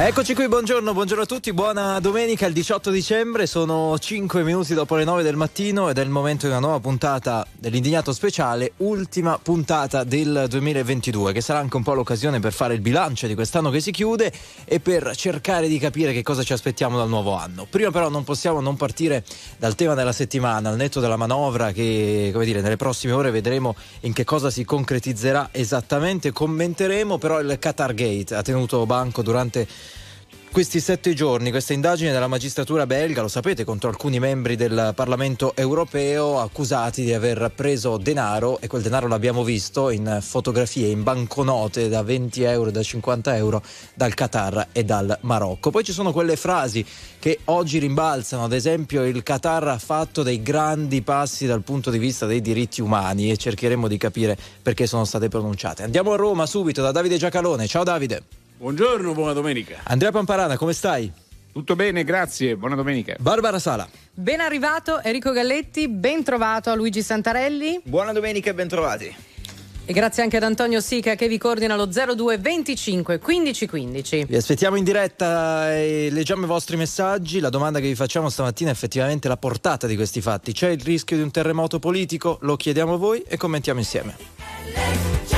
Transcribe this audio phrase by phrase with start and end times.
[0.00, 4.94] Eccoci qui, buongiorno, buongiorno a tutti, buona domenica, il 18 dicembre, sono 5 minuti dopo
[4.94, 9.40] le 9 del mattino ed è il momento di una nuova puntata dell'Indignato Speciale, ultima
[9.42, 13.70] puntata del 2022, che sarà anche un po' l'occasione per fare il bilancio di quest'anno
[13.70, 14.32] che si chiude
[14.64, 17.66] e per cercare di capire che cosa ci aspettiamo dal nuovo anno.
[17.68, 19.24] Prima però non possiamo non partire
[19.58, 23.74] dal tema della settimana, al netto della manovra che, come dire, nelle prossime ore vedremo
[24.02, 29.66] in che cosa si concretizzerà esattamente, commenteremo però il Qatar Gate, ha tenuto banco durante
[30.50, 35.54] questi sette giorni, questa indagine della magistratura belga, lo sapete, contro alcuni membri del Parlamento
[35.54, 41.88] europeo accusati di aver preso denaro e quel denaro l'abbiamo visto in fotografie, in banconote
[41.88, 43.62] da 20 euro e da 50 euro
[43.94, 45.70] dal Qatar e dal Marocco.
[45.70, 46.84] Poi ci sono quelle frasi
[47.18, 51.98] che oggi rimbalzano, ad esempio il Qatar ha fatto dei grandi passi dal punto di
[51.98, 55.82] vista dei diritti umani e cercheremo di capire perché sono state pronunciate.
[55.82, 57.66] Andiamo a Roma subito da Davide Giacalone.
[57.66, 58.47] Ciao Davide.
[58.58, 59.82] Buongiorno, buona domenica.
[59.84, 61.12] Andrea Pamparana, come stai?
[61.52, 63.14] Tutto bene, grazie, buona domenica.
[63.20, 63.88] Barbara Sala.
[64.12, 67.80] Ben arrivato Enrico Galletti, ben trovato a Luigi Santarelli.
[67.84, 69.14] Buona domenica e ben trovati.
[69.84, 74.24] E grazie anche ad Antonio Sica che vi coordina lo 02 25 15 15.
[74.24, 77.38] Vi aspettiamo in diretta e leggiamo i vostri messaggi.
[77.38, 80.50] La domanda che vi facciamo stamattina è effettivamente la portata di questi fatti.
[80.50, 82.38] C'è il rischio di un terremoto politico?
[82.40, 85.37] Lo chiediamo a voi e commentiamo insieme.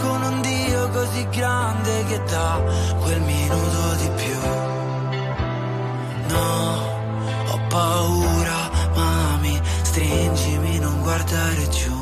[1.41, 2.61] grande che dà
[3.01, 4.39] quel minuto di più.
[6.33, 6.49] No,
[7.51, 8.59] ho paura,
[8.93, 11.97] mami, stringimi, non guardare giù.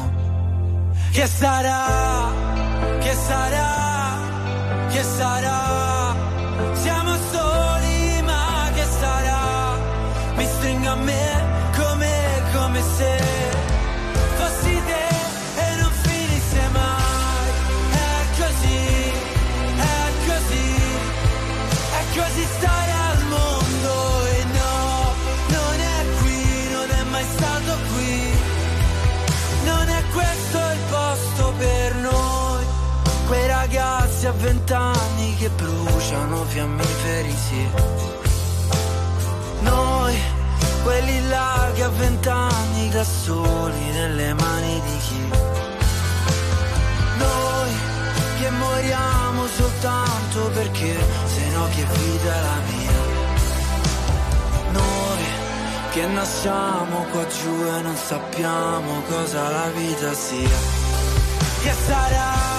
[1.12, 1.82] Che sarà?
[3.00, 3.72] Che sarà?
[4.94, 5.60] Che sarà?
[6.74, 9.42] Siamo soli, ma che sarà?
[10.36, 11.28] Mi stringo a me
[11.78, 12.14] come,
[12.54, 13.29] come se
[34.30, 37.68] a vent'anni che bruciano fiammiferi, sì.
[39.62, 40.16] Noi,
[40.84, 45.30] quelli là che a vent'anni da soli nelle mani di chi?
[47.18, 47.72] Noi,
[48.40, 50.96] che moriamo soltanto perché
[51.34, 53.02] se no che vita è la mia?
[54.72, 55.24] Noi,
[55.92, 60.58] che nasciamo qua giù e non sappiamo cosa la vita sia.
[61.64, 62.59] Che sarà?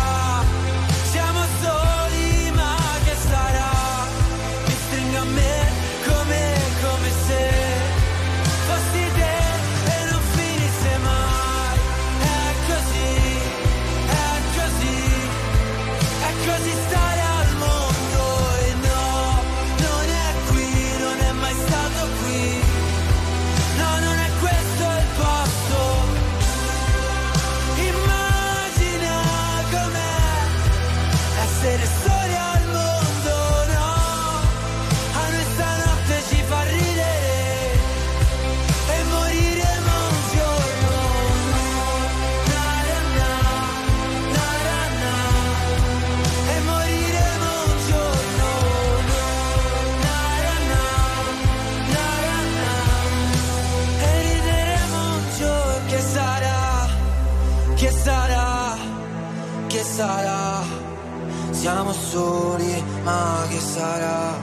[61.61, 64.35] Siamo soli, ma che sarà?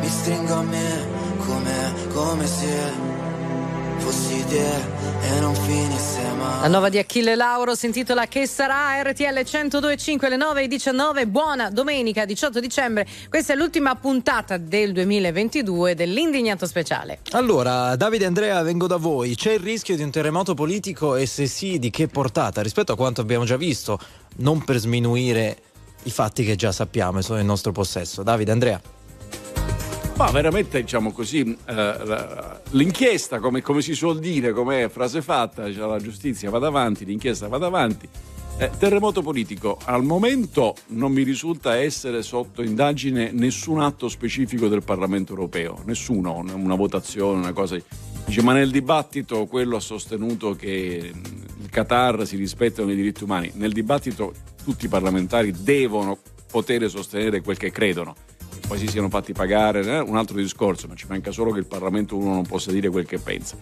[0.00, 1.08] Mi stringo a me
[1.44, 2.92] come, come se
[3.96, 4.64] fossi te
[5.22, 6.60] e non finisse mai.
[6.60, 11.26] La nuova di Achille Lauro si intitola Che sarà RTL 1025 alle 9 e 19.
[11.26, 13.08] Buona domenica 18 dicembre.
[13.28, 17.22] Questa è l'ultima puntata del 2022 dell'Indignato Speciale.
[17.32, 19.34] Allora, Davide e Andrea, vengo da voi.
[19.34, 22.62] C'è il rischio di un terremoto politico e se sì, di che portata?
[22.62, 23.98] Rispetto a quanto abbiamo già visto,
[24.36, 25.65] non per sminuire
[26.06, 28.22] i fatti che già sappiamo e sono in nostro possesso.
[28.22, 28.80] Davide, Andrea.
[30.16, 31.94] Ma veramente, diciamo così, eh,
[32.70, 37.48] l'inchiesta, come, come, si suol dire, come frase fatta, cioè la giustizia va davanti, l'inchiesta
[37.48, 38.08] va davanti.
[38.58, 44.82] Eh, terremoto politico, al momento non mi risulta essere sotto indagine nessun atto specifico del
[44.82, 47.76] Parlamento europeo, nessuno, una votazione, una cosa.
[48.24, 51.12] Dice, ma nel dibattito quello ha sostenuto che
[51.60, 53.50] il Qatar si rispettano i diritti umani.
[53.56, 54.32] Nel dibattito
[54.66, 56.18] tutti i parlamentari devono
[56.50, 58.16] poter sostenere quel che credono
[58.66, 60.00] poi si siano fatti pagare, eh?
[60.00, 63.06] un altro discorso, ma ci manca solo che il Parlamento uno non possa dire quel
[63.06, 63.56] che pensa.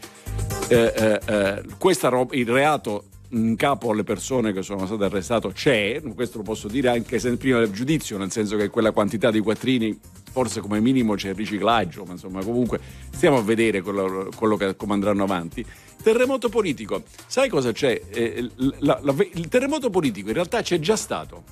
[0.69, 6.01] Eh, eh, eh roba, il reato in capo alle persone che sono state arrestate c'è,
[6.15, 10.01] questo lo posso dire anche prima del giudizio, nel senso che quella quantità di quattrini
[10.35, 14.75] forse come minimo c'è il riciclaggio, ma insomma comunque stiamo a vedere quello, quello che,
[14.75, 15.65] come andranno avanti.
[16.03, 18.03] Terremoto politico, sai cosa c'è?
[18.11, 18.51] Eh,
[18.81, 21.45] la, la, il terremoto politico in realtà c'è già stato,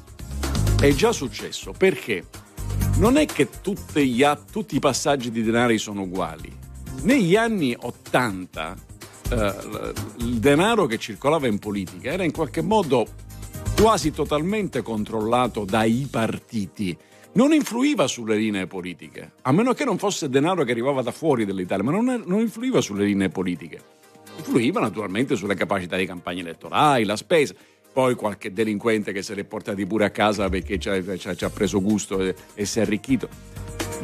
[0.81, 2.25] è già successo, perché?
[2.97, 3.49] non è che
[3.95, 6.53] gli, tutti i passaggi di denari sono uguali.
[7.03, 8.77] Negli anni 80
[9.31, 9.55] eh,
[10.19, 13.07] il denaro che circolava in politica era in qualche modo
[13.81, 16.97] quasi totalmente controllato dai partiti.
[17.35, 21.47] Non influiva sulle linee politiche, a meno che non fosse denaro che arrivava da fuori
[21.47, 23.81] dall'Italia, ma non, non influiva sulle linee politiche.
[24.37, 27.55] Influiva naturalmente sulle capacità di campagna elettorali, la spesa
[27.93, 32.21] poi qualche delinquente che se l'è portati pure a casa perché ci ha, preso gusto
[32.21, 33.29] e, e, si è arricchito.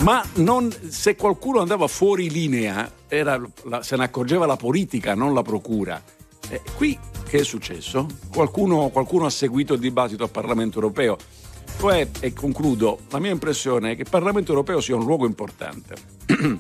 [0.02, 5.42] Ma non, se qualcuno andava fuori linea, la, se ne accorgeva la politica, non la
[5.42, 6.00] procura.
[6.50, 6.98] E qui
[7.28, 8.06] che è successo?
[8.32, 11.16] Qualcuno, qualcuno ha seguito il dibattito al Parlamento europeo.
[11.78, 15.94] Cioè, e concludo, la mia impressione è che il Parlamento europeo sia un luogo importante.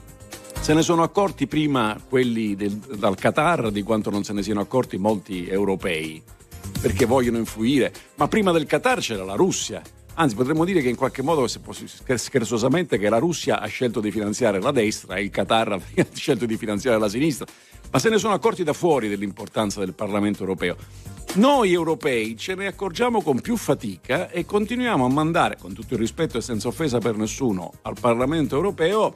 [0.60, 4.60] se ne sono accorti prima quelli del, dal Qatar di quanto non se ne siano
[4.60, 6.22] accorti molti europei
[6.80, 9.82] perché vogliono influire, ma prima del Qatar c'era la Russia.
[10.14, 14.60] Anzi, potremmo dire che in qualche modo, scherzosamente, che la Russia ha scelto di finanziare
[14.60, 17.46] la destra e il Qatar ha scelto di finanziare la sinistra,
[17.90, 20.76] ma se ne sono accorti da fuori dell'importanza del Parlamento europeo.
[21.34, 26.00] Noi europei ce ne accorgiamo con più fatica e continuiamo a mandare, con tutto il
[26.00, 29.12] rispetto e senza offesa per nessuno, al Parlamento europeo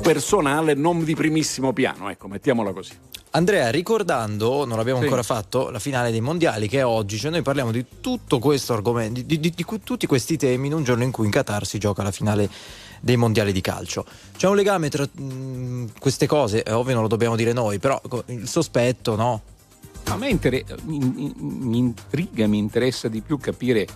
[0.00, 2.92] personale non di primissimo piano, ecco, mettiamola così.
[3.32, 5.04] Andrea, ricordando, non l'abbiamo sì.
[5.04, 8.72] ancora fatto, la finale dei mondiali che è oggi, cioè noi parliamo di tutto questo
[8.72, 11.64] argomento, di, di, di, di tutti questi temi in un giorno in cui in Qatar
[11.64, 12.50] si gioca la finale
[13.00, 14.04] dei mondiali di calcio.
[14.36, 18.00] C'è un legame tra mh, queste cose, è ovvio non lo dobbiamo dire noi, però
[18.26, 19.42] il sospetto, no?
[20.04, 23.86] A me inter- mi, mi intriga, mi interessa di più capire,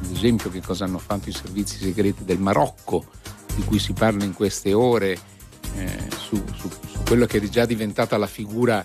[0.00, 3.04] ad esempio, che cosa hanno fatto i servizi segreti del Marocco,
[3.54, 5.18] di cui si parla in queste ore
[5.74, 8.84] eh, su, su, su, quello che è già diventata la figura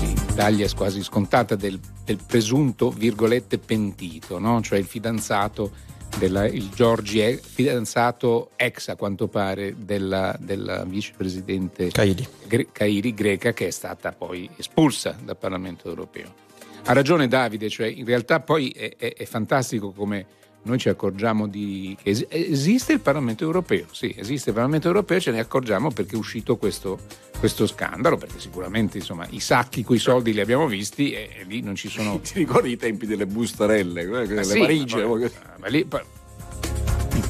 [0.00, 4.60] in Italia quasi scontata del, del presunto virgolette pentito, no?
[4.60, 5.72] cioè il fidanzato
[6.18, 12.26] della, il Giorgi è fidanzato ex a quanto pare della, della vicepresidente Cairi.
[12.46, 16.42] Gre, Cairi greca che è stata poi espulsa dal Parlamento europeo.
[16.86, 20.26] Ha ragione Davide, cioè in realtà poi è, è, è fantastico come
[20.64, 25.20] noi ci accorgiamo di, che es- esiste il Parlamento europeo, sì, esiste il Parlamento europeo,
[25.20, 26.98] ce ne accorgiamo perché è uscito questo,
[27.38, 31.44] questo scandalo, perché sicuramente insomma, i sacchi con i soldi li abbiamo visti e, e
[31.44, 32.18] lì non ci sono...
[32.24, 35.04] Ti ricordi i tempi delle bustarelle, eh, le sì, valigie?
[35.04, 35.86] Ma, ma lì,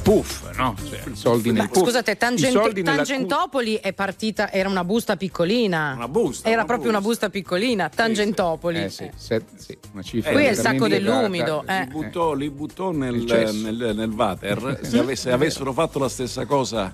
[0.01, 0.75] puff, no?
[0.87, 1.83] Cioè, i soldi nel puff.
[1.83, 3.81] Scusate, Tangent- Tangentopoli nella...
[3.81, 5.93] è partita, era una busta piccolina.
[5.95, 6.47] Una busta.
[6.47, 6.97] Era una proprio busta.
[6.97, 8.83] una busta piccolina, Tangentopoli.
[8.83, 10.31] Eh, sì, sì, sì, una cifra.
[10.31, 11.63] Qui è il sacco dell'umido.
[11.67, 11.81] Eh.
[11.81, 14.79] Li, buttò, li buttò nel, nel, nel, Vater.
[14.83, 16.93] Se, avesse, avessero fatto la stessa cosa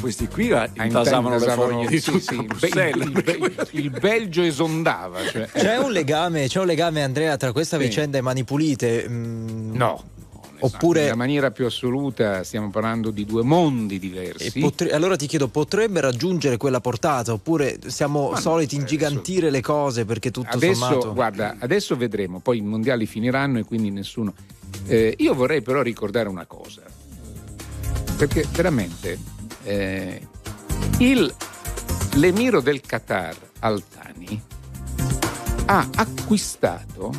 [0.00, 5.24] questi qui intasavano le foglie di sì, sì, il, il, il, Belgio esondava.
[5.24, 5.46] Cioè.
[5.46, 7.84] C'è, un legame, c'è un legame, Andrea, tra questa sì.
[7.84, 9.06] vicenda e Mani Pulite?
[9.08, 9.74] Mm.
[9.74, 10.02] No.
[10.64, 11.02] Oppure...
[11.02, 14.60] Nella maniera più assoluta stiamo parlando di due mondi diversi.
[14.60, 14.92] Potre...
[14.92, 20.30] allora ti chiedo, potrebbe raggiungere quella portata oppure siamo Ma soliti ingigantire le cose perché
[20.30, 21.12] tutto adesso, sommato...
[21.12, 24.32] Guarda, adesso vedremo, poi i mondiali finiranno e quindi nessuno...
[24.86, 26.82] Eh, io vorrei però ricordare una cosa,
[28.16, 29.18] perché veramente
[29.64, 30.20] eh,
[30.98, 31.32] il,
[32.14, 34.42] l'emiro del Qatar, Altani,
[35.66, 37.12] ha acquistato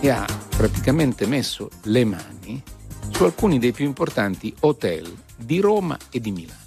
[0.00, 0.24] e ha
[0.56, 2.62] praticamente messo le mani
[3.14, 6.58] su alcuni dei più importanti hotel di Roma e di Milano,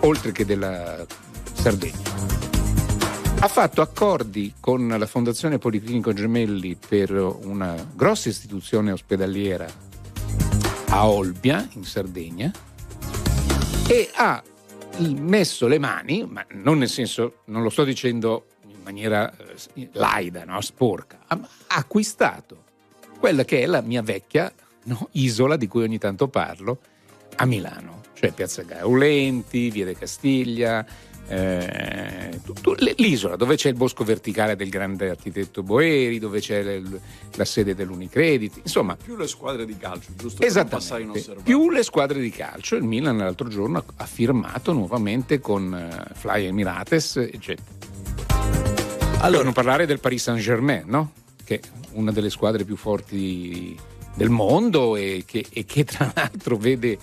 [0.00, 1.06] oltre che della
[1.52, 2.26] Sardegna.
[3.38, 9.64] Ha fatto accordi con la Fondazione Policlinico Gemelli per una grossa istituzione ospedaliera
[10.88, 12.50] a Olbia, in Sardegna,
[13.86, 14.42] e ha
[14.98, 19.32] messo le mani, ma non nel senso, non lo sto dicendo in maniera
[19.74, 20.60] eh, laida, no?
[20.60, 22.64] sporca, ha acquistato
[23.20, 24.52] quella che è la mia vecchia
[24.88, 25.08] no?
[25.12, 26.78] isola di cui ogni tanto parlo
[27.36, 30.84] a Milano, cioè Piazza Gaulenti, Via de Castiglia,
[31.30, 36.82] eh, tutto, l'isola dove c'è il bosco verticale del grande architetto Boeri, dove c'è le,
[37.34, 38.96] la sede dell'Unicredit, insomma.
[38.96, 40.42] Più le squadre di calcio, giusto?
[40.42, 41.36] Esattamente.
[41.42, 42.76] Più le squadre di calcio.
[42.76, 47.76] Il Milan l'altro giorno ha firmato nuovamente con uh, Fly Emirates, eccetera.
[49.20, 51.12] Allora, per non parlare del Paris Saint Germain, no?
[51.44, 51.60] Che è
[51.92, 53.76] una delle squadre più forti
[54.14, 56.98] del mondo e che, e che tra l'altro vede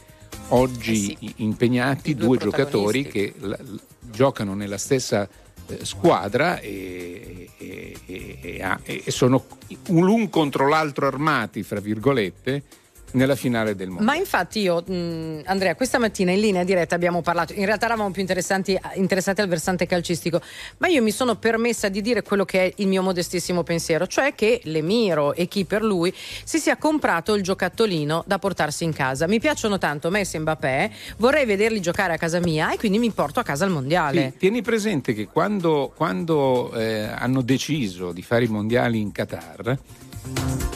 [0.50, 3.58] oggi eh sì, impegnati due, due giocatori che la,
[4.00, 5.28] giocano nella stessa
[5.68, 9.46] eh, squadra e, e, e, e, sono
[9.88, 12.64] l'un contro l'altro armati, fra virgolette,
[13.12, 14.04] nella finale del mondo.
[14.04, 18.12] Ma infatti io, mh, Andrea, questa mattina in linea diretta abbiamo parlato, in realtà eravamo
[18.12, 20.42] più interessati al versante calcistico,
[20.78, 24.34] ma io mi sono permessa di dire quello che è il mio modestissimo pensiero, cioè
[24.36, 29.28] che l'Emiro e chi per lui si sia comprato il giocattolino da portarsi in casa.
[29.28, 33.12] Mi piacciono tanto Messi e Mbappé, vorrei vederli giocare a casa mia e quindi mi
[33.12, 34.32] porto a casa al mondiale.
[34.34, 39.78] Sì, tieni presente che quando, quando eh, hanno deciso di fare i mondiali in Qatar,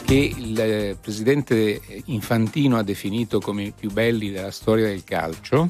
[0.05, 5.69] che il eh, presidente Infantino ha definito come i più belli della storia del calcio.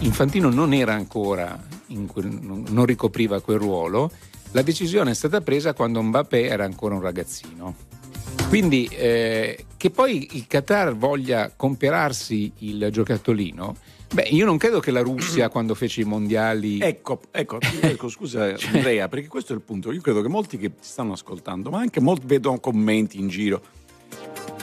[0.00, 1.60] Infantino non era ancora,
[2.08, 4.10] quel, non ricopriva quel ruolo,
[4.52, 7.74] la decisione è stata presa quando Mbappé era ancora un ragazzino.
[8.48, 13.76] Quindi eh, che poi il Qatar voglia comperarsi il giocattolino
[14.12, 16.80] Beh, io non credo che la Russia quando fece i mondiali.
[16.80, 18.76] Ecco, ecco, ecco scusa cioè...
[18.76, 19.90] Andrea, perché questo è il punto.
[19.90, 23.62] Io credo che molti che ti stanno ascoltando, ma anche molti vedono commenti in giro.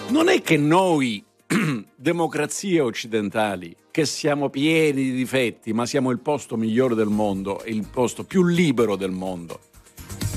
[0.10, 1.24] Non è che noi,
[1.96, 7.88] democrazie occidentali, che siamo pieni di difetti, ma siamo il posto migliore del mondo, il
[7.92, 9.62] posto più libero del mondo.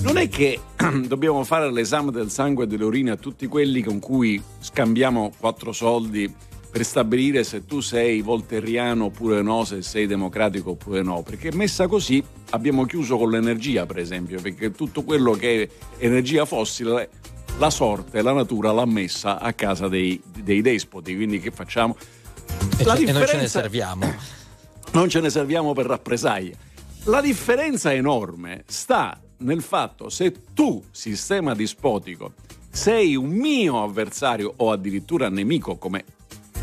[0.05, 0.59] Non è che
[1.07, 5.73] dobbiamo fare l'esame del sangue e delle urine a tutti quelli con cui scambiamo quattro
[5.73, 6.35] soldi
[6.73, 11.87] per stabilire se tu sei volteriano oppure no, se sei democratico oppure no, perché messa
[11.87, 17.11] così abbiamo chiuso con l'energia, per esempio, perché tutto quello che è energia fossile
[17.59, 21.95] la sorte, la natura l'ha messa a casa dei, dei despoti, quindi che facciamo?
[22.79, 24.41] E, la e non ce ne serviamo.
[24.93, 26.55] Non ce ne serviamo per rappresaglia.
[27.05, 32.35] La differenza enorme sta nel fatto se tu, sistema dispotico,
[32.71, 36.05] sei un mio avversario o addirittura nemico, come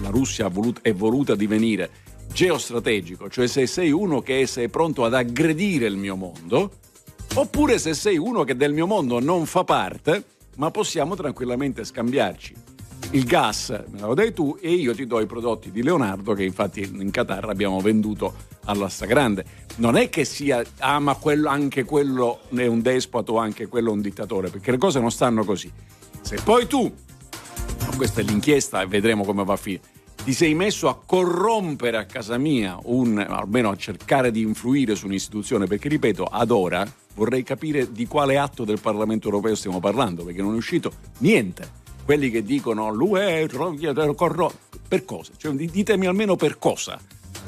[0.01, 1.89] la Russia voluto, è voluta divenire
[2.32, 6.72] geostrategico, cioè se sei uno che sei pronto ad aggredire il mio mondo,
[7.36, 10.24] oppure se sei uno che del mio mondo non fa parte,
[10.58, 12.68] ma possiamo tranquillamente scambiarci.
[13.12, 16.44] Il gas me lo dai tu e io ti do i prodotti di Leonardo che
[16.44, 18.34] infatti in Qatar abbiamo venduto
[18.65, 19.46] alla stragrande.
[19.77, 23.94] Non è che sia, ah ma quello, anche quello è un despoto anche quello è
[23.94, 25.72] un dittatore, perché le cose non stanno così.
[26.22, 26.94] Se poi tu
[27.95, 29.81] questa è l'inchiesta e vedremo come va a finire.
[30.24, 35.05] Ti sei messo a corrompere a casa mia, un, almeno a cercare di influire su
[35.05, 40.24] un'istituzione, perché ripeto, ad ora vorrei capire di quale atto del Parlamento europeo stiamo parlando,
[40.24, 41.77] perché non è uscito niente.
[42.03, 43.48] Quelli che dicono l'UE
[44.15, 44.57] corrompe,
[44.88, 45.31] per cosa?
[45.38, 47.00] Cioè, ditemi almeno per cosa,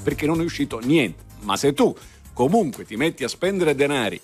[0.03, 1.23] perché non è uscito niente.
[1.41, 1.95] Ma se tu
[2.33, 4.19] comunque ti metti a spendere denari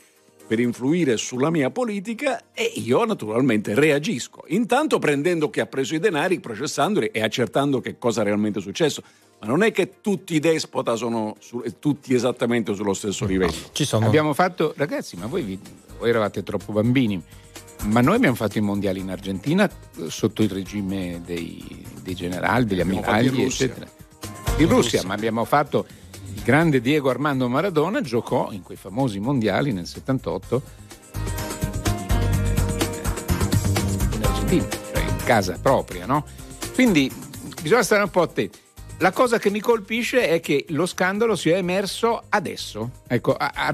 [0.47, 4.43] per influire sulla mia politica e io naturalmente reagisco.
[4.47, 9.03] Intanto prendendo chi ha preso i denari, processandoli e accertando che cosa è realmente successo.
[9.39, 13.53] Ma non è che tutti i despota sono su, tutti esattamente sullo stesso livello.
[13.71, 14.07] Ci sono.
[14.07, 15.59] Abbiamo fatto, ragazzi, ma voi, vi,
[15.99, 17.21] voi eravate troppo bambini.
[17.83, 19.69] Ma noi abbiamo fatto i mondiali in Argentina
[20.07, 23.85] sotto il regime dei, dei generali, degli ammiragli, eccetera.
[24.57, 25.85] In Russia, Russia, ma abbiamo fatto
[26.37, 30.61] il grande Diego Armando Maradona giocò in quei famosi mondiali nel 78
[34.13, 36.25] in Argentina, cioè in casa propria, no?
[36.75, 37.11] Quindi
[37.59, 38.59] bisogna stare un po' attenti.
[38.99, 43.73] La cosa che mi colpisce è che lo scandalo sia emerso adesso, ecco, a, a,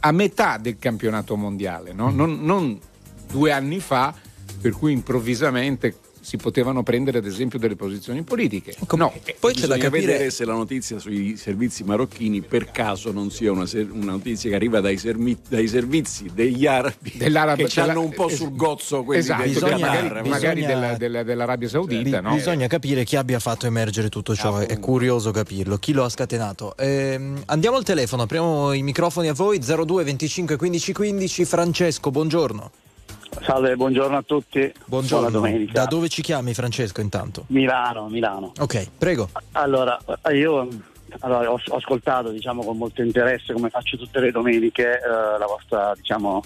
[0.00, 2.10] a metà del campionato mondiale, no?
[2.10, 2.78] non, non
[3.26, 4.14] due anni fa,
[4.60, 8.74] per cui improvvisamente si potevano prendere ad esempio delle posizioni politiche.
[8.96, 13.30] No, poi c'è da capire vedere se la notizia sui servizi marocchini per caso non
[13.30, 17.12] sia una, una notizia che arriva dai, sermi, dai servizi degli arabi
[17.56, 21.22] che ci hanno un po' sul gozzo quelli esatto, bisogna, magari, bisogna, magari della, della,
[21.22, 22.20] dell'Arabia Saudita.
[22.20, 22.34] Bi- no?
[22.34, 26.08] Bisogna capire chi abbia fatto emergere tutto ciò, ah, è curioso capirlo, chi lo ha
[26.08, 26.74] scatenato.
[26.78, 32.70] Ehm, andiamo al telefono, apriamo i microfoni a voi 02 25 15 15 Francesco, buongiorno.
[33.42, 34.72] Salve, buongiorno a tutti.
[34.86, 35.30] Buongiorno.
[35.30, 35.72] Buona domenica.
[35.72, 37.44] Da dove ci chiami Francesco intanto?
[37.48, 38.52] Milano, Milano.
[38.58, 39.28] Ok, prego.
[39.52, 39.98] Allora,
[40.32, 40.68] io
[41.20, 45.46] allora, ho, ho, ascoltato diciamo, con molto interesse, come faccio tutte le domeniche, eh, la
[45.46, 46.42] vostra diciamo,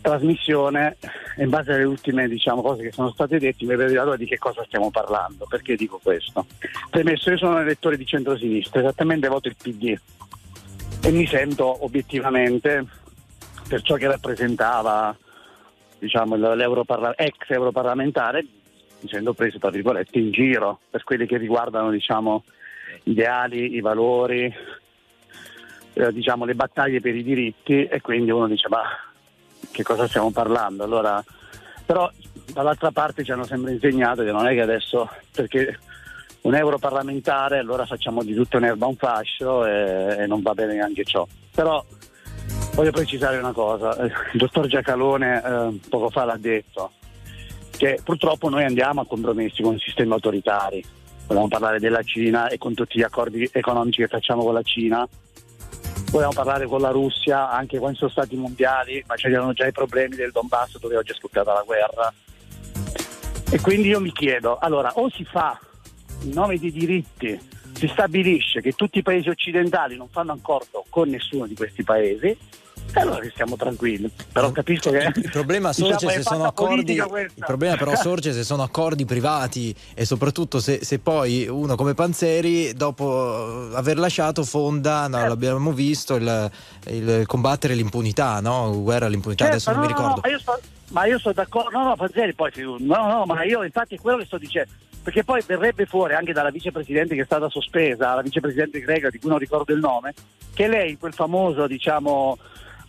[0.00, 0.96] trasmissione
[1.38, 4.38] in base alle ultime diciamo, cose che sono state dette mi vedo allora di che
[4.38, 5.46] cosa stiamo parlando.
[5.48, 6.46] Perché dico questo?
[6.90, 9.96] Premesso, io sono un elettore di centrosinistra, esattamente voto il PD
[11.04, 12.84] e mi sento obiettivamente
[13.66, 15.16] per ciò che rappresentava
[16.02, 18.44] diciamo, ex europarlamentare
[19.02, 22.44] mi sento preso tra virgolette in giro per quelli che riguardano diciamo,
[23.04, 24.52] ideali, i valori,
[25.94, 28.82] eh, diciamo, le battaglie per i diritti e quindi uno dice ma
[29.70, 30.84] che cosa stiamo parlando?
[30.84, 31.22] Allora,
[31.84, 32.10] però
[32.52, 35.78] dall'altra parte ci hanno sempre insegnato che non è che adesso perché
[36.42, 41.04] un europarlamentare allora facciamo di tutto un'erba un fascio e, e non va bene neanche
[41.04, 41.26] ciò.
[41.54, 41.84] Però
[42.74, 46.92] voglio precisare una cosa, il dottor Giacalone eh, poco fa l'ha detto,
[47.70, 51.00] che purtroppo noi andiamo a compromessi con sistemi autoritari
[51.32, 55.06] vogliamo parlare della Cina e con tutti gli accordi economici che facciamo con la Cina.
[56.10, 60.14] Vogliamo parlare con la Russia, anche quando sono stati mondiali, ma c'erano già i problemi
[60.14, 62.12] del Donbass dove oggi è scoppiata la guerra.
[63.50, 65.58] E quindi io mi chiedo, allora, o si fa
[66.22, 67.38] in nome dei diritti,
[67.72, 72.36] si stabilisce che tutti i paesi occidentali non fanno accordo con nessuno di questi paesi,
[72.94, 74.10] e allora stiamo tranquilli.
[74.32, 76.92] Però capisco che il problema sorge diciamo, se sono accordi.
[76.94, 81.94] Il problema però sorge se sono accordi privati e soprattutto se, se poi uno come
[81.94, 85.28] Panzeri, dopo aver lasciato, fonda, no, certo.
[85.28, 86.50] l'abbiamo visto, il,
[86.88, 88.82] il, combattere l'impunità, no?
[88.82, 90.14] Guerra all'impunità, certo, adesso no, non mi ricordo.
[90.14, 93.44] No, ma, io sto, ma io sono d'accordo, no, no, Panzeri poi no, no, ma
[93.44, 94.70] io infatti è quello che sto dicendo
[95.02, 99.18] perché poi verrebbe fuori anche dalla vicepresidente che è stata sospesa, la vicepresidente greca di
[99.18, 100.14] cui non ricordo il nome,
[100.54, 102.38] che lei in quel famoso diciamo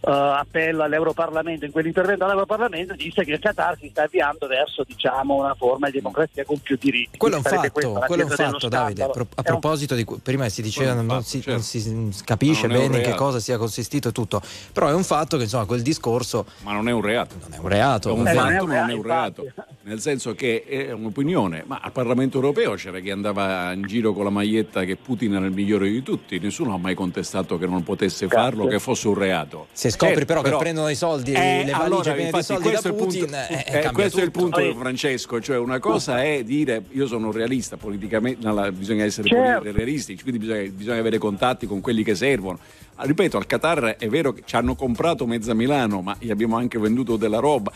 [0.03, 5.35] uh, appello all'Europarlamento, in quell'intervento all'Europarlamento disse che il Qatar si sta avviando verso diciamo,
[5.35, 7.17] una forma di democrazia con più diritti.
[7.17, 10.93] Quello è un fatto, quello è un fatto Davide, a, proposito di prima si diceva
[10.93, 11.51] non, fatto, si, certo.
[11.51, 14.41] non, si, capisce non bene in che cosa sia consistito tutto,
[14.71, 16.45] però è un fatto che insomma quel discorso...
[16.61, 17.35] Ma non è un reato.
[17.41, 18.09] Non è un reato.
[18.09, 19.45] È un eh, fatto, non è un reato.
[19.83, 24.23] Nel senso che è un'opinione, ma al Parlamento europeo c'era chi andava in giro con
[24.23, 27.83] la maglietta che Putin era il migliore di tutti, nessuno ha mai contestato che non
[27.83, 29.67] potesse farlo, che fosse un reato.
[29.71, 32.71] Se scopri certo, però, però, che prendono i soldi, eh, le valigie allora, di soldi
[32.71, 34.19] da Putin, punto, eh, eh, questo tutto.
[34.19, 34.75] è il punto, Poi...
[34.75, 35.41] Francesco.
[35.41, 39.71] Cioè, una cosa è dire io sono un realista politicamente, no, bisogna essere certo.
[39.71, 42.59] realistici, quindi bisogna, bisogna avere contatti con quelli che servono.
[42.95, 46.57] Ah, ripeto, al Qatar è vero che ci hanno comprato mezza Milano, ma gli abbiamo
[46.57, 47.71] anche venduto della roba.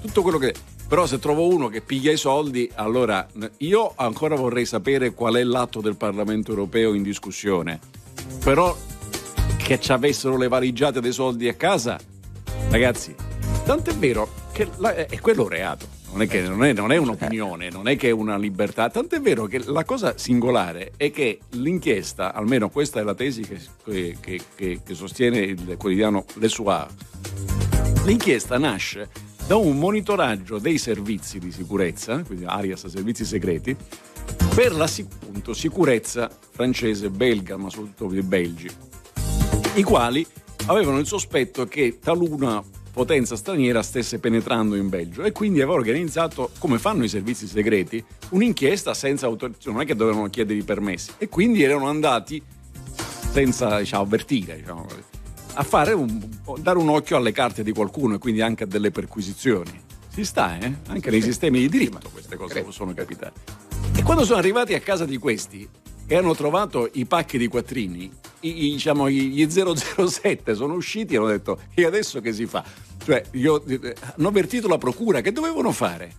[0.00, 0.54] Tutto quello che.
[0.88, 3.26] Però se trovo uno che piglia i soldi, allora
[3.58, 7.78] io ancora vorrei sapere qual è l'atto del Parlamento europeo in discussione.
[8.44, 8.76] Però
[9.56, 11.98] che ci avessero le valigiate dei soldi a casa,
[12.70, 13.14] ragazzi,
[13.64, 16.00] tanto è vero che la, è quello reato.
[16.12, 18.90] Non è, che, non, è, non è, un'opinione, non è che è una libertà.
[18.90, 23.40] Tanto è vero che la cosa singolare è che l'inchiesta, almeno questa è la tesi
[23.40, 23.58] che,
[24.20, 26.86] che, che, che sostiene il quotidiano Le Soir,
[28.04, 29.08] l'inchiesta nasce
[29.46, 33.74] da un monitoraggio dei servizi di sicurezza, quindi Arias servizi segreti,
[34.54, 38.68] per la appunto, sicurezza francese, belga, ma soprattutto dei belgi
[39.74, 40.26] i quali
[40.66, 46.50] avevano il sospetto che taluna potenza straniera stesse penetrando in Belgio e quindi avevano organizzato,
[46.58, 51.12] come fanno i servizi segreti, un'inchiesta senza autorizzazione, non è che dovevano chiedere i permessi
[51.16, 52.42] e quindi erano andati
[53.30, 54.86] senza diciamo, avvertire, diciamo,
[55.54, 59.80] a un, dare un occhio alle carte di qualcuno e quindi anche a delle perquisizioni.
[60.08, 60.70] Si sta, eh?
[60.88, 63.32] Anche nei sistemi di diritto queste cose possono capitare.
[63.96, 65.66] E quando sono arrivati a casa di questi
[66.06, 68.10] e hanno trovato i pacchi di quattrini,
[68.40, 72.64] i, diciamo, gli 007 sono usciti e hanno detto e adesso che si fa?
[73.04, 76.12] Cioè, io, eh, hanno avvertito la procura, che dovevano fare?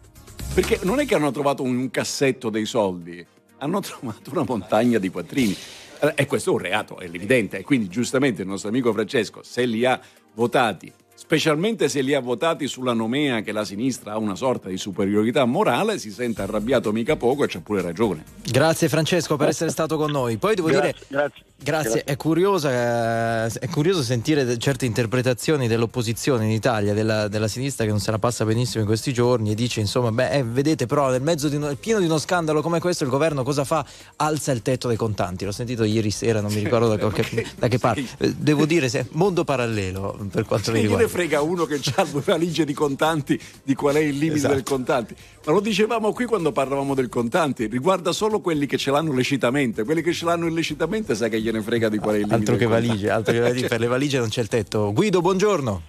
[0.54, 3.26] Perché non è che hanno trovato un cassetto dei soldi,
[3.58, 5.56] hanno trovato una montagna di quattrini.
[6.00, 7.60] Eh, e questo è un reato, è evidente.
[7.60, 10.00] E quindi giustamente il nostro amico Francesco, se li ha
[10.34, 10.92] votati
[11.24, 15.46] specialmente se li ha votati sulla nomea che la sinistra ha una sorta di superiorità
[15.46, 18.26] morale, si sente arrabbiato mica poco e c'ha pure ragione.
[18.44, 20.36] Grazie Francesco per essere stato con noi.
[20.36, 26.46] Poi devo grazie, dire, grazie, grazie, È, curiosa, eh, è curioso sentire certe interpretazioni dell'opposizione
[26.46, 29.56] in Italia, della, della, sinistra che non se la passa benissimo in questi giorni e
[29.56, 32.80] dice insomma, beh, eh, vedete però nel mezzo di uno, pieno di uno scandalo come
[32.80, 33.86] questo il governo cosa fa?
[34.18, 35.46] Alza il tetto dei contanti.
[35.46, 38.06] L'ho sentito ieri sera, non mi ricordo da, qualche, da che parte.
[38.18, 42.22] Eh, devo dire, se, mondo parallelo per quanto mi riguarda frega uno che ha due
[42.22, 44.54] valigie di contanti di qual è il limite esatto.
[44.54, 45.16] del contanti.
[45.46, 49.84] Ma lo dicevamo qui quando parlavamo del contanti, riguarda solo quelli che ce l'hanno lecitamente,
[49.84, 52.40] quelli che ce l'hanno illecitamente sai che gliene frega di qual è il limite.
[52.40, 54.92] Altro che valigie, altro che valigie, per le valigie non c'è il tetto.
[54.92, 55.82] Guido, buongiorno.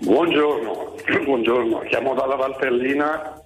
[0.00, 3.42] Buongiorno, buongiorno, chiamo dalla Valtellina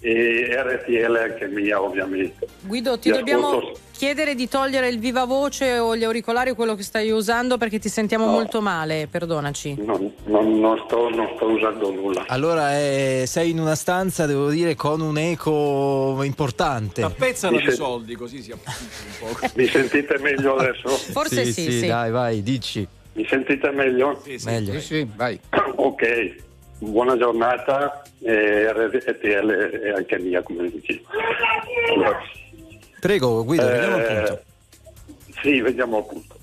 [0.00, 2.46] e RTL anche mia ovviamente.
[2.60, 3.78] Guido, ti Vi dobbiamo ascolto.
[3.90, 7.80] chiedere di togliere il viva voce o gli auricolari o quello che stai usando perché
[7.80, 8.30] ti sentiamo No.
[8.30, 9.74] molto male, perdonaci.
[9.84, 12.24] Non, non- non sto, non sto usando nulla.
[12.28, 17.02] Allora eh, sei in una stanza, devo dire, con un eco importante.
[17.02, 19.26] Mi di sen- soldi così si un po'.
[19.56, 20.88] Mi sentite meglio adesso?
[21.10, 21.86] Forse sì, sì.
[21.86, 22.86] dai, vai, dici.
[23.14, 24.20] Mi sentite meglio?
[24.24, 24.46] Sì, sì.
[24.46, 24.72] Meglio.
[24.74, 25.40] Sì, sì, vai.
[25.80, 26.34] Ok,
[26.78, 31.04] buona giornata e RTL è anche mia come dici.
[31.92, 32.20] Allora,
[33.00, 34.42] Prego, Guido, vediamo eh, appunto.
[35.40, 36.36] Sì, vediamo appunto.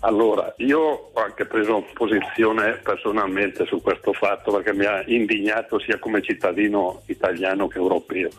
[0.00, 0.80] Allora, io
[1.12, 7.02] ho anche preso posizione personalmente su questo fatto perché mi ha indignato sia come cittadino
[7.06, 8.30] italiano che europeo.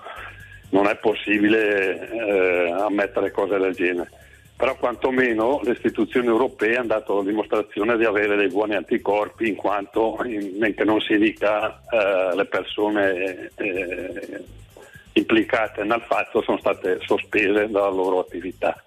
[0.69, 4.09] Non è possibile eh, ammettere cose del genere.
[4.59, 10.17] Però quantomeno le istituzioni europee hanno dato dimostrazione di avere dei buoni anticorpi in quanto,
[10.25, 14.43] in, men che non si dica, eh, le persone eh,
[15.13, 18.83] implicate nel fatto sono state sospese dalla loro attività.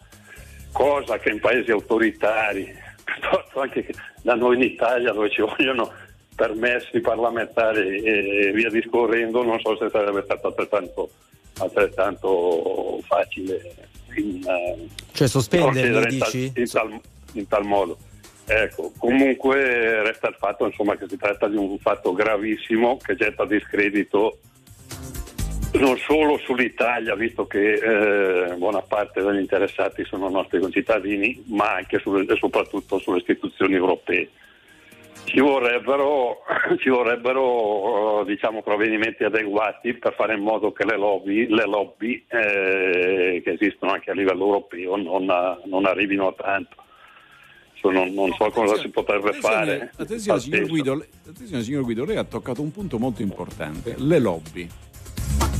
[0.72, 2.70] Cosa che in paesi autoritari,
[3.02, 5.90] piuttosto anche che da noi in Italia dove ci vogliono
[6.36, 11.08] permessi parlamentari e via discorrendo, non so se sarebbe stato altrettanto,
[11.60, 16.52] altrettanto facile in, eh, Cioè sospenderli, procedere in tal- dici?
[16.54, 17.00] in tal,
[17.32, 17.98] in tal modo.
[18.44, 23.46] Ecco, comunque resta il fatto insomma, che si tratta di un fatto gravissimo che getta
[23.46, 24.38] discredito
[25.74, 31.96] non solo sull'Italia, visto che eh, buona parte degli interessati sono nostri concittadini, ma anche
[31.96, 34.28] e soprattutto sulle istituzioni europee.
[35.24, 36.38] Ci vorrebbero,
[36.78, 42.24] ci vorrebbero, eh, diciamo, provvedimenti adeguati per fare in modo che le lobby, le lobby,
[42.28, 45.24] eh, che esistono anche a livello europeo non,
[45.64, 46.76] non arrivino a tanto.
[47.74, 49.92] So, non, non so cosa si potrebbe Attenzione, fare.
[49.96, 50.68] Attenzione, signor.
[50.68, 54.68] Guido, attenzione, signor Guido, lei ha toccato un punto molto importante, le lobby.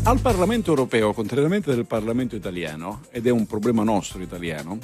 [0.05, 4.79] Al Parlamento europeo, contrariamente del Parlamento italiano, ed è un problema nostro italiano,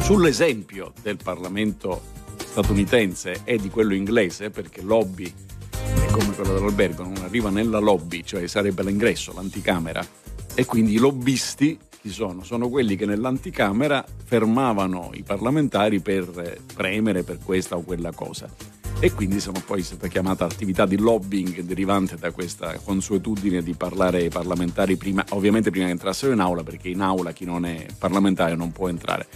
[0.00, 2.20] sull'esempio del Parlamento
[2.52, 5.24] statunitense e di quello inglese, perché lobby
[5.70, 10.06] è come quello dell'albergo, non arriva nella lobby, cioè sarebbe l'ingresso, l'anticamera,
[10.54, 12.42] e quindi i lobbisti chi sono?
[12.42, 18.50] Sono quelli che nell'anticamera fermavano i parlamentari per premere per questa o quella cosa.
[18.98, 24.18] E quindi sono poi stata chiamata attività di lobbying derivante da questa consuetudine di parlare
[24.18, 27.86] ai parlamentari prima, ovviamente prima che entrassero in aula, perché in aula chi non è
[27.96, 29.26] parlamentare non può entrare.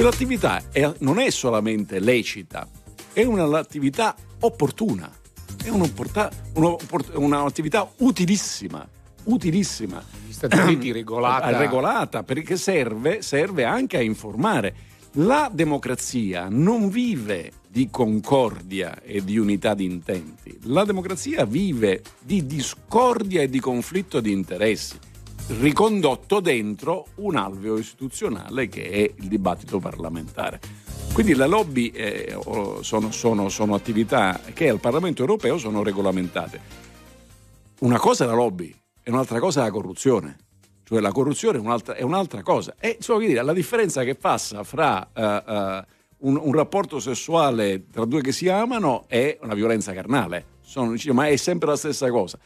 [0.00, 2.66] Quell'attività è- non è solamente lecita,
[3.12, 5.12] è un'attività opportuna,
[5.62, 8.88] è un'attività utilissima,
[9.24, 10.02] utilissima.
[10.22, 11.54] Negli Stati Uniti regolata.
[11.54, 14.74] regolata perché serve, serve anche a informare.
[15.16, 22.46] La democrazia non vive di concordia e di unità di intenti, la democrazia vive di
[22.46, 24.96] discordia e di conflitto di interessi,
[25.58, 30.60] ricondotto dentro un alveo istituzionale che è il dibattito parlamentare.
[31.12, 32.38] Quindi le lobby eh,
[32.82, 36.78] sono, sono- sono attività che al Parlamento europeo sono regolamentate.
[37.80, 40.36] Una cosa è la lobby e un'altra cosa è la corruzione.
[40.84, 42.74] Cioè la corruzione è un'altra, è un'altra cosa.
[42.78, 45.84] E insomma, dire, la differenza che passa fra eh, eh,
[46.18, 50.44] un, un rapporto sessuale tra due che si amano e una violenza carnale.
[50.60, 52.38] Sono- ma è sempre la stessa cosa.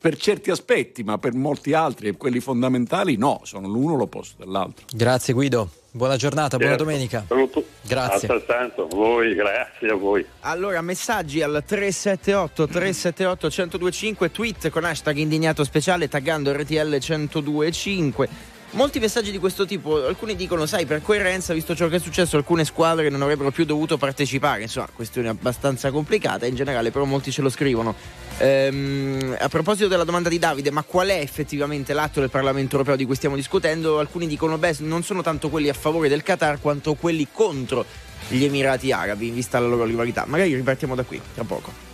[0.00, 4.86] Per certi aspetti, ma per molti altri, e quelli fondamentali, no, sono l'uno l'opposto dell'altro.
[4.94, 6.84] Grazie Guido, buona giornata, buona Certo.
[6.84, 7.24] domenica.
[7.26, 7.64] Saluto.
[7.82, 8.28] Grazie.
[8.28, 10.24] Altrettanto, voi, grazie a voi.
[10.40, 18.28] Allora, messaggi al 378 378 1025, tweet con hashtag indignato speciale taggando RTL 1025.
[18.72, 22.36] Molti messaggi di questo tipo, alcuni dicono, sai, per coerenza, visto ciò che è successo,
[22.36, 24.62] alcune squadre non avrebbero più dovuto partecipare.
[24.62, 27.94] Insomma, questione abbastanza complicata, in generale, però molti ce lo scrivono.
[28.38, 32.96] Ehm, a proposito della domanda di Davide, ma qual è effettivamente l'atto del Parlamento europeo
[32.96, 33.98] di cui stiamo discutendo?
[33.98, 37.84] Alcuni dicono, beh, non sono tanto quelli a favore del Qatar quanto quelli contro
[38.28, 40.24] gli Emirati Arabi, in vista della loro rivalità.
[40.26, 41.87] Magari ripartiamo da qui, tra poco.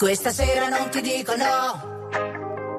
[0.00, 2.08] Questa sera non ti dico no.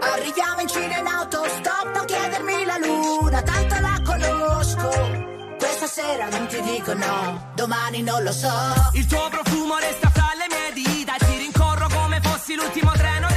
[0.02, 4.90] Arriviamo in Cina in autostop, non chiedermi la luna, tanto la conosco.
[5.56, 8.50] Questa sera non ti dico no, domani non lo so.
[8.94, 13.31] Il tuo profumo resta fra le mie dita Ti rincorro come fossi l'ultimo treno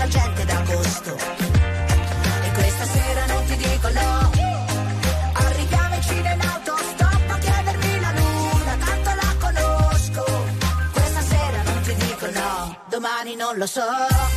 [0.00, 1.14] la gente d'agosto.
[2.46, 4.30] E questa sera non ti dico no.
[5.44, 10.24] Arriviamoci in autostop a chiedermi la luna, tanto la conosco.
[10.92, 14.29] Questa sera non ti dico no, domani non lo so.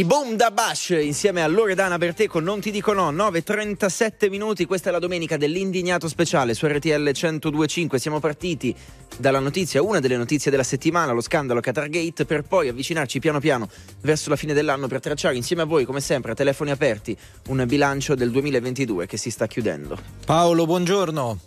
[0.00, 4.88] I Boom da Bash insieme a Loredana Berteco, non ti dico no, 9.37 minuti, questa
[4.88, 8.74] è la domenica dell'indignato speciale su RTL 102.5, siamo partiti
[9.18, 13.68] dalla notizia, una delle notizie della settimana, lo scandalo Qatargate, per poi avvicinarci piano piano
[14.00, 17.14] verso la fine dell'anno per tracciare insieme a voi, come sempre, a telefoni aperti,
[17.48, 19.98] un bilancio del 2022 che si sta chiudendo.
[20.24, 21.38] Paolo, buongiorno.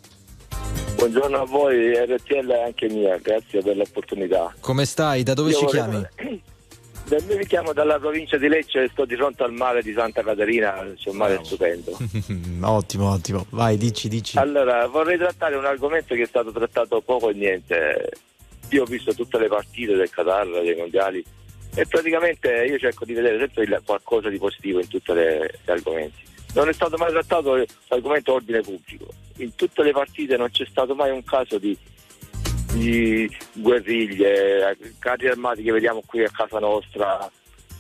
[0.94, 4.54] Buongiorno a voi, RTL è anche mia, grazie per l'opportunità.
[4.60, 5.24] Come stai?
[5.24, 6.42] Da dove Io ci volevo- chiami?
[7.14, 10.84] Da- Mi richiamo dalla provincia di Lecce, sto di fronte al mare di Santa Caterina,
[10.96, 11.96] c'è un mare stupendo.
[12.62, 13.46] ottimo, ottimo.
[13.52, 14.40] Vai, dici, dici.
[14.40, 18.10] Allora, vorrei trattare un argomento che è stato trattato poco e niente.
[18.70, 21.24] Io ho visto tutte le partite del Qatar, dei mondiali,
[21.76, 26.24] e praticamente io cerco di vedere sempre qualcosa di positivo in tutti gli argomenti.
[26.56, 29.06] Non è stato mai trattato l'argomento ordine pubblico.
[29.38, 31.78] In tutte le partite non c'è stato mai un caso di,
[32.74, 37.30] di guerriglie, carri armati che vediamo qui a casa nostra,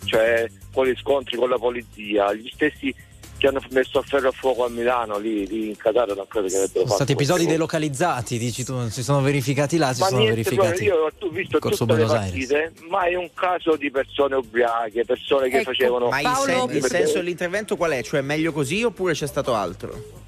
[0.06, 2.93] cioè con gli scontri con la polizia, gli stessi
[3.38, 6.47] che hanno messo a ferro a fuoco a Milano, lì, lì in Qatar non credo
[6.47, 7.51] che avrebbero Sono fatto stati episodi questo.
[7.53, 10.84] delocalizzati, dici tu, si sono verificati là, si Ma sono niente, verificati.
[10.84, 12.47] io ho visto Corso tutte le Buenos Aires.
[12.47, 16.08] partite, mai un caso di persone ubriache, persone che Ecco, facevano...
[16.08, 18.01] Ma il, Paolo- sen- il senso dell'intervento qual è?
[18.01, 20.21] Cioè meglio così oppure c'è stato altro?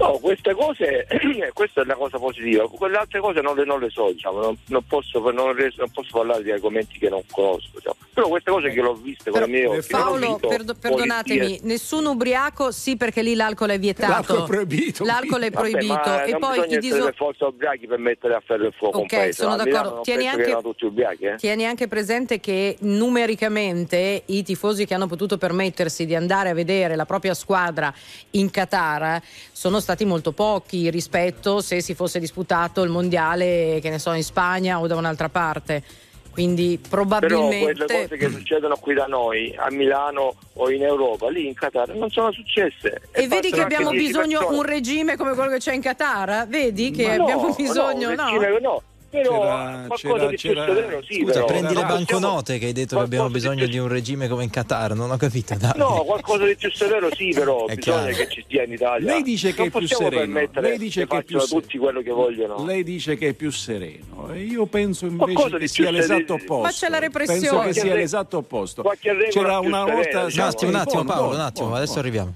[0.00, 1.06] No, queste cose,
[1.52, 4.56] questa è la cosa positiva, quelle altre cose non le, non le so, diciamo, non,
[4.68, 5.54] non posso, non
[5.92, 7.96] posso parlare di argomenti che non conosco, diciamo.
[8.14, 11.66] però queste cose che l'ho viste con i miei occhi, Paolo, perdo- perdonatemi, polizie.
[11.66, 14.10] nessun ubriaco, sì perché lì l'alcol è vietato.
[14.10, 15.92] L'alcol è proibito, L'alcol è Vabbè, proibito.
[15.92, 18.98] ma e non poi bisogna i diso- forza ubriachi per mettere a ferro il fuoco
[19.00, 19.42] un Ok, paese.
[19.42, 20.00] sono d'accordo.
[20.00, 21.34] Tieni anche- ubriachi, eh?
[21.36, 26.96] Tieni anche presente che numericamente i tifosi che hanno potuto permettersi di andare a vedere
[26.96, 27.92] la propria squadra
[28.30, 29.20] in Qatar
[29.52, 34.24] sono stati molto pochi rispetto se si fosse disputato il mondiale, che ne so, in
[34.24, 35.82] Spagna o da un'altra parte.
[36.30, 41.28] Quindi Però probabilmente quelle cose che succedono qui da noi, a Milano o in Europa,
[41.28, 43.02] lì in Qatar, non sono successe.
[43.10, 44.56] E vedi bastano che abbiamo 10 bisogno persone.
[44.56, 46.46] un regime come quello che c'è in Qatar?
[46.46, 48.24] Vedi che Ma no, abbiamo bisogno, un no?
[48.38, 48.82] regime no.
[49.10, 51.44] Però C'era- qualcosa c'era- di più c'era- severo sì, Scusa, però.
[51.46, 54.50] prendi le banconote che hai detto che abbiamo bisogno più- di un regime come in
[54.50, 55.54] Qatar, non ho capito.
[55.58, 55.72] Dai.
[55.74, 58.16] No, qualcosa di più severo sì, però È bisogna chiaro.
[58.16, 59.12] che ci stia in Italia.
[59.12, 60.40] Lei dice che non è più sereno.
[60.60, 62.64] Lei dice che che è più facciano se- tutti quello che vogliono.
[62.64, 66.34] Lei dice che è più sereno e io penso invece che di sia l'esatto sereno.
[66.34, 66.62] opposto.
[66.62, 67.40] Ma c'è la repressione.
[67.40, 68.82] Penso che Qualche sia l'esatto opposto.
[69.30, 70.46] C'era una volta diciamo.
[70.46, 72.32] Un attimo, un attimo, Buono, Paolo, un attimo, adesso arriviamo.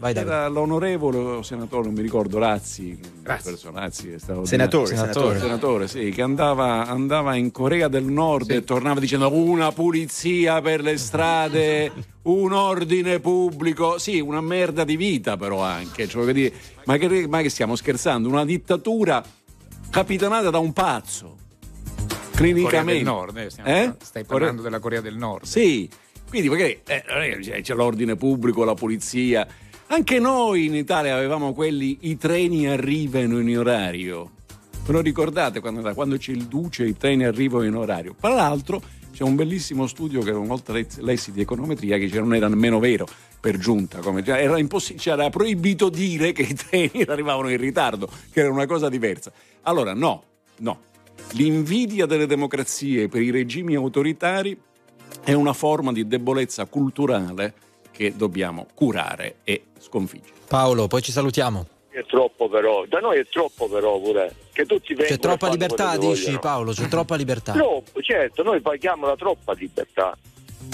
[0.00, 0.14] Vai.
[0.14, 4.86] Era l'onorevole senatore, non mi ricordo, Razzi, Razzi è stato Senatore, Senatore.
[4.96, 5.38] senatore.
[5.38, 10.80] senatore, sì, che andava, andava in Corea del Nord e tornava dicendo una pulizia per
[10.80, 16.52] le strade, un ordine pubblico, sì, una merda di vita però anche, cioè, voglio dire,
[16.86, 18.26] ma, che, ma che stiamo scherzando?
[18.26, 19.22] Una dittatura
[19.90, 21.36] capitanata da un pazzo.
[22.32, 22.92] Corea clinicamente.
[22.94, 23.94] del Nord, eh, Eh?
[24.02, 25.44] stai parlando Corea- della Corea del Nord.
[25.44, 25.86] Sì,
[26.26, 29.46] quindi magari eh, c'è l'ordine pubblico, la polizia.
[29.92, 34.30] Anche noi in Italia avevamo quelli i treni arrivano in orario.
[34.86, 38.14] Ve lo ricordate quando, quando c'è il duce i treni arrivano in orario?
[38.20, 38.80] Tra l'altro
[39.12, 43.04] c'è un bellissimo studio che una volta lessi- di econometria che non era nemmeno vero
[43.40, 48.42] per giunta, come, era, cioè, era proibito dire che i treni arrivavano in ritardo, che
[48.42, 49.32] era una cosa diversa.
[49.62, 50.22] Allora no,
[50.58, 50.82] no.
[51.32, 54.56] L'invidia delle democrazie per i regimi autoritari
[55.24, 57.54] è una forma di debolezza culturale
[57.90, 60.32] che dobbiamo curare e sconfiggere.
[60.46, 61.66] Paolo, poi ci salutiamo.
[61.88, 65.96] È troppo però, da noi è troppo però pure, che tutti vengono C'è troppa libertà,
[65.96, 66.38] dici vogliono.
[66.38, 67.52] Paolo, c'è troppa libertà.
[67.52, 70.16] Troppo, certo, noi paghiamo la troppa libertà.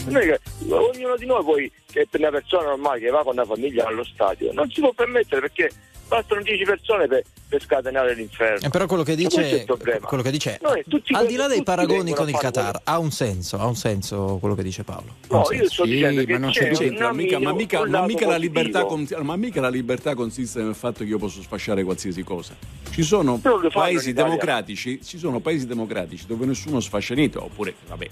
[0.08, 3.86] Che- ognuno di noi poi, che è una persona normale che va con una famiglia
[3.86, 5.70] allo stadio, non si può permettere perché
[6.08, 8.66] bastano 10 persone per, per scatenare l'inferno.
[8.66, 9.64] Eh, però quello che è dice,
[10.02, 13.10] quello che dice Noi tutti al di là dei paragoni con il Qatar, ha un
[13.10, 15.14] senso, ha un senso quello che dice Paolo.
[15.28, 15.72] Ha No, un io senso.
[15.72, 19.60] sto Sì, dicendo ma non c'è C'entra, mica- ma, mica, ma mica con- ma mica
[19.60, 22.54] la libertà consiste nel fatto che io posso sfasciare qualsiasi cosa.
[22.90, 23.40] Ci sono
[23.72, 28.08] paesi democratici, ci sono paesi democratici dove nessuno sfascia niente, oppure vabbè,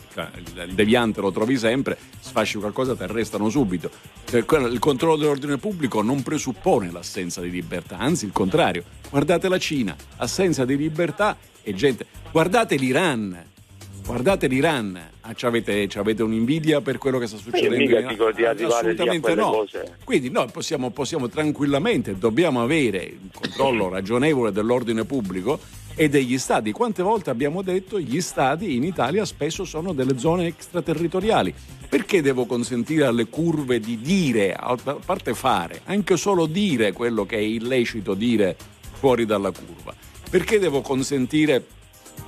[0.66, 3.90] il, deviante lo trovi sempre, sfasci qualcosa, ti arrestano subito.
[4.30, 8.85] Eh, Il controllo dell'ordine pubblico non presuppone l'assenza di libertà, anzi il contrario.
[9.11, 12.07] Guardate la Cina, assenza di libertà e gente.
[12.33, 13.53] Guardate l'Iran.
[14.05, 17.75] Guardate l'Iran, ah, c'avete, c'avete un'invidia per quello che sta succedendo?
[17.77, 17.87] in-
[18.35, 19.51] di Ah, a Assolutamente no.
[19.51, 19.97] cose.
[20.05, 25.59] Quindi noi possiamo, possiamo tranquillamente, dobbiamo avere un controllo ragionevole dell'ordine pubblico
[25.94, 26.72] e degli stati.
[26.72, 31.54] Quante volte abbiamo detto gli stati in Italia spesso sono delle zone extraterritoriali.
[31.88, 37.37] Perché devo consentire alle curve di dire, a parte fare, anche solo dire quello che
[37.37, 38.57] è illecito dire
[38.92, 39.94] fuori dalla curva?
[40.28, 41.64] Perché devo consentire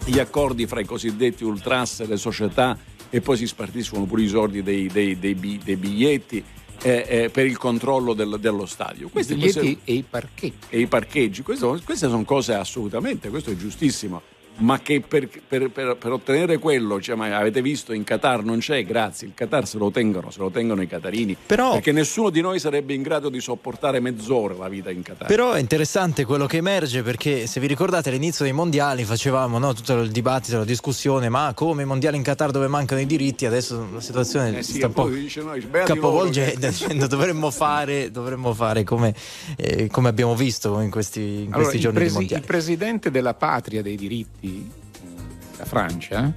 [0.05, 2.79] gli accordi fra i cosiddetti ultras e le società
[3.11, 6.45] e poi si spartiscono pure i soldi dei, dei- dei dei biglietti
[6.83, 9.07] eh, eh, per il controllo del- dello stadio.
[9.07, 10.67] I Queste biglietti queste- e i parchetti.
[10.71, 14.23] e i parcheggi, questo- queste sono cose assolutamente, questo è giustissimo.
[14.59, 18.59] Ma che per, per- per- per ottenere quello, cioè, ma avete visto in Qatar non
[18.59, 22.31] c'è, grazie, il Qatar se lo tengono, se lo tengono i catarini, Però- perché nessuno
[22.31, 25.27] di noi sarebbe in grado di sopportare mezz'ora la vita in Qatar.
[25.29, 29.75] Però è interessante quello che emerge perché se vi ricordate all'inizio dei mondiali facevamo no,
[29.75, 33.45] tutto il dibattito, la discussione, ma come i mondiali in Qatar dove mancano i diritti,
[33.45, 35.53] adesso la situazione Eh sì, sta un po' dice, no,
[35.85, 39.15] capovolgendo, che- dicendo dovremmo fare, dovremmo fare come,
[39.57, 42.41] eh, come abbiamo visto in questi, in Allora, questi il, giorni di presi- mondiali.
[42.43, 46.33] il presidente della patria dei diritti, eh, la Francia,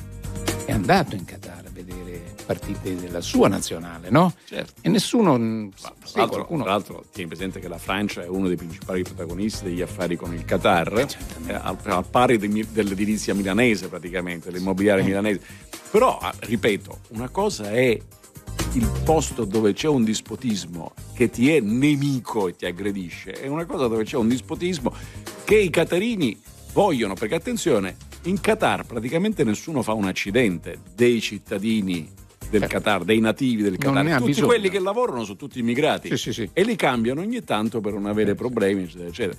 [0.65, 4.33] è andato in Qatar a vedere partite della sua nazionale, no?
[4.45, 4.73] Certo.
[4.81, 5.37] E nessuno.
[5.37, 8.55] mh, Tra sì, l'altro, qualcuno- tra l'altro, tieni presente che la Francia è uno dei
[8.57, 11.51] principali protagonisti degli affari con il Qatar, certamente.
[11.51, 15.41] eh, al, al pari di- dell'edilizia milanese praticamente, dell'immobiliare milanese.
[15.91, 17.99] Però, ah, ripeto, una cosa è
[18.73, 23.65] il posto dove c'è un dispotismo che ti è nemico e ti aggredisce, e una
[23.65, 24.93] cosa dove c'è un dispotismo
[25.43, 26.39] che i catarini
[26.79, 32.09] vogliono, perché attenzione, in Qatar praticamente nessuno fa un accidente dei cittadini
[32.49, 34.47] del Qatar, dei nativi del Qatar, tutti bisogno.
[34.47, 36.49] quelli che lavorano sono tutti immigrati Sì, sì, sì.
[36.53, 39.37] e li cambiano ogni tanto per non avere problemi, eccetera, eccetera.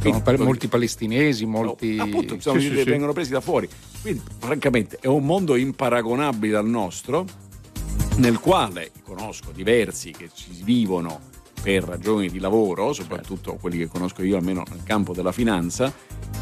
[0.00, 1.98] Quindi, pa- molti palestinesi, No, molti.
[1.98, 2.84] appunto, sono- Sì, sì, sì.
[2.84, 3.68] vengono presi da fuori.
[4.00, 7.26] Quindi, francamente, è un mondo imparagonabile al nostro,
[8.16, 11.20] nel quale conosco diversi che ci vivono
[11.62, 15.92] per ragioni di lavoro, soprattutto quelli che conosco io almeno nel campo della finanza,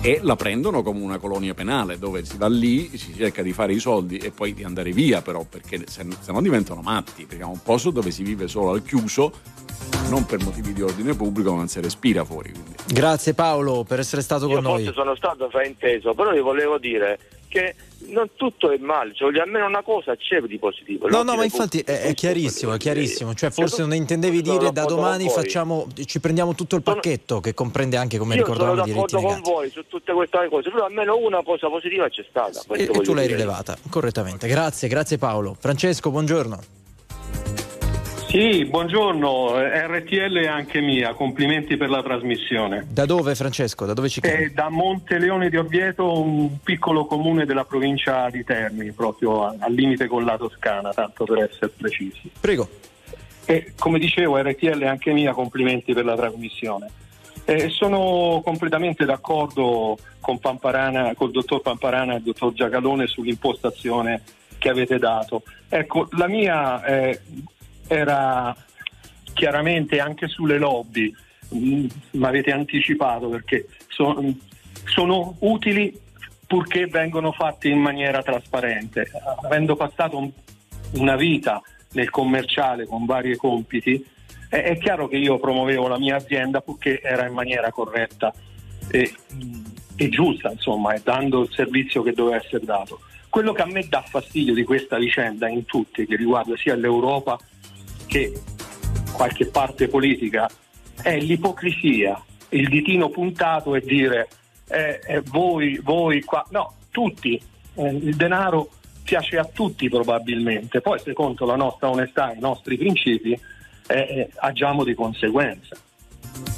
[0.00, 3.72] e la prendono come una colonia penale dove si va lì, si cerca di fare
[3.72, 7.42] i soldi e poi di andare via però perché se, se no diventano matti, perché
[7.42, 9.32] è un posto dove si vive solo al chiuso,
[10.08, 12.52] non per motivi di ordine pubblico ma si respira fuori.
[12.52, 12.74] Quindi.
[12.86, 14.84] Grazie Paolo per essere stato Io con noi.
[14.84, 17.18] forse sono stato frainteso, però io volevo dire
[17.56, 17.74] che
[18.08, 21.08] non tutto è male, cioè almeno una cosa c'è di positivo.
[21.08, 23.34] No, no, ma infatti è, è chiarissimo, è chiarissimo.
[23.34, 27.40] Cioè, forse non intendevi sono dire da domani facciamo, ci prendiamo tutto il Sono- pacchetto
[27.40, 29.50] che comprende anche, come Io sono ricordavamo, i diritti d'accordo con negati.
[29.50, 32.60] voi su tutte queste cose, però almeno una cosa positiva c'è stata.
[32.74, 33.36] E, e tu l'hai dire.
[33.38, 34.46] rilevata correttamente.
[34.46, 35.56] Grazie, grazie Paolo.
[35.58, 36.60] Francesco, buongiorno.
[38.36, 42.86] Sì, buongiorno, RTL è anche mia, complimenti per la trasmissione.
[42.90, 43.86] Da dove Francesco?
[43.86, 44.52] Da dove ci chiami?
[44.52, 50.26] Da Monteleone di Orvieto, un piccolo comune della provincia di Terni, proprio al limite con
[50.26, 52.30] la Toscana, tanto per essere precisi.
[52.38, 52.68] Prego.
[53.46, 56.90] E come dicevo, RTL è anche mia, complimenti per la trasmissione.
[57.46, 64.20] Eh, sono completamente d'accordo con Pamparana, col dottor Pamparana e il dottor Giacalone sull'impostazione
[64.58, 65.42] che avete dato.
[65.70, 67.20] Ecco, la mia eh,
[67.86, 68.54] era
[69.32, 71.14] chiaramente anche sulle lobby,
[71.50, 71.88] mi
[72.20, 74.22] avete anticipato perché so-
[74.84, 75.98] sono utili
[76.46, 79.10] purché vengono fatti in maniera trasparente.
[79.42, 80.30] Avendo passato un-
[80.92, 81.60] una vita
[81.92, 84.04] nel commerciale con vari compiti,
[84.48, 88.32] è, è chiaro che io promuovevo la mia azienda purché era in maniera corretta
[88.90, 89.12] e,
[89.96, 93.00] e giusta, insomma, e dando il servizio che doveva essere dato.
[93.28, 97.38] Quello che a me dà fastidio di questa vicenda in tutti, che riguarda sia l'Europa
[98.16, 98.32] che
[99.12, 100.48] qualche parte politica,
[101.02, 104.28] è l'ipocrisia, il ditino puntato e dire
[104.68, 107.40] eh, eh, voi, voi qua, no, tutti,
[107.78, 108.70] Eh, il denaro
[109.04, 114.30] piace a tutti probabilmente, poi secondo la nostra onestà e i nostri principi eh, eh,
[114.36, 115.76] agiamo di conseguenza.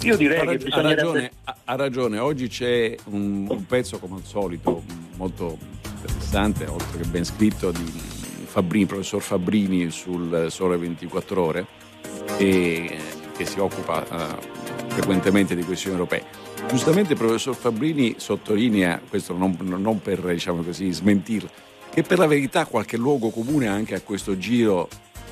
[0.02, 2.18] Io direi ha, che rag- ha ragione, ha- ha ragione.
[2.20, 4.84] oggi c'è un, un pezzo come al solito
[5.16, 5.58] molto
[5.96, 7.82] interessante, oltre che ben scritto, di
[8.48, 11.66] Fabbrini, professor Fabbrini sul Sole 24 Ore,
[12.38, 12.96] e,
[13.36, 14.36] che si occupa eh,
[14.88, 16.24] frequentemente di questioni europee.
[16.68, 21.48] Giustamente il professor Fabbrini sottolinea, questo non, non per diciamo così, smentirlo,
[21.92, 24.88] che per la verità qualche luogo comune anche a questo giro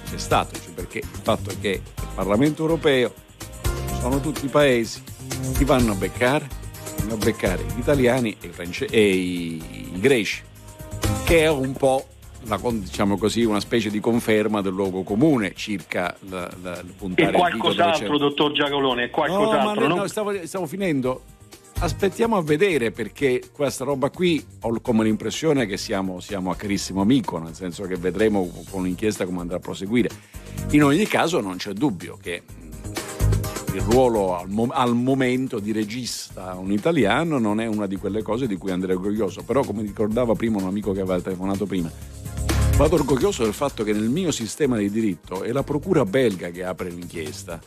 [0.09, 3.13] c'è stato, cioè perché il fatto è che il Parlamento europeo
[3.99, 5.03] sono tutti i paesi
[5.57, 6.47] che vanno a beccare,
[6.99, 10.43] vanno a beccare gli italiani e i, france- e i greci,
[11.25, 12.07] che è un po'
[12.47, 17.31] la diciamo così, una specie di conferma del luogo comune circa la, la, il puntare
[17.35, 19.81] E qualcos'altro, dottor Giacolone, No, ma qualcos'altro.
[19.83, 21.23] no, non- no, stavo, stavo finendo.
[21.79, 27.03] Aspettiamo a vedere perché questa roba qui ho come l'impressione che siamo, siamo a carissimo
[27.03, 30.09] amico, nel senso che vedremo con l'inchiesta come andrà a proseguire.
[30.71, 35.71] In ogni caso non c'è dubbio che mh, il ruolo al, mo- al momento di
[35.73, 39.83] regista un italiano non è una di quelle cose di cui andrei orgoglioso, però come
[39.83, 41.91] ricordava prima un amico che aveva telefonato prima,
[42.77, 46.63] Vado orgoglioso del fatto che nel mio sistema di diritto è la procura belga che
[46.63, 47.59] apre l'inchiesta.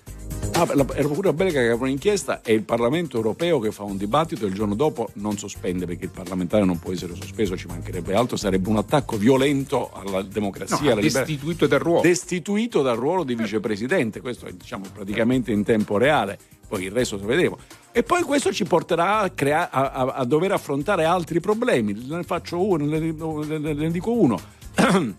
[0.54, 3.82] Ah, la, è la procura belga che apre l'inchiesta e il Parlamento europeo che fa
[3.82, 7.58] un dibattito e il giorno dopo non sospende perché il parlamentare non può essere sospeso,
[7.58, 10.78] ci mancherebbe altro, sarebbe un attacco violento alla democrazia.
[10.80, 12.02] No, alla destituito dal ruolo.
[12.02, 16.38] Destituito dal ruolo di vicepresidente, questo è diciamo, praticamente in tempo reale,
[16.70, 17.58] poi il resto lo vedremo.
[17.92, 21.94] E poi questo ci porterà a, crea- a- a- a dover affrontare altri problemi.
[22.08, 24.40] Ne faccio uno, ne, ne- ne dico uno.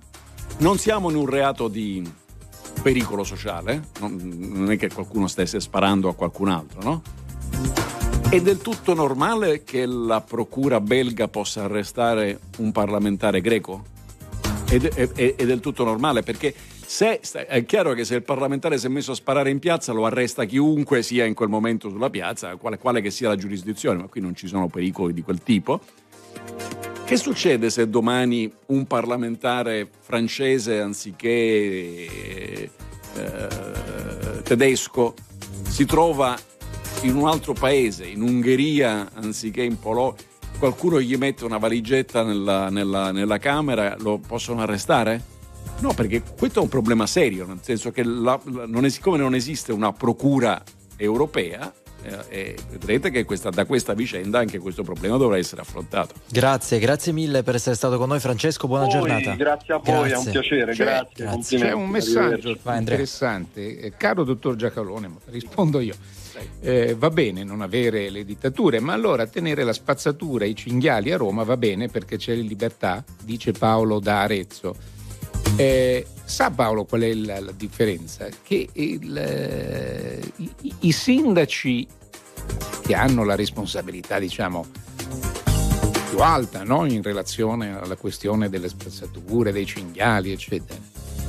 [0.59, 2.09] non siamo in un reato di
[2.83, 7.03] pericolo sociale, non, non è che qualcuno stesse sparando a qualcun altro, no?
[8.31, 13.83] È del tutto normale che la procura belga possa arrestare un parlamentare greco?
[14.67, 16.55] È, è- è del tutto normale perché
[16.91, 20.07] se, è chiaro che se il parlamentare si è messo a sparare in piazza lo
[20.07, 24.09] arresta chiunque sia in quel momento sulla piazza, quale, quale che sia la giurisdizione, ma
[24.09, 25.81] qui non ci sono pericoli di quel tipo.
[27.05, 31.29] Che succede se domani un parlamentare francese anziché
[32.09, 32.71] eh,
[34.43, 35.15] tedesco
[35.69, 36.37] si trova
[37.03, 40.21] in un altro paese, in Ungheria anziché in Polonia?
[40.59, 45.39] Qualcuno gli mette una valigetta nella, nella- nella camera, lo possono arrestare?
[45.81, 49.17] No, perché questo è un problema serio, nel senso che la- la- non è- siccome
[49.19, 50.63] non esiste una procura
[50.97, 51.73] europea,
[52.03, 56.15] eh, eh, vedrete che questa- da questa vicenda anche questo problema dovrà essere affrontato.
[56.31, 59.35] Grazie, grazie mille per essere stato con noi Francesco, buona Voi, giornata.
[59.35, 60.31] Grazie a voi, è un Grazie.
[60.33, 61.25] piacere, C'è- grazie.
[61.25, 61.59] grazie.
[61.59, 62.59] C'è un messaggio.
[62.63, 65.95] Vai, interessante, Eh, caro dottor Giacalone, rispondo io.
[66.61, 71.17] Eh, va bene non avere le dittature, ma allora tenere la spazzatura, i cinghiali a
[71.19, 74.75] Roma va bene perché c'è libertà, dice Paolo da Arezzo.
[75.57, 78.29] Eh, sa Paolo qual è la, la differenza?
[78.43, 81.87] Che il, eh, i, i sindaci
[82.83, 84.67] che hanno la responsabilità, diciamo,
[86.09, 86.87] più alta no?
[86.87, 90.79] in relazione alla questione delle spazzature, dei cinghiali, eccetera,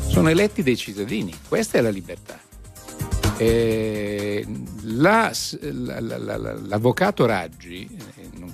[0.07, 1.33] sono eletti dai cittadini.
[1.47, 2.39] Questa è la libertà.
[3.37, 4.45] Eh,
[4.83, 7.89] la- la- la- la- la- l'avvocato Raggi,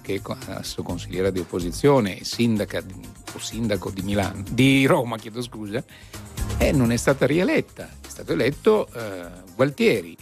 [0.07, 2.93] eh, nonché co- adesso consigliera di opposizione e sindaca di-
[3.33, 5.83] o sindaco di Milano, di Roma, chiedo scusa,
[6.57, 10.15] eh, non è stata rieletta, è stato eletto eh, Gualtieri.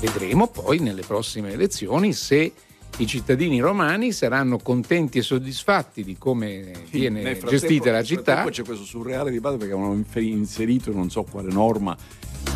[0.00, 2.52] Vedremo poi nelle prossime elezioni se
[2.98, 8.22] i cittadini romani saranno contenti e soddisfatti di come viene gestita la città.
[8.34, 11.96] frattempo c'è questo surreale dibattito perché avevano inserito in non so quale norma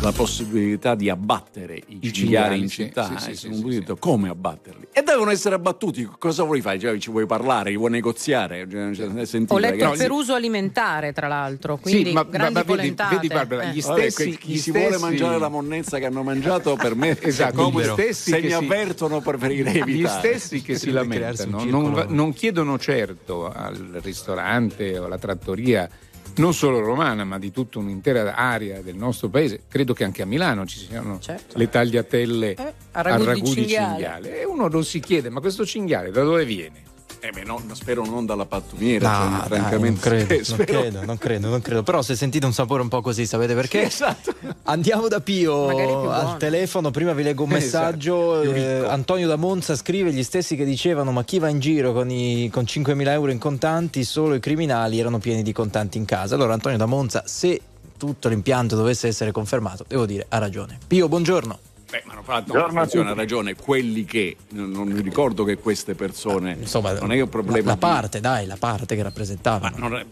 [0.01, 3.17] la possibilità di abbattere i, I cinghiali, in città.
[3.17, 4.87] sì, sì, sono sì, detto, come abbatterli?
[4.93, 6.07] E devono essere abbattuti.
[6.17, 6.79] Cosa vuoi fare?
[6.79, 7.69] Cioè, ci vuoi parlare?
[7.71, 8.65] Li vuoi negoziare?
[8.69, 9.97] Cioè, cioè, sentite, Ho letto ragazzi.
[10.03, 13.73] per uso alimentare, tra l'altro, quindi Sì, ma- grandi ma vedi- vedi, Barbara, Eh.
[13.73, 16.95] gli Vabbè, stessi- chi gli si vuole stessi- mangiare la monnezza che hanno mangiato per
[16.95, 20.75] me Esatto, come gli stessi se che mi si- avvertono preferirei Gli evitare stessi che
[20.77, 25.89] si lamentano non, non chiedono certo al ristorante o alla trattoria,
[26.37, 29.61] non solo romana, ma di tutta un'intera area del nostro paese.
[29.67, 31.57] Credo che anche a Milano ci siano Certo.
[31.57, 34.41] le tagliatelle Eh, al ragù, di cinghiale.
[34.41, 36.87] E uno non si chiede, ma questo cinghiale da dove viene?
[37.21, 40.09] Eh beh, no, spero non dalla pattumiera, No, cioè, dai, francamente.
[40.09, 41.83] non, credo, non credo, non credo, non credo.
[41.83, 43.83] Però se sentite un sapore un po' così, sapete perché?
[43.83, 44.33] Esatto.
[44.63, 46.91] Andiamo da Pio al telefono.
[46.91, 48.39] Prima vi leggo un Esatto, messaggio.
[48.41, 48.85] più Eh.
[48.87, 52.49] Antonio da Monza scrive: Gli stessi che dicevano: Ma chi va in giro con, i,
[52.51, 54.03] con 5.000 euro in contanti?
[54.05, 56.35] Solo i criminali erano pieni di contanti in casa.
[56.35, 57.59] Allora, Antonio da Monza, se
[57.97, 60.77] tutto l'impianto dovesse essere confermato, devo dire, ha ragione.
[60.87, 61.59] Pio, buongiorno.
[61.89, 63.55] Beh, ma non fa no, Buongiorno a attenzione, ha ragione.
[63.55, 66.55] Quelli che non, non mi ricordo che queste persone.
[66.59, 67.59] Insomma, non è un problema.
[67.59, 69.75] La, la di- parte, dai, la parte che Ma rappresentavano.
[69.77, 70.05] non, è,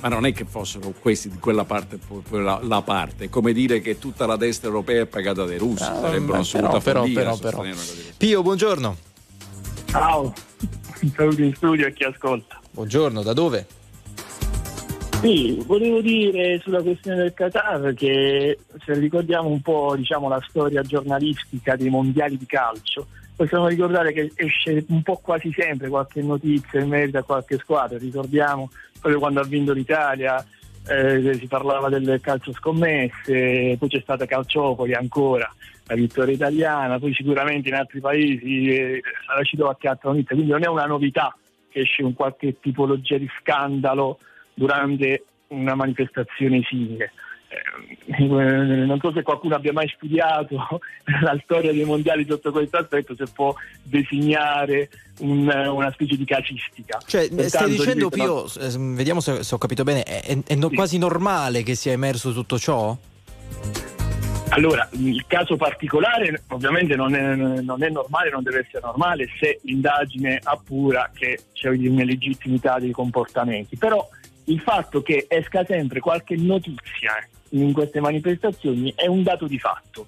[0.00, 1.98] ma non è che fossero questi di quella parte,
[2.30, 3.26] la, la parte.
[3.26, 5.84] È come dire che tutta la destra europea è pagata dai russi.
[5.84, 8.12] Ah, Sarebbe beh, un'assoluta però, però, però, così.
[8.16, 8.96] Pio, buongiorno.
[9.86, 10.32] Ciao,
[11.14, 12.60] saluti in studio a chi ascolta.
[12.72, 13.66] Buongiorno, da dove?
[15.20, 20.80] Sì, volevo dire sulla questione del Qatar che se ricordiamo un po' diciamo, la storia
[20.80, 23.06] giornalistica dei mondiali di calcio,
[23.36, 27.98] possiamo ricordare che esce un po' quasi sempre qualche notizia in merito a qualche squadra.
[27.98, 30.42] Ricordiamo proprio quando ha vinto l'Italia,
[30.88, 35.54] eh, si parlava del calcio scommesse, poi c'è stata Calciopoli ancora,
[35.84, 40.52] la vittoria italiana, poi sicuramente in altri paesi eh, sarà uscito qualche altra notizia, quindi
[40.52, 41.36] non è una novità
[41.68, 44.18] che esce un qualche tipologia di scandalo
[44.54, 47.12] durante una manifestazione simile.
[47.50, 50.56] Eh, non so se qualcuno abbia mai studiato
[51.22, 54.88] la storia dei mondiali sotto questo aspetto, se può designare
[55.18, 57.00] un- una specie di casistica.
[57.04, 60.54] Cioè, Pertanto, stai dicendo, Pio, eh, vediamo se, se ho capito bene, è, è- è
[60.54, 60.74] no- Sì.
[60.76, 62.96] quasi normale che sia emerso tutto ciò?
[64.52, 69.60] Allora, il caso particolare ovviamente non è, non è normale, non deve essere normale se
[69.62, 74.04] l'indagine appura che c'è un'illegittimità dei comportamenti, però
[74.50, 77.12] il fatto che esca sempre qualche notizia
[77.50, 80.06] in queste manifestazioni è un dato di fatto,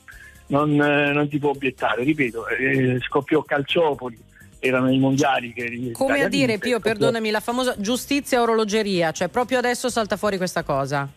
[0.49, 4.19] non, eh, non si può obiettare, ripeto, eh, scoppiò Calciopoli,
[4.59, 5.91] erano i mondiali che...
[5.93, 10.37] Come a dire, Pio, scoppiò- perdonami, la famosa giustizia orologeria, cioè proprio adesso salta fuori
[10.37, 11.09] questa cosa.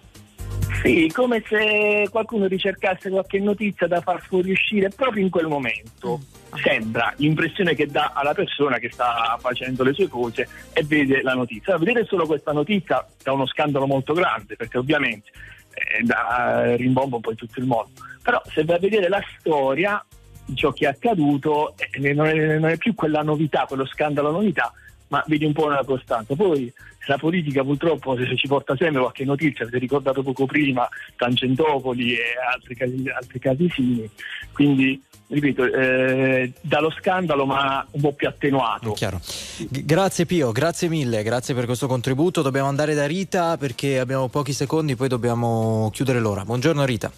[0.86, 6.21] Sì, come se qualcuno ricercasse qualche notizia da far fuoriuscire proprio in quel momento.
[6.61, 11.33] Sembra l'impressione che dà alla persona che sta facendo le sue cose e vede la
[11.33, 11.75] notizia.
[11.79, 15.31] Vedere solo questa notizia da uno scandalo molto grande, perché ovviamente
[15.73, 17.89] eh, dà rimbombo un po' in tutto il mondo.
[18.21, 20.05] Però se vai a vedere la storia
[20.45, 24.29] di ciò che è accaduto, eh, non, è, non è più quella novità, quello scandalo
[24.29, 24.71] novità,
[25.07, 26.36] ma vedi un po' una costanza.
[26.36, 26.71] Poi
[27.06, 32.22] la politica purtroppo se ci porta sempre qualche notizia, avete ricordato poco prima Tangentopoli e
[32.53, 34.10] altri casi, altri casi simili,
[34.51, 38.91] quindi ripeto, eh, dallo scandalo ma un po' più attenuato.
[38.91, 39.20] Chiaro.
[39.20, 42.41] G- grazie Pio, grazie mille, grazie per questo contributo.
[42.41, 46.45] Dobbiamo andare da Rita perché abbiamo pochi secondi, poi dobbiamo chiudere l'ora.
[46.45, 47.12] Buongiorno Rita.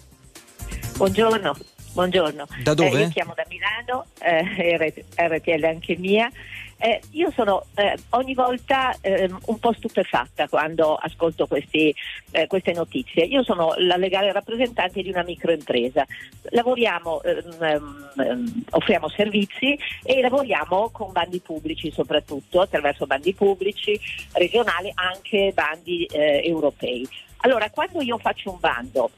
[0.96, 1.56] Buongiorno,
[1.92, 2.46] buongiorno.
[2.62, 2.98] Da dove?
[2.98, 6.30] Eh, io chiamo da Milano, eh, RT RTL anche mia.
[6.80, 11.92] Eh, io sono eh, ogni volta ehm, un po' stupefatta quando ascolto questi,
[12.30, 13.24] eh, queste notizie.
[13.24, 16.06] Io sono la legale rappresentante di una microimpresa.
[16.50, 23.98] Lavoriamo, ehm, ehm, offriamo servizi e lavoriamo con bandi pubblici soprattutto, attraverso bandi pubblici,
[24.34, 27.06] regionali, anche bandi eh, europei.
[27.38, 29.10] Allora, quando io faccio un bando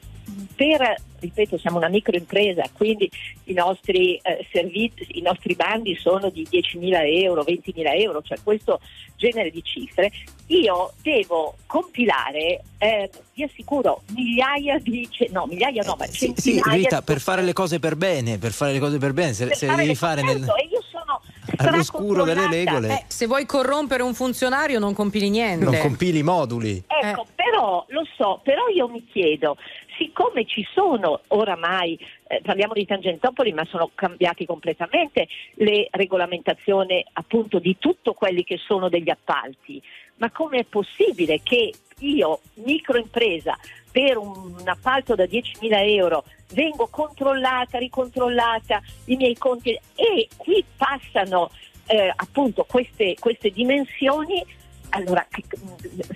[0.55, 3.09] per, ripeto, siamo una microimpresa, quindi
[3.45, 8.79] i nostri eh, servizi, i nostri bandi sono di 10.000 euro, 20.000 euro, cioè questo
[9.15, 10.11] genere di cifre,
[10.47, 16.99] io devo compilare, eh, vi assicuro, migliaia di, no, migliaia no, ma Sì, centinaia Rita,
[16.99, 19.55] di per fare le cose per bene, per fare le cose per bene, se, per
[19.55, 21.21] se le fare devi le- fare nel, certo, e io sono
[21.57, 25.65] all'oscuro delle regole, Eh, se vuoi corrompere un funzionario non compili niente.
[25.65, 26.81] non compili i moduli.
[26.87, 29.55] Ecco, però lo so, però io mi chiedo,
[30.01, 31.97] siccome ci sono oramai,
[32.27, 38.57] eh, parliamo di Tangentopoli, ma sono cambiati completamente le regolamentazioni appunto di tutto quelli che
[38.57, 39.79] sono degli appalti,
[40.15, 43.55] ma come è possibile che io, microimpresa,
[43.91, 46.23] per un, un appalto da 10.000 euro
[46.53, 51.51] vengo controllata, ricontrollata, i miei conti e qui passano
[51.85, 54.43] eh, appunto queste, queste dimensioni
[54.91, 55.25] allora,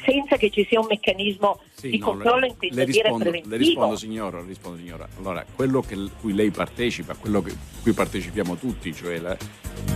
[0.05, 3.23] senza che ci sia un meccanismo Sì, di no, controllo le, intendo le dire rispondo,
[3.25, 3.57] le preventivo.
[3.57, 5.07] rispondo signora, le rispondo signora.
[5.17, 9.35] Allora, quello che, cui lei partecipa, quello che, cui partecipiamo tutti, cioè la,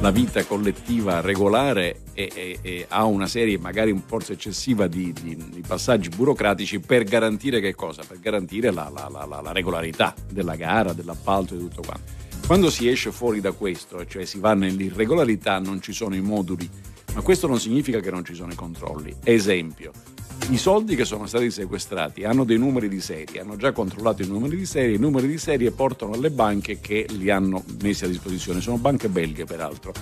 [0.01, 5.13] la vita collettiva regolare e, e- e ha una serie magari un forse eccessiva di,
[5.13, 8.03] di- di passaggi burocratici per garantire che cosa?
[8.07, 12.17] Per garantire la, la- la- la- la regolarità della gara, dell'appalto e tutto quanto.
[12.47, 16.67] Quando si esce fuori da questo, cioè si va nell'irregolarità, non ci sono i moduli,
[17.14, 19.16] ma questo non significa che non ci sono i controlli.
[19.24, 19.91] Esempio,
[20.49, 24.28] i soldi che sono stati sequestrati hanno dei numeri di serie, hanno già controllato i
[24.28, 28.07] numeri di serie, i numeri di serie portano alle banche che li hanno messi a
[28.07, 29.93] disposizione, sono banche belghe peraltro.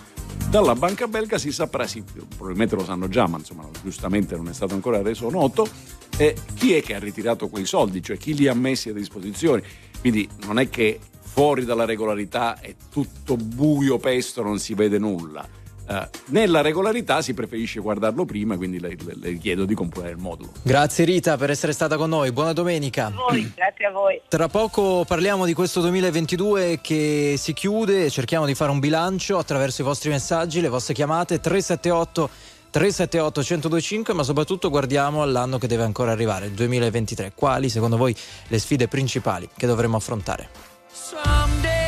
[0.49, 2.01] Dalla banca belga si saprà, sì,
[2.37, 5.67] probabilmente lo sanno già, ma insomma giustamente non è stato ancora reso noto,
[6.15, 9.61] eh, chi è che ha ritirato quei soldi, cioè chi li ha messi a disposizione.
[9.99, 15.45] Quindi non è che fuori dalla regolarità è tutto buio pesto, non si vede nulla.
[15.87, 20.17] Uh, nella regolarità si preferisce guardarlo prima, quindi le, le, le, chiedo di comporre il
[20.17, 20.51] modulo.
[20.61, 23.05] Grazie Rita per essere stata con noi, buona domenica.
[23.05, 24.19] A voi, grazie a voi.
[24.27, 29.37] Tra poco parliamo di questo 2022 che si chiude e cerchiamo di fare un bilancio
[29.37, 32.29] attraverso i vostri messaggi, le vostre chiamate 378
[32.69, 37.31] 378 1025, ma soprattutto guardiamo all'anno che deve ancora arrivare, il 2023.
[37.33, 38.13] Quali secondo voi
[38.47, 40.49] le sfide principali che dovremo affrontare?
[40.91, 41.87] Some days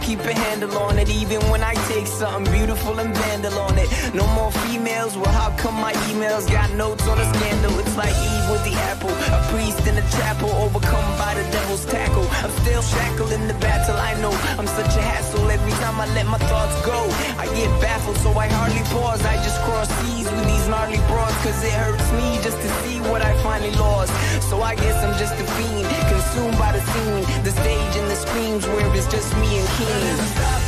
[0.00, 1.08] keep a handle on it.
[1.08, 3.88] Even when I take something beautiful and vandal on it.
[4.14, 5.16] No more females.
[5.16, 7.78] Well, how come my emails got notes on a scandal?
[7.78, 9.10] It's like Eve with the apple.
[9.10, 12.26] A priest in a chapel, overcome by the devil's tackle.
[12.44, 13.96] I'm still shackled in the battle.
[13.96, 16.98] I know I'm such a hassle every time I let my thoughts go.
[17.38, 19.22] I get baffled, so I hardly pause.
[19.24, 23.00] I just cross seas with these gnarly broads, cause it hurts me just to see
[23.10, 24.12] what I finally lost.
[24.50, 28.16] So I guess I'm just a fiend, consumed by the scene, the stage and the
[28.16, 30.59] screams where it's just me and King.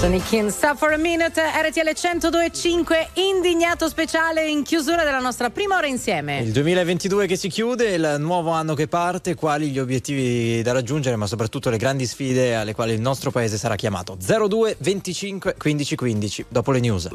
[0.00, 5.76] Sonny Kin, Stop for a Minute, RTL 102.5, indignato speciale in chiusura della nostra prima
[5.76, 6.38] ora insieme.
[6.38, 11.16] Il 2022 che si chiude, il nuovo anno che parte, quali gli obiettivi da raggiungere,
[11.16, 14.16] ma soprattutto le grandi sfide alle quali il nostro paese sarà chiamato.
[14.18, 17.08] 02 25 15 15, dopo le news.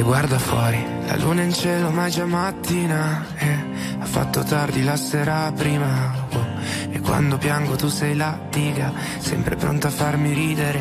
[0.00, 4.82] E guarda fuori, la luna in cielo ma è già mattina eh, Ha fatto tardi
[4.82, 6.46] la sera prima oh,
[6.90, 10.80] E quando piango tu sei la diga Sempre pronta a farmi ridere.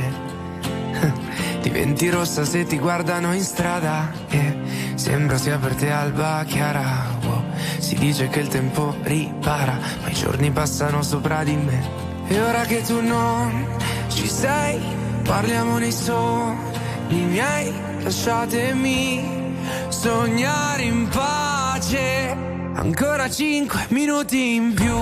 [1.61, 4.57] Diventi rossa se ti guardano in strada e
[4.95, 7.43] Sembra sia per te alba chiara oh,
[7.77, 11.83] Si dice che il tempo ripara Ma i giorni passano sopra di me.
[12.29, 13.67] E ora che tu non
[14.07, 14.79] ci sei
[15.23, 19.55] parliamo nei sogni miei, lasciatemi
[19.89, 22.35] sognare in pace.
[22.73, 24.95] Ancora cinque minuti in più,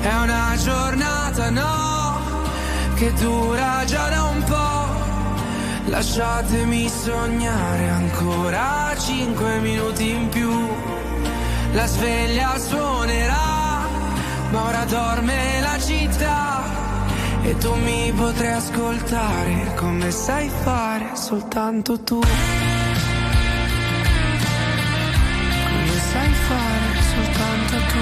[0.00, 2.18] è una giornata no,
[2.94, 5.88] che dura già da un po'.
[5.90, 10.50] Lasciatemi sognare ancora cinque minuti in più.
[11.72, 13.86] La sveglia suonerà,
[14.50, 16.79] ma ora dorme la città.
[17.42, 22.20] E tu mi potrai ascoltare come sai fare soltanto tu.
[22.20, 22.28] Come
[26.12, 27.98] sai fare soltanto tu.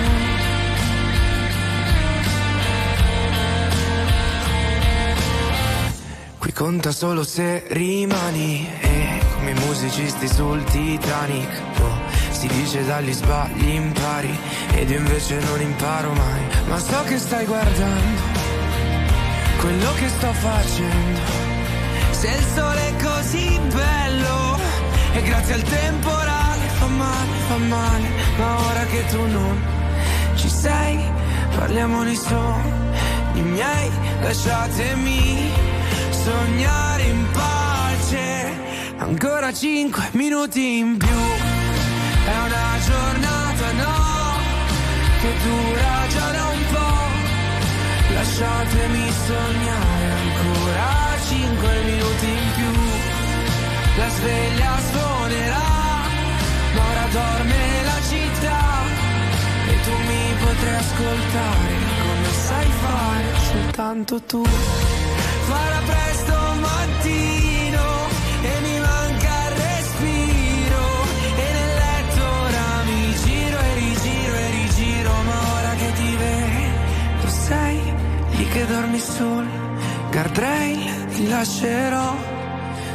[6.39, 11.63] Qui conta solo se rimani e come i musicisti sul Titanic.
[11.81, 11.97] oh,
[12.31, 14.37] si dice dagli sbagli impari
[14.75, 16.43] ed io invece non imparo mai.
[16.69, 18.38] Ma so che stai guardando
[19.61, 21.21] quello che sto facendo.
[22.11, 24.59] Se il sole è così bello
[25.13, 29.63] e grazie al temporale fa male, fa male, ma ora che tu non
[30.37, 30.99] ci sei,
[31.57, 33.91] parliamo nei sogni miei,
[34.21, 35.51] lasciatemi
[36.11, 38.67] sognare in pace.
[38.99, 44.37] Ancora cinque minuti in più, è una giornata no,
[45.21, 46.58] che dura già da un.
[48.41, 50.87] Lasciatemi sognare ancora
[51.27, 52.73] cinque minuti in più.
[53.97, 55.69] La sveglia suonerà,
[56.73, 58.63] ma ora dorme la città.
[59.67, 64.45] E tu mi potrai ascoltare come sai fare soltanto tu.
[65.49, 66.28] Farà presto
[78.53, 79.47] che dormi sul
[80.11, 82.17] guardrail ti lascerò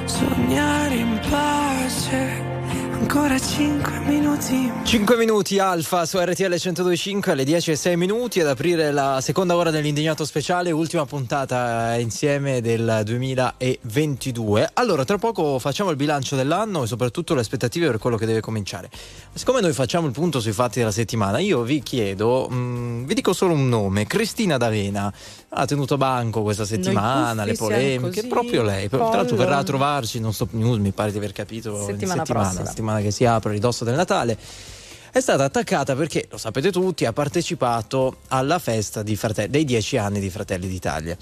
[0.05, 2.51] sognare in pace
[2.93, 8.47] ancora cinque minuti 5 minuti Alfa su RTL 1025 alle 10 e 6 minuti ad
[8.47, 14.69] aprire la seconda ora dell'indignato speciale, ultima puntata insieme del 2022.
[14.73, 18.39] Allora, tra poco facciamo il bilancio dell'anno e soprattutto le aspettative per quello che deve
[18.39, 18.91] cominciare.
[19.33, 23.33] Siccome noi facciamo il punto sui fatti della settimana, io vi chiedo, mh, vi dico
[23.33, 25.11] solo un nome, Cristina D'Avena.
[25.55, 28.89] Ha tenuto banco questa settimana, le polemiche, così, proprio lei.
[28.89, 29.35] Tra l'altro pollo.
[29.35, 32.65] verrà a trovarci, non so news, mi pare di aver capito, Settimana settimana, prossima.
[32.65, 34.37] settimana che si apre ridosso del Natale.
[35.11, 39.95] È stata attaccata perché, lo sapete tutti, ha partecipato alla festa di frate- dei dieci
[39.97, 41.15] anni di Fratelli d'Italia.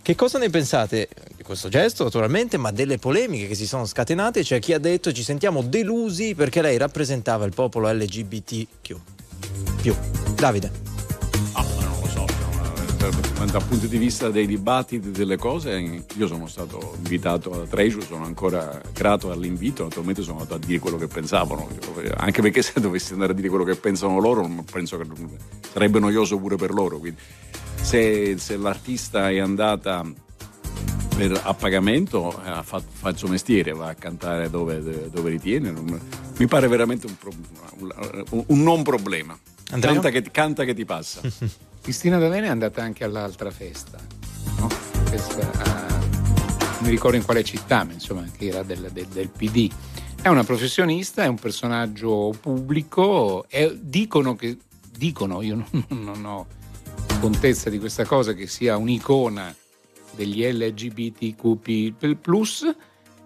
[0.00, 4.42] Che cosa ne pensate di questo gesto, naturalmente, ma delle polemiche che si sono scatenate?
[4.42, 8.96] C'è chi ha detto ci sentiamo delusi perché lei rappresentava il popolo LGBTQ.
[9.82, 9.94] Più.
[10.34, 10.83] Davide.
[13.08, 18.24] Dal punto di vista dei dibattiti delle cose, io sono stato invitato a Treasure, sono
[18.24, 21.68] ancora grato all'invito, naturalmente sono andato a dire quello che pensavano,
[22.16, 25.06] anche perché se dovessi andare a dire quello che pensano loro, penso che
[25.72, 26.98] sarebbe noioso pure per loro.
[26.98, 27.20] Quindi
[27.80, 30.04] se, se l'artista è andata
[31.16, 35.70] per, a pagamento eh, fa, fa il suo mestiere, va a cantare dove, dove ritiene,
[35.70, 36.00] non-
[36.36, 37.30] mi pare veramente un, pro-
[38.30, 39.38] un- un non problema.
[39.70, 39.92] Andrea?
[39.92, 41.20] Canta che, canta che ti passa.
[41.84, 43.98] Cristina D'Avena è andata anche all'altra festa,
[44.58, 44.68] no?
[45.06, 49.28] Questa, ah, non mi ricordo in quale città, ma insomma, che era del, del- del
[49.28, 49.70] PD.
[50.22, 54.56] È una professionista, è un personaggio pubblico, e dicono che,
[54.96, 56.46] dicono, io non, non ho
[57.20, 59.54] contezza di questa cosa, che sia un'icona
[60.12, 61.58] degli LGBTQ+,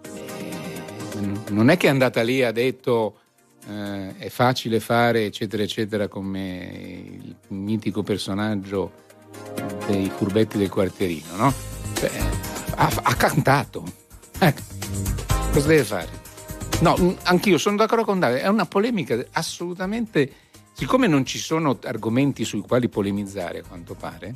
[0.03, 3.18] eh, non è che è andata lì e ha detto
[3.67, 8.91] eh, è facile fare eccetera eccetera come il mitico personaggio
[9.87, 11.53] dei furbetti del quartierino, no?
[11.93, 12.11] Cioè,
[12.75, 13.83] ha, ha cantato.
[14.39, 14.53] Eh,
[15.51, 16.09] cosa deve fare?
[16.81, 20.31] No, anch'io sono d'accordo con Davide, è una polemica assolutamente...
[20.71, 24.31] Siccome non ci sono argomenti sui quali polemizzare, a quanto pare,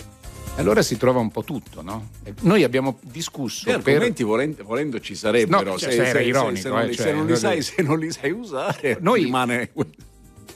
[0.55, 2.09] allora si trova un po' tutto, no?
[2.23, 3.93] E Noi abbiamo discusso Gli per...
[3.93, 6.95] argomenti volendo, volendo ci sarebbero, No, cioè, se- era se- ironico, se non, eh, li-
[6.95, 9.71] cioè, se non li sai, se non li sai usare, Noi- rimane...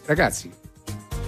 [0.06, 0.50] Ragazzi,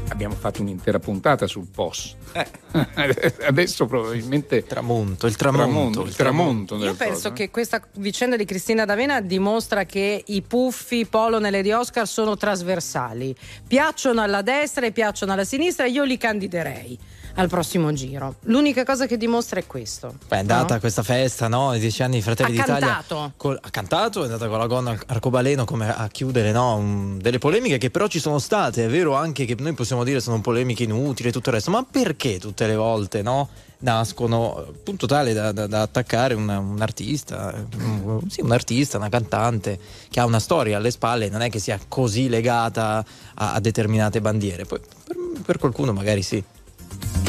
[0.09, 2.15] abbiamo fatto un'intera puntata sul POS.
[2.33, 2.47] Eh.
[3.45, 4.63] Adesso probabilmente...
[4.65, 6.03] Tramonto, il tramonto.
[6.03, 11.05] il tramonto Io penso coso, che questa vicenda di Cristina D'Avena dimostra che i puffi
[11.07, 13.35] polo nelle di Oscar sono trasversali.
[13.67, 16.97] Piacciono alla destra e piacciono alla sinistra, io li candiderei.
[17.39, 18.35] Al prossimo giro.
[18.41, 20.15] L'unica cosa che dimostra è questo.
[20.27, 20.79] Beh, è andata no?
[20.81, 21.73] questa festa, no?
[21.73, 22.87] I dieci anni di Fratelli Ha d'Italia.
[22.87, 23.31] cantato.
[23.37, 26.75] Col- ha cantato, è andata con la gonna al arcobaleno come a chiudere no?
[26.75, 28.85] un- delle polemiche che però ci sono state.
[28.85, 31.85] È vero anche che noi possiamo dire sono polemiche inutili e tutto il resto, ma
[31.89, 33.47] perché tutte le volte no?
[33.81, 39.07] nascono appunto tale da, da- da attaccare una- un artista, un- sì, un artista, una
[39.07, 39.79] cantante
[40.09, 43.03] che ha una storia alle spalle, non è che sia così legata
[43.35, 44.65] a, a determinate bandiere.
[44.65, 45.15] Poi per,
[45.45, 46.43] per qualcuno magari sì.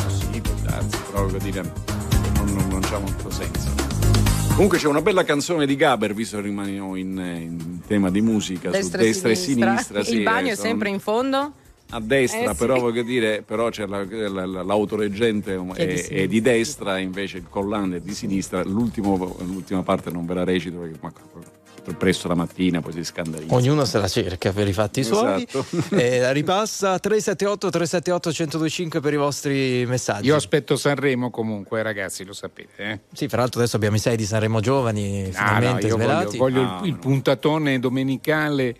[0.08, 1.62] Sì, può darsi, però voglio dire,
[2.36, 3.68] non, non, non c'ha molto senso.
[4.54, 8.68] Comunque c'è una bella canzone di Gaber, visto che rimaniamo in, in tema di musica,
[8.70, 10.00] Destra, su destra e sinistra.
[10.00, 11.52] Il sì, bagno eh, è sono- sempre in fondo.
[11.92, 12.54] a destra, Eh, sì.
[12.56, 16.98] però voglio dire, però c'è la- la- la- l'autoreggente Che è di è, di destra,
[16.98, 18.62] invece il collante è di sinistra.
[18.62, 21.10] L'ultimo- l'ultima parte non ve la recito perché ma,
[21.96, 23.54] presto la mattina poi si scandalizza.
[23.54, 25.46] Ognuno se la cerca per i fatti suoi.
[25.48, 25.66] Esatto.
[26.00, 30.26] Eh, la ripassa 378 378 1025 per i vostri messaggi.
[30.26, 32.82] Io aspetto Sanremo comunque, ragazzi, lo sapete.
[32.84, 33.00] Eh?
[33.12, 36.08] Sì, fra l'altro adesso abbiamo i sei di Sanremo Giovani Ah, no, finalmente io voglio,
[36.08, 36.36] svelati.
[36.38, 38.76] voglio No, il, il puntatone domenicale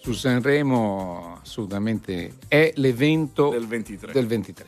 [0.00, 4.12] su Sanremo, assolutamente è l'evento Del 23.
[4.12, 4.66] del 23.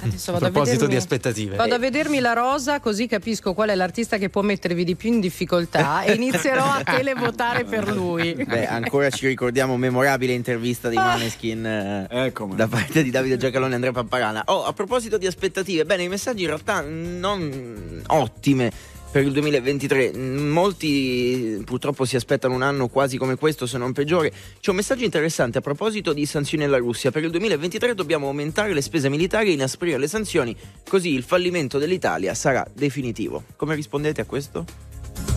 [0.00, 1.56] Adesso A vado a proposito vedermi- di aspettative.
[1.56, 5.12] Vado a vedermi la rosa così capisco qual è l'artista che può mettervi di più
[5.12, 8.34] in difficoltà e inizierò a televotare per lui.
[8.34, 13.72] Beh, ancora ci ricordiamo memorabile intervista di Maneskin eh, Eh, da parte di Davide Giacalone
[13.72, 14.42] e Andrea Pamparana.
[14.46, 20.12] Oh, a proposito di aspettative, bene, i messaggi in realtà non ottime per il 2023.
[20.16, 24.32] Molti purtroppo si aspettano un anno quasi come questo, se non peggiore.
[24.60, 27.10] C'è un messaggio interessante a proposito di sanzioni alla Russia.
[27.10, 30.56] Per il 2023 dobbiamo aumentare le spese militari e inasprire le sanzioni,
[30.88, 33.44] così il fallimento dell'Italia sarà definitivo.
[33.56, 34.64] Come rispondete a questo?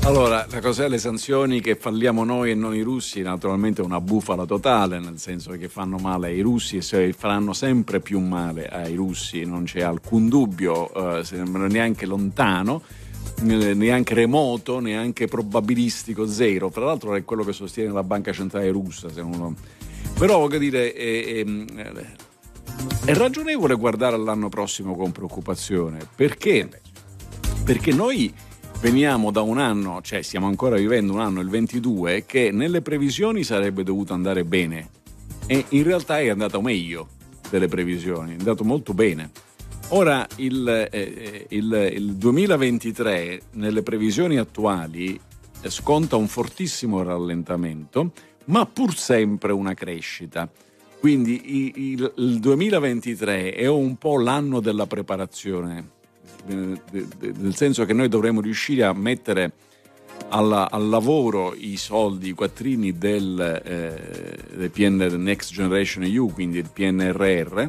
[0.04, 4.02] Allora, la cosa le sanzioni che falliamo noi e non i russi, naturalmente è una
[4.02, 8.96] bufala totale, nel senso che fanno male ai russi e faranno sempre più male ai
[8.96, 12.82] russi, non c'è alcun dubbio, eh, neanche lontano,
[13.42, 16.70] neanche remoto, neanche probabilistico, zero.
[16.70, 19.10] Fra l'altro è quello che sostiene la banca centrale russa.
[19.10, 19.56] se uno-
[20.18, 21.46] Però voglio dire, è, è-
[23.06, 26.70] è ragionevole guardare all'anno prossimo con preoccupazione, perché?
[27.64, 28.34] Perché noi
[28.80, 33.44] veniamo da un anno, cioè stiamo ancora vivendo un anno, il 22, che nelle previsioni
[33.44, 34.90] sarebbe dovuto andare bene
[35.46, 37.08] e in realtà è andato meglio
[37.50, 39.30] delle previsioni, è andato molto bene.
[39.94, 45.20] Ora il, eh, eh, il- il 2023 nelle previsioni attuali
[45.62, 48.12] eh, sconta un fortissimo rallentamento,
[48.46, 50.50] ma pur sempre una crescita.
[51.00, 55.90] Quindi il, il 2023 è un po' l'anno della preparazione,
[56.48, 56.80] eh,
[57.38, 59.52] nel senso che noi dovremo riuscire a mettere
[60.30, 66.32] alla- al lavoro i soldi, i quattrini del, eh, del PN del Next Generation EU,
[66.32, 67.68] quindi il PNRR,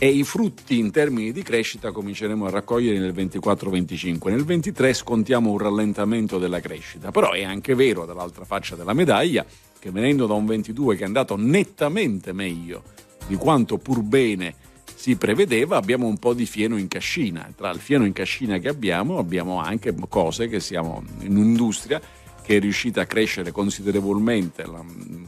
[0.00, 4.30] e i frutti in termini di crescita cominceremo a raccogliere nel 24-25.
[4.30, 9.44] Nel 23 scontiamo un rallentamento della crescita, però è anche vero dall'altra faccia della medaglia
[9.78, 12.82] che venendo da un 22 che è andato nettamente meglio
[13.26, 14.54] di quanto pur bene
[14.94, 17.52] si prevedeva, abbiamo un po' di fieno in cascina.
[17.54, 22.00] Tra il fieno in cascina che abbiamo, abbiamo anche cose che siamo in un'industria
[22.42, 24.72] che è riuscita a crescere considerevolmente il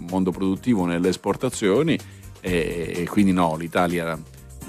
[0.09, 1.99] mondo produttivo nelle esportazioni
[2.41, 4.18] e quindi no, l'Italia,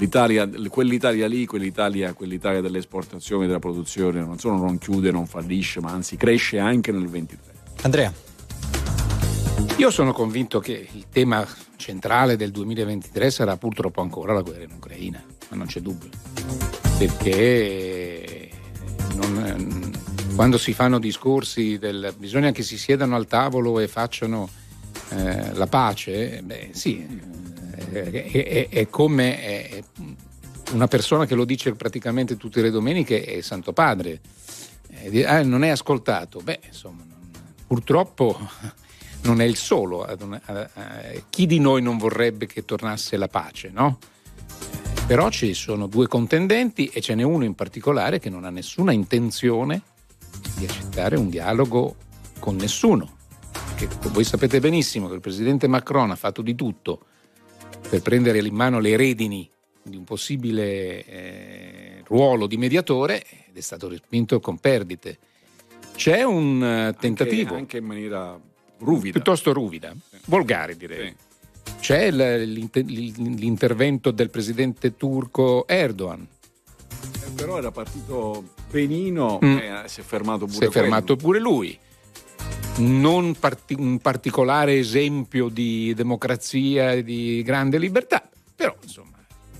[0.01, 5.27] l'Italia, quell'Italia lì, quell'Italia, quell'Italia delle esportazioni e della produzione non solo non chiude, non
[5.27, 7.53] fallisce, ma anzi cresce anche nel 23.
[7.83, 8.11] Andrea.
[9.77, 14.71] Io sono convinto che il tema centrale del 2023 sarà purtroppo ancora la guerra in
[14.75, 16.09] Ucraina, ma non c'è dubbio.
[16.97, 18.49] Perché
[19.15, 19.91] non-
[20.35, 24.49] quando si fanno discorsi del bisogna che si siedano al tavolo e facciano
[25.09, 27.05] eh, la pace, beh sì,
[27.91, 29.83] è, è- come è-
[30.73, 34.21] una persona che lo dice praticamente tutte le domeniche è Santo Padre.
[35.03, 36.39] Eh, non è ascoltato.
[36.39, 37.03] Beh, insomma,
[37.67, 38.39] purtroppo
[39.23, 40.05] non è il solo.
[40.21, 43.99] una- a- a- chi di noi non vorrebbe che tornasse la pace, no?
[43.99, 48.49] Eh, Però ci sono due contendenti e ce n'è uno in particolare che non ha
[48.49, 49.81] nessuna intenzione
[50.55, 51.95] di accettare un dialogo
[52.39, 53.17] con nessuno.
[53.75, 57.05] Che voi sapete benissimo che il presidente Macron ha fatto di tutto
[57.91, 59.49] per prendere in mano le redini
[59.83, 65.17] di un possibile eh, ruolo di mediatore ed è stato respinto con perdite.
[65.93, 68.39] C'è un eh, tentativo Anche, anche in maniera
[68.79, 69.11] ruvida.
[69.11, 69.93] piuttosto ruvida,
[70.27, 71.13] volgare direi.
[71.81, 76.25] C'è il- l'inte- l'intervento del presidente turco Erdogan,
[77.25, 79.57] Eh, Però era partito benino Mm.
[79.57, 81.77] e si è fermato pure si è fermato pure lui.
[82.77, 89.09] Non parti- un particolare esempio di democrazia e di grande libertà, però insomma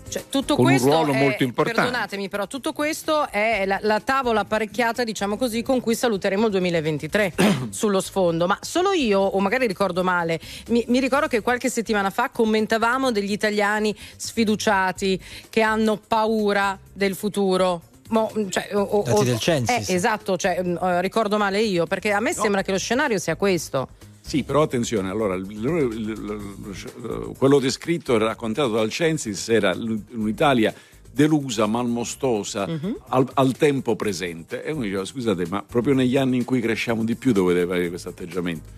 [0.08, 1.82] Cioè, tutto con un questo ruolo è- molto importante.
[1.82, 6.52] Perdonatemi, però, tutto questo è la, la tavola apparecchiata, diciamo così, con cui saluteremo il
[6.52, 7.34] 2023
[7.70, 8.48] sullo sfondo.
[8.48, 10.40] Ma solo io, o magari ricordo male,
[10.70, 17.16] mi, mi ricordo che qualche settimana fa commentavamo degli italiani sfiduciati che hanno paura del
[17.16, 17.82] futuro.
[18.12, 19.90] Mo, cioè, o- o- Dati del Censis.
[19.90, 23.18] Eh, esatto, cioè, mm, eh, ricordo male io, perché a me sembra che lo scenario
[23.18, 23.88] sia questo.
[24.20, 30.74] Sì, però attenzione, allora, il- quello descritto e raccontato dal Censis era un'Italia
[31.14, 32.68] delusa, malmostosa,
[33.10, 34.64] al, al tempo presente.
[34.64, 37.90] E uno diceva, scusate, ma proprio negli anni in cui cresciamo di più dovete avere
[37.90, 38.70] questo atteggiamento.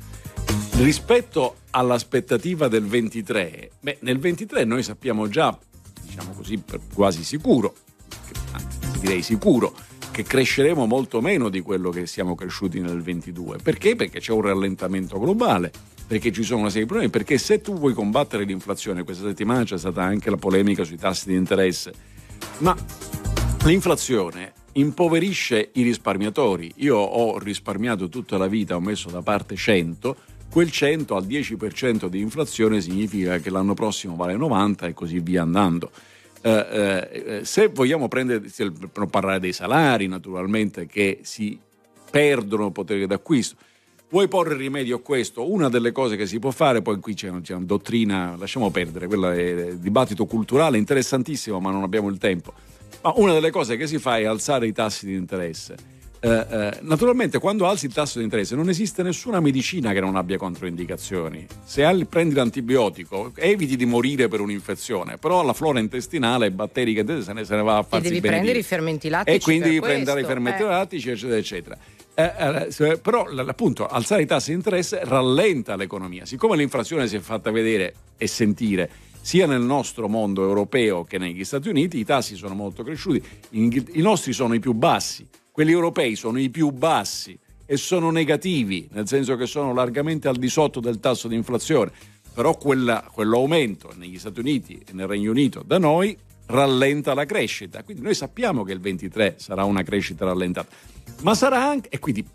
[0.77, 5.55] Rispetto all'aspettativa del 23, beh, nel 23 noi sappiamo già,
[6.01, 7.75] diciamo così, per quasi sicuro,
[9.03, 9.75] direi sicuro,
[10.11, 13.57] che cresceremo molto meno di quello che siamo cresciuti nel 22.
[13.61, 13.97] Perché?
[13.97, 15.71] Perché c'è un rallentamento globale,
[16.07, 19.65] perché ci sono una serie di problemi, perché se tu vuoi combattere l'inflazione, questa settimana
[19.65, 21.93] c'è stata anche la polemica sui tassi di interesse,
[22.59, 22.75] ma
[23.65, 26.71] l'inflazione impoverisce i risparmiatori.
[26.77, 30.15] Io ho risparmiato tutta la vita, ho messo da parte 100,
[30.49, 35.41] quel 100 al 10% di inflazione significa che l'anno prossimo vale 90 e così via
[35.41, 35.91] andando.
[36.45, 41.57] Eh, eh, se vogliamo prendere, se- per parlare dei salari naturalmente che si
[42.11, 43.55] perdono potere d'acquisto,
[44.09, 45.49] vuoi porre rimedio a questo?
[45.49, 49.07] Una delle cose che si può fare, poi qui c'è, c'è una dottrina, lasciamo perdere,
[49.07, 52.53] quella è il dibattito culturale interessantissimo, ma non abbiamo il tempo.
[53.01, 55.92] Ma una delle cose che si fa è alzare i tassi di interesse.
[56.25, 60.15] Eh, eh, naturalmente quando alzi il tasso di interesse non esiste nessuna medicina che non
[60.15, 61.45] abbia controindicazioni.
[61.65, 67.33] Se al- prendi l'antibiotico eviti di morire per un'infezione, però la flora intestinale batterica se
[67.33, 69.35] ne, se ne va a E farsi devi bene prendere i fermenti lattici.
[69.35, 70.65] E quindi prendere i fermenti eh.
[70.65, 71.77] lattici, eccetera, eccetera.
[72.15, 76.25] Eh, eh, però appunto alzare i tassi di interesse rallenta l'economia.
[76.25, 81.43] Siccome l'inflazione si è fatta vedere e sentire sia nel nostro mondo europeo che negli
[81.43, 83.21] Stati Uniti, i tassi sono molto cresciuti,
[83.51, 87.37] i nostri sono i più bassi, quelli europei sono i più bassi
[87.67, 91.91] e sono negativi, nel senso che sono largamente al di sotto del tasso di inflazione.
[92.33, 97.83] Però quella- quell'aumento negli Stati Uniti e nel Regno Unito da noi rallenta la crescita.
[97.83, 100.69] Quindi noi sappiamo che il 23 sarà una crescita rallentata,
[101.21, 102.25] ma sarà anche, e quindi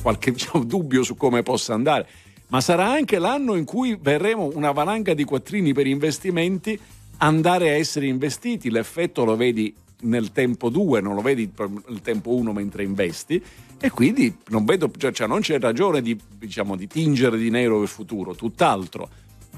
[0.00, 2.06] qualche diciamo, dubbio su come possa andare,
[2.46, 6.78] ma sarà anche l'anno in cui verremo una valanga di quattrini per investimenti
[7.16, 8.70] andare a essere investiti.
[8.70, 11.50] L'effetto lo vedi nel tempo 2, non lo vedi
[11.88, 13.42] nel tempo 1 mentre investi.
[13.80, 17.80] E quindi non vedo, cioè, cioè non c'è ragione di, diciamo, di tingere di nero
[17.82, 19.08] il futuro, tutt'altro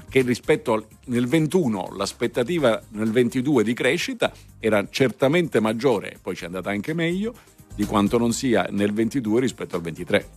[0.09, 6.43] che rispetto al nel 21 l'aspettativa nel 22 di crescita era certamente maggiore, poi ci
[6.43, 7.33] è andata anche meglio
[7.73, 10.29] di quanto non sia nel 22 rispetto al 23.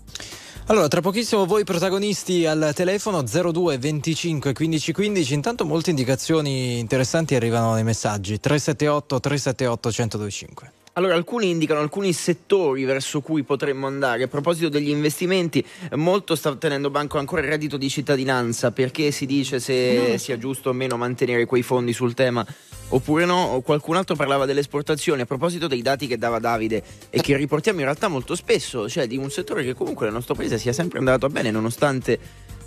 [0.67, 5.35] Allora, tra pochissimo voi protagonisti al telefono 02 25 15 15.
[5.35, 10.73] Intanto molte indicazioni interessanti arrivano nei messaggi 378 378 1025.
[10.97, 14.23] Allora, alcuni indicano alcuni settori verso cui potremmo andare.
[14.23, 19.11] A proposito degli investimenti, eh, molto sta tenendo banco ancora il reddito di cittadinanza perché
[19.11, 22.47] si dice se sia giusto o meno mantenere quei fondi sul tema
[22.91, 23.61] oppure no.
[23.65, 25.23] Qualcun altro parlava delle esportazioni.
[25.23, 26.81] A proposito dei dati che dava Davide
[27.11, 30.37] e che riportiamo in realtà molto spesso, cioè di un settore che comunque nel nostro
[30.37, 32.19] paese sia sempre andato bene nonostante,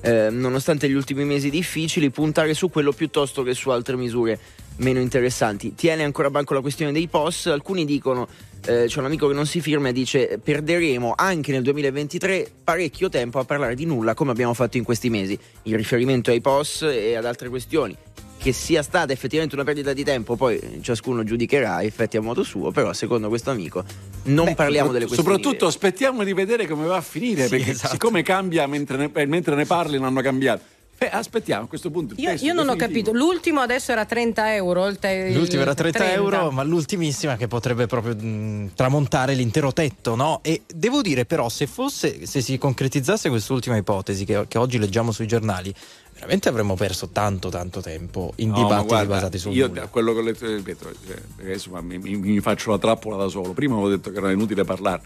[0.01, 4.37] eh, nonostante gli ultimi mesi difficili, puntare su quello piuttosto che su altre misure
[4.77, 5.73] meno interessanti.
[5.75, 8.27] Tiene ancora banco la questione dei POS, alcuni dicono,
[8.65, 13.09] eh, c'è un amico che non si firma e dice perderemo anche nel 2023 parecchio
[13.09, 16.83] tempo a parlare di nulla come abbiamo fatto in questi mesi, in riferimento ai POS
[16.83, 17.95] e ad altre questioni.
[18.39, 22.69] Che sia stata effettivamente una perdita di tempo, poi ciascuno giudicherà effetti a modo suo,
[22.69, 23.83] però secondo questo amico
[24.25, 25.33] non parliamo delle questioni.
[25.33, 27.93] Soprattutto aspettiamo di vedere come va a finire, Sì, perché esatto.
[27.93, 30.61] siccome cambia mentre ne, eh, mentre ne parli, non hanno cambiato.
[30.99, 32.15] Eh, aspettiamo a questo punto.
[32.15, 34.87] il Io, testo io non ho capito, l'ultimo adesso era 30 euro.
[34.87, 39.71] Il te- L'ultima era il 30, euro, ma l'ultimissima che potrebbe proprio mh, tramontare l'intero
[39.71, 40.39] tetto, no?
[40.41, 45.11] E devo dire però, se fosse, se si concretizzasse quest'ultima ipotesi che, che oggi leggiamo
[45.11, 45.71] sui giornali,
[46.15, 49.81] veramente avremmo perso tanto tanto tempo in No, dibattiti guarda, basati sul io nulla.
[49.81, 53.17] da quello che ho letto ripeto, cioè, perché insomma, mi, mi- mi faccio la trappola
[53.17, 53.53] da solo.
[53.53, 55.03] Prima avevo detto che era inutile parlare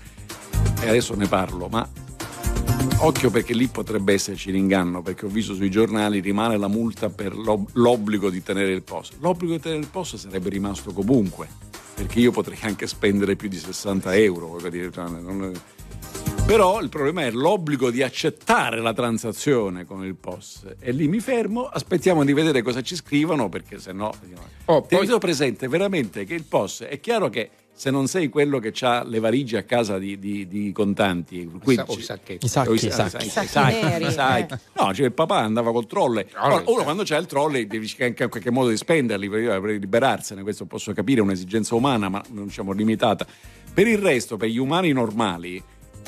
[0.82, 1.86] e adesso ne parlo, ma
[2.99, 7.36] occhio perché lì potrebbe esserci l'inganno, perché ho visto sui giornali rimane la multa per
[7.36, 9.16] l'ob- l'obbligo di tenere il posto.
[9.20, 11.47] L'obbligo di tenere il posto sarebbe rimasto comunque,
[11.95, 15.05] perché io potrei anche spendere più di 60 euro, dire, cioè,
[16.45, 21.20] però il problema è l'obbligo di accettare la transazione con il POS e lì mi
[21.20, 24.12] fermo, aspettiamo di vedere cosa ci scrivono perché se no...
[24.66, 27.49] Oh, poi- Tenete presente veramente che il POS è chiaro che
[27.82, 31.74] se non sei quello che ha le valigie a casa di, di- di contanti, qui
[31.74, 32.46] sa- o i sacchetti.
[32.46, 33.24] I sacchi, i sacchi.
[33.24, 34.56] i I sacchi sacchi, neri, i sacchi.
[34.74, 36.28] No, cioè il papà andava col trolley.
[36.36, 36.84] Ora, uno certo.
[36.84, 40.66] quando c'è il trolley devi cercare in qualche modo di spenderli per, per liberarsene, questo
[40.66, 43.26] posso capire, è un'esigenza umana, ma non diciamo limitata.
[43.74, 45.60] Per il resto, per gli umani normali,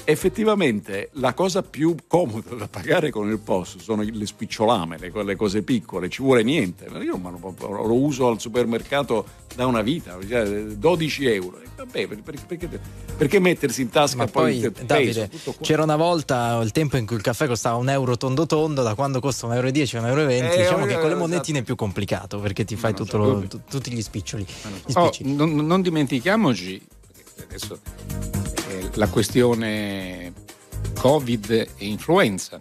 [0.06, 5.36] effettivamente la cosa più comoda da pagare con il POS sono le spicciolame, le, quelle
[5.36, 6.86] cose piccole, ci vuole niente.
[7.02, 9.26] Io ma lo, lo uso al supermercato
[9.56, 11.60] da una vita, cioè, 12 euro.
[11.62, 12.70] E Vabbè, per- per- perché,
[13.18, 15.30] perché mettersi in tasca Ma poi, poi, peso, Davide,
[15.62, 18.94] c'era una volta il tempo in cui il caffè costava un euro tondo tondo, da
[18.96, 21.04] quando costa un euro e 10 un euro e 20, Eh, diciamo eh, che con
[21.04, 21.28] le esatto.
[21.28, 24.44] monetine è più complicato perché ti fai so, lo- tu- tutti gli spiccioli.
[24.86, 26.82] Gli Oh, non, non dimentichiamoci,
[27.36, 27.80] perché adesso
[28.96, 30.34] la questione
[31.00, 32.60] Covid e influenza.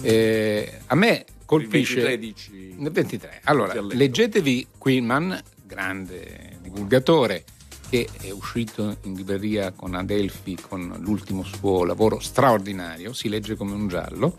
[0.00, 1.98] Eh, a me colpisce.
[2.00, 3.40] Il 23 dici- Nel 23.
[3.44, 7.44] Allora, leggetevi Quillman, grande divulgatore,
[7.88, 13.72] che è uscito in libreria con Adelphi con l'ultimo suo lavoro straordinario, si legge come
[13.72, 14.34] un giallo,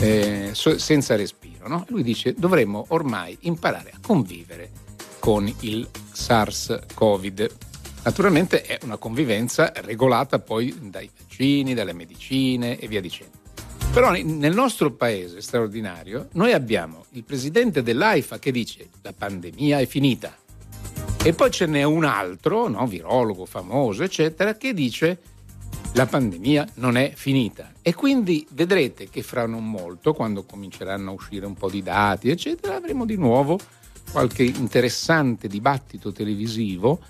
[0.00, 1.68] eh, senza respiro.
[1.68, 1.84] no?
[1.88, 4.70] Lui dice dovremmo ormai imparare a convivere
[5.18, 7.48] con il SARS-CoV.
[8.06, 13.36] Naturalmente è una convivenza regolata poi dai vaccini, dalle medicine e via dicendo.
[13.92, 19.86] Però nel nostro paese straordinario noi abbiamo il presidente dell'AIFA che dice la pandemia è
[19.86, 20.32] finita
[21.20, 25.18] e poi ce n'è un altro, no, virologo famoso, eccetera, che dice
[25.94, 27.72] la pandemia non è finita.
[27.82, 32.30] E quindi vedrete che fra non molto, quando cominceranno a uscire un po' di dati,
[32.30, 33.58] eccetera, avremo di nuovo
[34.12, 37.00] qualche interessante dibattito televisivo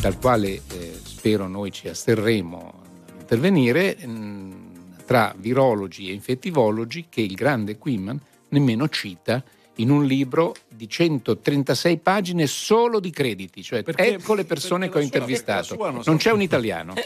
[0.00, 2.72] dal quale eh, spero noi ci asterremo
[3.12, 9.42] ad intervenire mh, tra virologi e infettivologi che il grande Quimman nemmeno cita
[9.76, 14.98] in un libro di 136 pagine solo di crediti, cioè Perché- ecco le persone che
[14.98, 15.74] ho intervistato.
[15.76, 16.92] Non c'è un sorta- italiano.
[16.94, 17.04] Per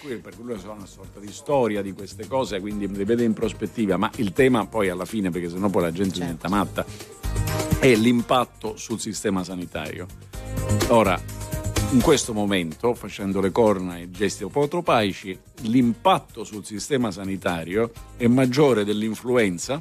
[0.00, 3.22] cui, per cui lui è una sorta di storia di queste cose, quindi le vede
[3.22, 6.84] in prospettiva, ma il tema poi alla fine, perché sennò poi la gente diventa matta,
[7.78, 10.06] è l'impatto sul sistema sanitario.
[10.88, 11.20] Ora,
[11.92, 17.90] in questo momento, facendo le corna e gesti un po' tropaici, l'impatto sul sistema sanitario
[18.16, 19.80] è maggiore dell'influenza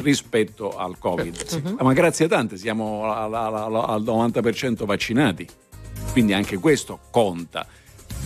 [0.00, 1.76] rispetto al Covid.
[1.80, 5.46] Ma grazie tante siamo al 90% vaccinati,
[6.12, 7.66] quindi anche questo conta.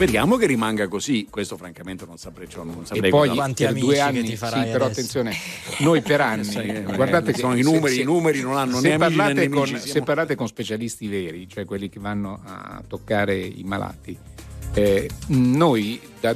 [0.02, 3.72] Speriamo che rimanga così, questo francamente non saprei, cioè, non E saprei poi cosa- per
[3.74, 5.32] due anni, sì, però attenzione,
[5.78, 8.94] noi per anni, Sai guardate che sono i numeri, i numeri non hanno se né
[8.94, 12.40] amici né parlate, nemici, con, siamo- se parlate con specialisti veri, cioè quelli che vanno
[12.44, 14.18] a toccare i malati,
[14.74, 16.34] eh, noi da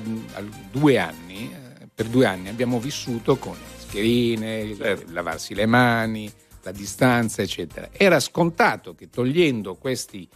[0.70, 5.12] due anni, eh, per due anni abbiamo vissuto con le mascherine, il- Certo.
[5.12, 6.30] lavarsi le mani,
[6.62, 7.88] la distanza, eccetera.
[7.90, 10.28] Era scontato che togliendo questi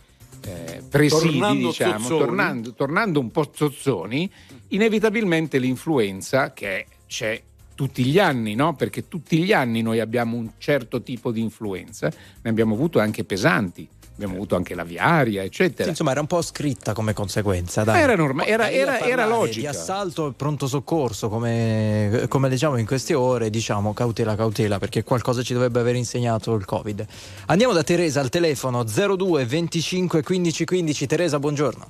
[0.45, 2.19] eh, presidi, Tornando diciamo, zozzoni.
[2.19, 4.31] tornando, tornando un po' zozzoni,
[4.69, 7.43] inevitabilmente l'influenza che c'è
[7.75, 8.75] tutti gli anni, no?
[8.75, 12.13] Perché tutti gli anni noi abbiamo un certo tipo di influenza,
[12.43, 15.89] ne abbiamo avuto anche pesanti, abbiamo avuto anche l'aviaria, Sì, eccetera.
[15.89, 17.85] insomma, era un po' scritta come conseguenza.
[17.85, 18.03] Dai.
[18.03, 19.61] Era norma- era- era- era logica.
[19.61, 25.03] Di assalto e pronto soccorso, come, come leggiamo in queste ore, diciamo cautela, cautela, perché
[25.05, 27.07] qualcosa ci dovrebbe aver insegnato il Covid.
[27.47, 31.07] Andiamo da Teresa al telefono 02 25 15 15.
[31.07, 31.87] Teresa, buongiorno.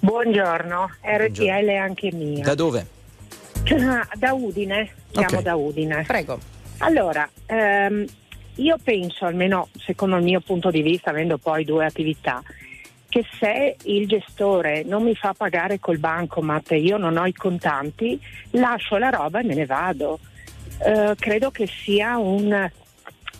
[0.00, 2.44] Buongiorno, RTL anche mia.
[2.44, 2.86] Da dove?
[4.18, 5.42] Da Udine, siamo Ok.
[5.42, 6.04] da Udine.
[6.06, 6.38] Prego.
[6.78, 8.04] Allora, ehm,
[8.56, 12.42] io penso, almeno secondo il mio punto di vista, avendo poi due attività,
[13.08, 17.32] che se il gestore non mi fa pagare col bancomat e io non ho i
[17.32, 20.18] contanti, lascio la roba e me ne vado.
[20.84, 22.70] Eh, credo che sia un,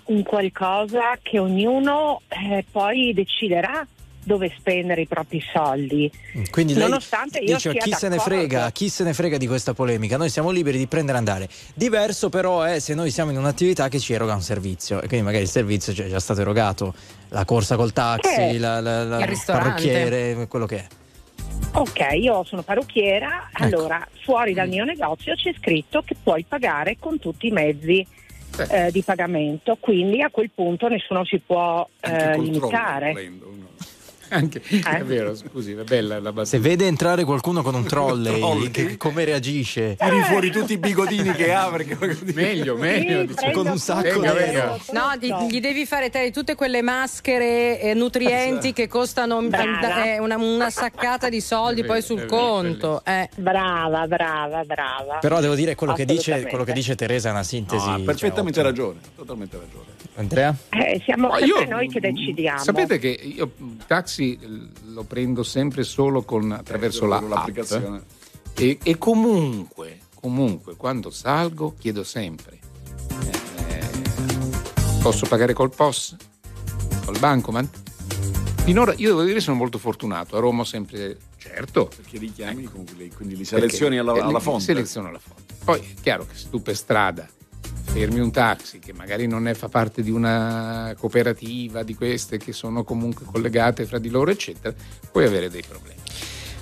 [0.05, 3.87] un qualcosa che ognuno eh, poi deciderà
[4.27, 6.11] dove spendere i propri soldi.
[6.51, 9.47] Quindi lei Nonostante io dice sia chi se ne frega, chi se ne frega di
[9.47, 11.49] questa polemica, noi siamo liberi di prendere e andare.
[11.75, 15.25] Diverso però è se noi siamo in un'attività che ci eroga un servizio e quindi
[15.25, 16.93] magari il servizio è già stato erogato,
[17.29, 19.69] la corsa col taxi, Eh, la, la- la- il ristorante.
[19.89, 20.87] parrucchiere, quello che è.
[21.75, 27.21] Ok, io sono parrucchiera, allora fuori dal mio negozio c'è scritto che puoi pagare con
[27.21, 28.05] tutti i mezzi
[28.71, 33.31] eh, di pagamento, quindi a quel punto nessuno si può eh, limitare.
[34.29, 36.45] Anche, È vero, scusi, è bella la battuta.
[36.45, 38.71] Se vede entrare qualcuno con un trolley, trolley.
[38.71, 39.97] che- come reagisce?
[39.97, 41.97] Tiri fuori tutti i bigodini che ha perché
[42.35, 43.21] meglio, meglio.
[43.29, 46.83] Sì, prendo Con un sacco di- quello No, gli, gli devi fare te tutte quelle
[46.83, 52.29] maschere eh, nutrienti che costano eh, una, una saccata di soldi vero, poi sul vero,
[52.29, 53.03] conto.
[53.05, 53.29] eh.
[53.37, 55.19] Brava, brava, brava.
[55.21, 57.87] Però devo dire quello che, dice, quello che dice Teresa è una sintesi.
[57.87, 58.75] No, ha cioè, perfettamente ottima.
[58.75, 59.85] ragione, totalmente ragione.
[60.19, 60.55] Andrea?
[60.71, 62.63] Eh, siamo sempre noi che decidiamo.
[62.63, 63.51] Sapete che io
[63.87, 64.38] taxi taxi
[64.93, 67.97] lo prendo sempre solo con, attraverso Ecco, la l'applicazione.
[67.99, 68.59] app.
[68.59, 72.59] E, e comunque, comunque, quando salgo chiedo sempre,
[73.68, 73.84] eh,
[75.03, 76.17] posso pagare col POS?
[77.05, 77.84] Col bancomat?
[78.64, 81.88] Finora io devo dire sono molto fortunato, a Roma ho sempre, certo.
[81.95, 84.64] Perché li chiami, li- quindi li selezioni alla, eh, alla fonte.
[84.64, 85.55] Seleziono alla fonte.
[85.64, 87.29] Poi è chiaro che se tu per strada
[87.87, 92.53] fermi un taxi che magari non è, fa parte di una cooperativa di queste che
[92.53, 94.75] sono comunque collegate fra di loro, eccetera,
[95.11, 96.00] puoi avere dei problemi.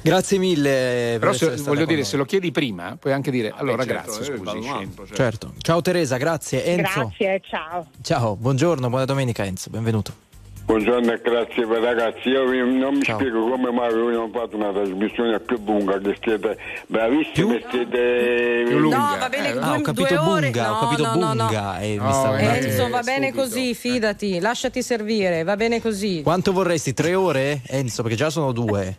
[0.03, 1.17] Grazie mille.
[1.19, 2.05] per Però se- voglio dire, noi.
[2.05, 5.15] se lo chiedi prima, puoi anche dire allora certo, grazie, eh, scusi, certo.
[5.15, 5.55] Certo.
[5.63, 6.63] Ciao Teresa, grazie.
[6.63, 7.13] Enzo.
[7.17, 7.87] Grazie, ciao.
[8.03, 10.24] Ciao, buongiorno, buona domenica Enzo, benvenuto.
[10.67, 13.19] Buongiorno e grazie per ragazzi, io vi- non mi Ciao.
[13.19, 18.65] spiego come mai voi non fate una trasmissione più lunga, che siete bravissimi, siete...
[18.67, 18.97] Più lunga.
[18.97, 20.47] No, va bene, Eh, due, Ah, ho capito due ore.
[20.51, 21.45] bunga, ho No, capito no, no, no.
[21.47, 23.43] bunga e mi No, stavo un eh, Enzo, va bene subito.
[23.43, 26.23] così, fidati, lasciati servire, va bene così.
[26.23, 26.95] Quanto vorresti?
[26.95, 27.61] Tre ore?
[27.69, 28.97] Enzo, perché già sono due.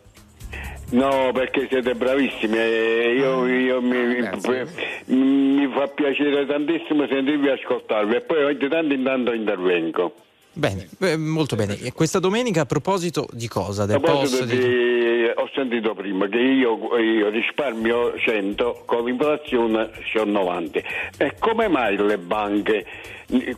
[0.91, 4.67] No, perché siete bravissimi e io, io mi, grazie.
[5.07, 10.13] mi fa piacere tantissimo sentirvi ascoltarvi e poi ogni tanto in tanto intervengo.
[10.57, 11.77] Bene, eh, molto bene.
[11.79, 13.83] E questa domenica a proposito di cosa?
[13.83, 14.53] A Del proposito post?
[14.55, 15.03] di, di-
[15.35, 20.79] ho sentito prima che io, io risparmio 100, con l'inflazione c'ho 90.
[21.17, 22.85] E come mai le banche,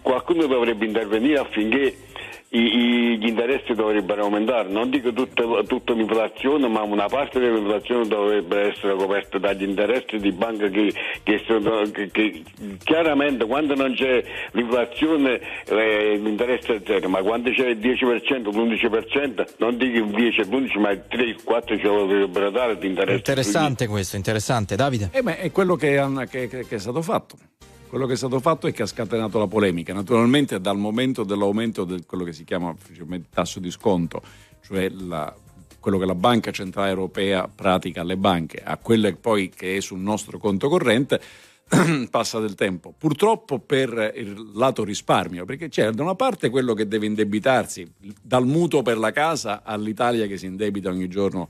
[0.01, 1.95] qualcuno dovrebbe intervenire affinché
[2.57, 4.69] i- i- gli interessi dovrebbero aumentare?
[4.69, 10.31] Non dico tutta, tutta l'inflazione, ma una parte dell'inflazione dovrebbe essere coperta dagli interessi di
[10.31, 10.93] banche che,
[11.23, 12.43] che sono, che- che
[12.83, 19.45] chiaramente quando non c'è l'inflazione eh, l'interesse è zero, ma quando c'è il 10%, l'11%,
[19.57, 22.87] non dico il 10 l'11, ma il 3, il 4 ce lo dovrebbero dare di
[22.87, 23.17] interesse.
[23.17, 24.75] Interessante questo, interessante.
[24.75, 25.09] Davide?
[25.11, 27.35] Eh beh, è quello che, hanno- che- che- che è stato fatto.
[27.89, 29.93] Quello che è stato fatto è che ha scatenato la polemica.
[29.93, 32.75] Naturalmente dal momento dell'aumento di quello che si chiama
[33.29, 34.21] tasso di sconto,
[34.61, 35.33] cioè la-
[35.79, 39.99] quello che la Banca Centrale Europea pratica alle banche, a quelle poi che è sul
[39.99, 41.21] nostro conto corrente,
[42.11, 42.93] passa del tempo.
[42.97, 47.89] Purtroppo per il lato risparmio, perché c'è da una parte quello che deve indebitarsi,
[48.21, 51.47] dal mutuo per la casa all'Italia che si indebita ogni giorno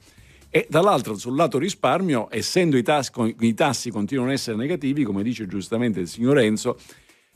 [0.58, 3.12] e dall'altro sul lato risparmio, essendo i tassi,
[3.42, 6.80] i tassi continuano ad essere negativi, come dice giustamente il signor Enzo,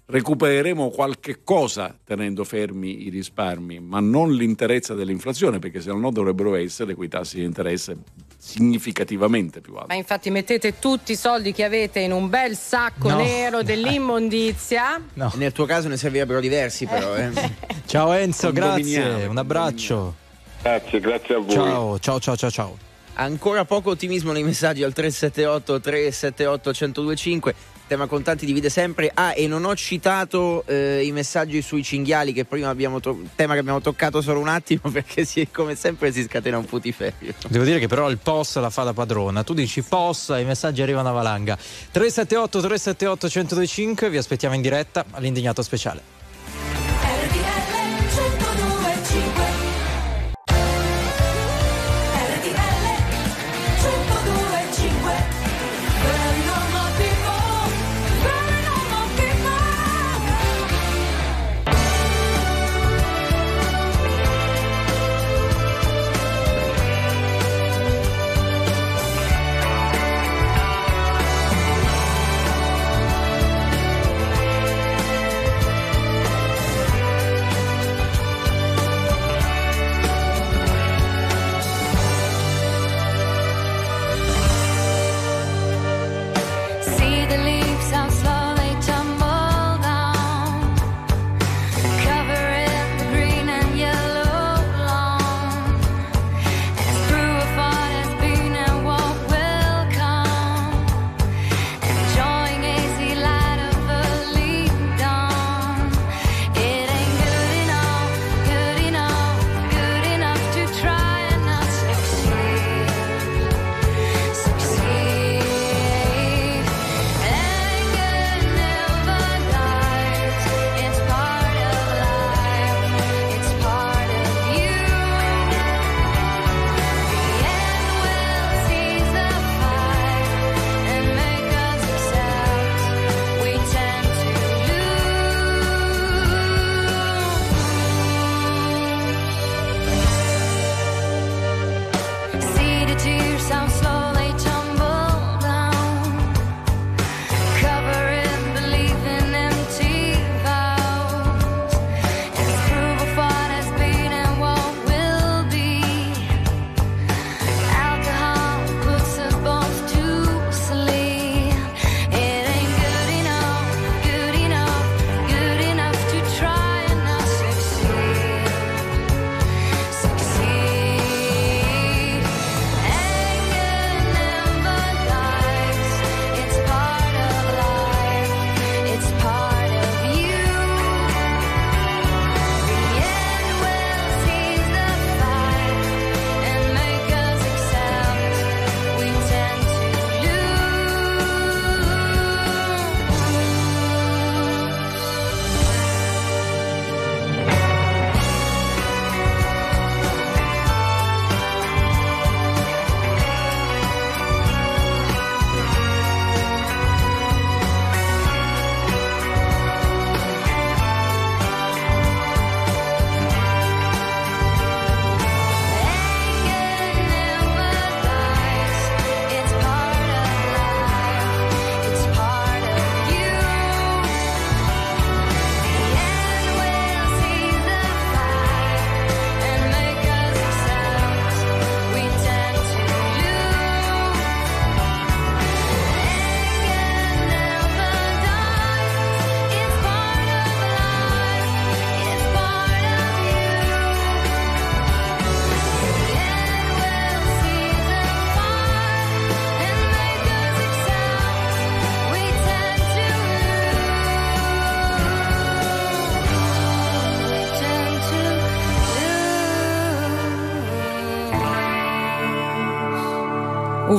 [0.07, 6.55] recupereremo qualche cosa tenendo fermi i risparmi, ma non l'interezza dell'inflazione, perché se no dovrebbero
[6.55, 7.95] essere quei tassi di interesse
[8.37, 9.87] significativamente più alti.
[9.89, 13.17] Ma infatti mettete tutti i soldi che avete in un bel sacco No.
[13.17, 14.99] nero dell'immondizia.
[15.13, 15.31] No.
[15.35, 17.15] Nel tuo caso ne servirebbero diversi però.
[17.15, 17.31] Eh.
[17.85, 19.25] Ciao Enzo, grazie.
[19.27, 20.15] Un abbraccio.
[20.63, 21.49] Grazie, grazie a voi.
[21.51, 22.89] Ciao, ciao, ciao, ciao, ciao.
[23.13, 27.55] Ancora poco ottimismo nei messaggi al 378 378 1025.
[27.87, 29.11] Tema contanti divide sempre.
[29.13, 33.53] Ah, e non ho citato eh, i messaggi sui cinghiali, che prima abbiamo to- tema
[33.53, 37.33] che abbiamo toccato solo un attimo, perché si- come sempre si scatena un putiferio.
[37.49, 39.43] Devo dire che però il POS la fa da padrona.
[39.43, 41.55] Tu dici POS i messaggi arrivano a valanga.
[41.57, 46.19] 378 378 1025, vi aspettiamo in diretta all'indignato speciale.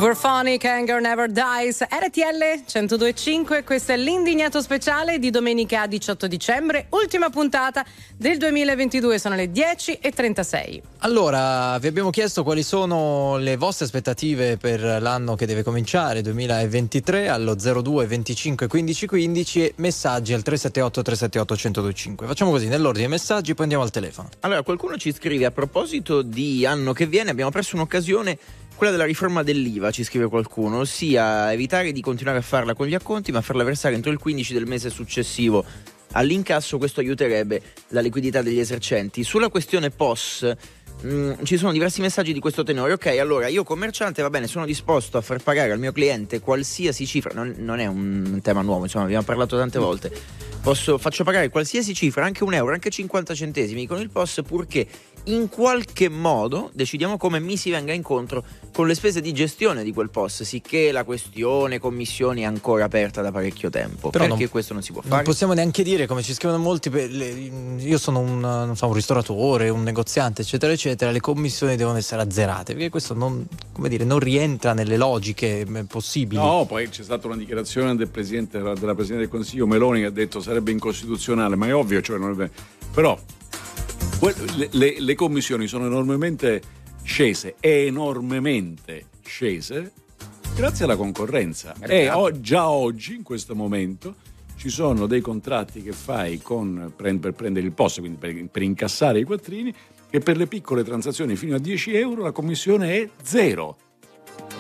[0.03, 7.31] Uberphonic, Anger Never Dies, RTL 1025, questo è l'indignato speciale di domenica 18 dicembre, ultima
[7.31, 10.81] puntata del 2022, sono le 10.36.
[10.99, 17.29] Allora, vi abbiamo chiesto quali sono le vostre aspettative per l'anno che deve cominciare, 2023,
[17.29, 22.27] allo 02 25 15 15 e messaggi al 378 378 1025.
[22.27, 24.31] Facciamo così, nell'ordine messaggi, poi andiamo al telefono.
[24.41, 28.37] Allora, qualcuno ci scrive a proposito di anno che viene, abbiamo preso un'occasione,
[28.83, 32.95] quella della riforma dell'IVA, ci scrive qualcuno, ossia evitare di continuare a farla con gli
[32.95, 35.65] acconti, ma farla versare entro il 15 del mese successivo
[36.15, 39.23] all'incasso, questo aiuterebbe la liquidità degli esercenti.
[39.23, 40.53] Sulla questione POS
[41.07, 42.95] mm, ci sono diversi messaggi di questo tenore.
[42.95, 47.07] Ok, allora io commerciante va bene, sono disposto a far pagare al mio cliente qualsiasi
[47.07, 50.11] cifra, non, non è un tema nuovo, insomma, abbiamo parlato tante volte.
[50.61, 54.87] Posso, faccio pagare qualsiasi cifra, anche un euro, anche 50 centesimi con il POS, purché
[55.25, 58.43] in qualche modo decidiamo come mi si venga incontro
[58.73, 63.21] con le spese di gestione di quel POS, sicché la questione commissioni è ancora aperta
[63.23, 64.11] da parecchio tempo.
[64.11, 65.23] Però perché non- questo non si può Non fare?
[65.25, 69.69] possiamo neanche dire, come ci scrivono molti, le- io sono un, non so, un ristoratore,
[69.69, 74.19] un negoziante, eccetera, eccetera, le commissioni devono essere azzerate, perché questo non, come dire, non
[74.19, 76.41] rientra nelle logiche eh, possibili.
[76.41, 80.11] No, poi c'è stata una dichiarazione del presidente, della Presidente del Consiglio Meloni che ha
[80.11, 82.51] detto sarebbe incostituzionale, ma è ovvio, cioè non è vero.
[82.93, 83.19] però
[84.57, 86.63] le, le- le commissioni sono enormemente
[87.03, 89.93] scese, enormemente scese,
[90.55, 91.75] grazie alla concorrenza.
[91.81, 94.15] E o- già oggi, in questo momento,
[94.57, 99.19] ci sono dei contratti che fai con, per prendere il posto, quindi per, per incassare
[99.19, 99.75] i quattrini,
[100.09, 103.77] che per le piccole transazioni fino a 10 euro la commissione è zero.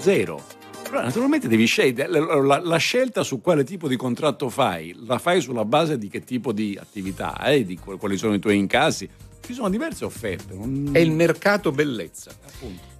[0.01, 0.43] Zero.
[0.83, 2.09] Però naturalmente devi scegliere
[2.43, 6.21] la, la- scelta su quale tipo di contratto fai, la fai sulla base di che
[6.25, 9.09] tipo di attività hai, di qu- quali sono i tuoi incassi.
[9.45, 10.55] Ci sono diverse offerte.
[10.55, 12.31] non- È il mercato bellezza.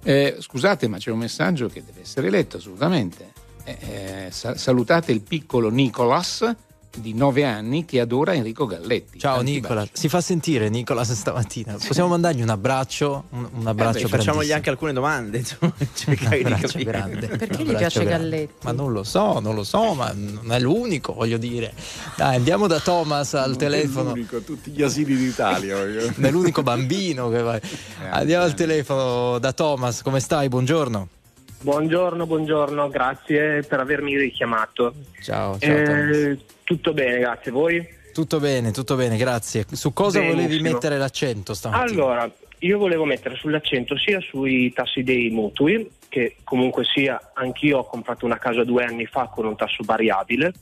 [0.03, 3.31] Eh, scusate, ma c'è un messaggio che deve essere letto assolutamente.
[3.63, 3.77] Eh,
[4.25, 6.53] eh, sa- salutate il piccolo Nicolas
[6.95, 9.17] di 9 anni che adora Enrico Galletti.
[9.19, 9.91] Ciao Tanti Nicola, baci.
[9.93, 11.73] si fa sentire Nicola stamattina.
[11.73, 13.23] Possiamo mandargli un abbraccio?
[13.29, 16.83] Un, un abbraccio Eh beh, facciamogli anche alcune domande, insomma, cercare di capire.
[16.83, 17.27] grande.
[17.27, 18.29] Perché Un gli piace grande.
[18.37, 18.53] Galletti?
[18.65, 21.73] Ma non lo so, non lo so, ma non è l'unico, voglio dire.
[22.15, 24.09] Dai, andiamo da Thomas al non è telefono.
[24.09, 25.77] l'unico, tutti gli asili d'Italia.
[25.83, 27.59] Non è l'unico bambino che va.
[28.11, 30.47] Andiamo al telefono da Thomas, come stai?
[30.47, 31.07] Buongiorno.
[31.61, 34.93] Buongiorno, buongiorno, grazie per avermi richiamato.
[35.21, 35.69] Ciao, ciao.
[35.71, 37.51] Eh, tutto bene, grazie.
[37.51, 37.87] Voi?
[38.13, 39.65] Tutto bene, tutto bene, grazie.
[39.71, 40.71] Su cosa volevi Benissimo.
[40.71, 41.91] mettere l'accento stamattina?
[41.91, 47.85] Allora, io volevo mettere sull'accento sia sui tassi dei mutui, che comunque sia, anch'io ho
[47.85, 50.53] comprato una casa due anni fa con un tasso variabile.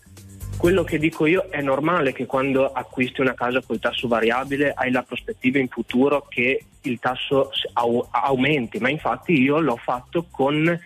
[0.57, 4.91] Quello che dico io è normale che quando acquisti una casa col tasso variabile hai
[4.91, 10.80] la prospettiva in futuro che il tasso au- aumenti, ma infatti io l'ho fatto con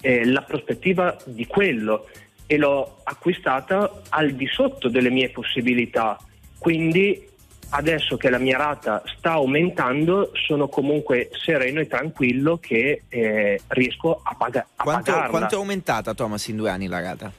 [0.00, 2.06] eh, la prospettiva di quello
[2.46, 6.18] e l'ho acquistata al di sotto delle mie possibilità.
[6.58, 7.28] Quindi
[7.70, 14.20] adesso che la mia rata sta aumentando sono comunque sereno e tranquillo che eh, riesco
[14.22, 15.30] a, paga- a Quanto, pagarla.
[15.30, 17.32] quanto è aumentata, Thomas, in due anni la rata?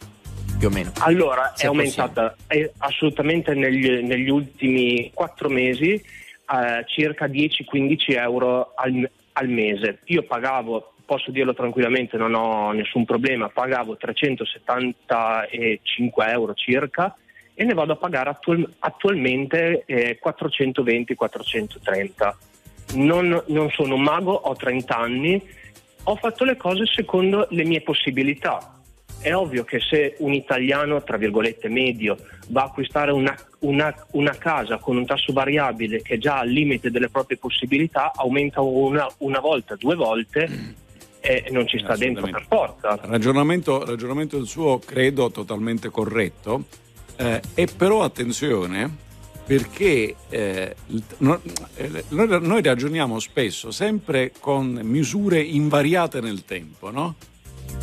[0.58, 0.92] Più o meno.
[1.00, 8.72] Allora, Se è aumentata è assolutamente negli, negli ultimi quattro mesi eh, circa 10-15 euro
[8.76, 10.00] al, al mese.
[10.06, 17.16] Io pagavo, posso dirlo tranquillamente, non ho nessun problema, pagavo 375 euro circa
[17.54, 22.34] e ne vado a pagare attual- attualmente eh, 420-430.
[22.96, 25.42] Non, non sono un mago, ho 30 anni,
[26.04, 28.72] ho fatto le cose secondo le mie possibilità.
[29.22, 32.18] È ovvio che se un italiano, tra virgolette, medio,
[32.50, 36.50] va a acquistare una, una- una casa con un tasso variabile che è già al
[36.50, 40.84] limite delle proprie possibilità, aumenta una, una volta, due volte
[41.26, 43.00] e non ci sta dentro per forza.
[43.02, 46.66] Ragionamento, ragionamento del suo credo totalmente corretto,
[47.16, 49.04] eh, e però attenzione
[49.44, 50.76] perché eh,
[51.18, 51.42] no-
[51.76, 57.16] eh, noi, noi ragioniamo spesso sempre con misure invariate nel tempo, no?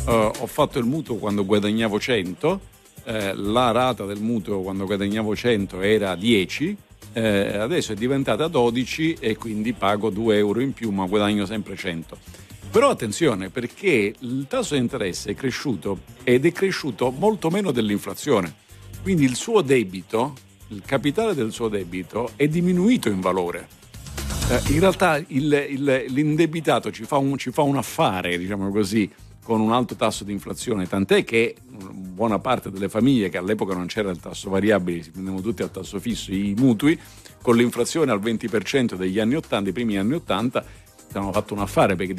[0.07, 2.59] Eh, ho fatto il mutuo quando guadagnavo 100,
[3.05, 6.77] eh, la rata del mutuo quando guadagnavo 100 era 10,
[7.13, 11.75] eh, adesso è diventata 12 e quindi pago 2 euro in più ma guadagno sempre
[11.75, 12.17] 100.
[12.73, 18.51] Però attenzione perché il tasso di interesse è cresciuto ed è cresciuto molto meno dell'inflazione.
[19.03, 20.33] Quindi il suo debito,
[20.69, 23.67] il capitale del suo debito è diminuito in valore.
[24.49, 29.07] Eh, in realtà il- il- l'indebitato ci fa, un, ci fa un affare, diciamo così,
[29.43, 33.85] con un alto tasso di inflazione, tant'è che buona parte delle famiglie che all'epoca non
[33.85, 36.99] c'era il tasso variabile, si prendevano tutti al tasso fisso i mutui,
[37.39, 40.63] con l'inflazione al 20% degli anni 80, i primi anni 80,
[41.11, 42.13] ci hanno fatto un affare perché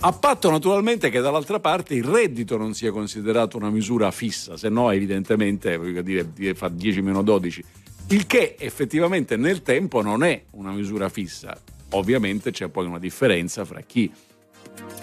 [0.00, 4.68] A patto naturalmente che dall'altra parte il reddito non sia considerato una misura fissa, se
[4.68, 7.64] no evidentemente dire, fa 10 meno 12,
[8.08, 11.58] il che effettivamente nel tempo non è una misura fissa.
[11.92, 14.12] Ovviamente c'è poi una differenza fra chi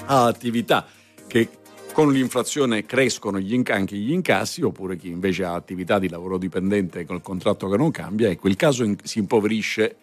[0.06, 0.86] ha attività
[1.26, 1.50] che
[1.92, 6.38] con l'inflazione crescono gli inc- anche gli incassi oppure chi invece ha attività di lavoro
[6.38, 9.96] dipendente col contratto che non cambia, ecco il caso in- si impoverisce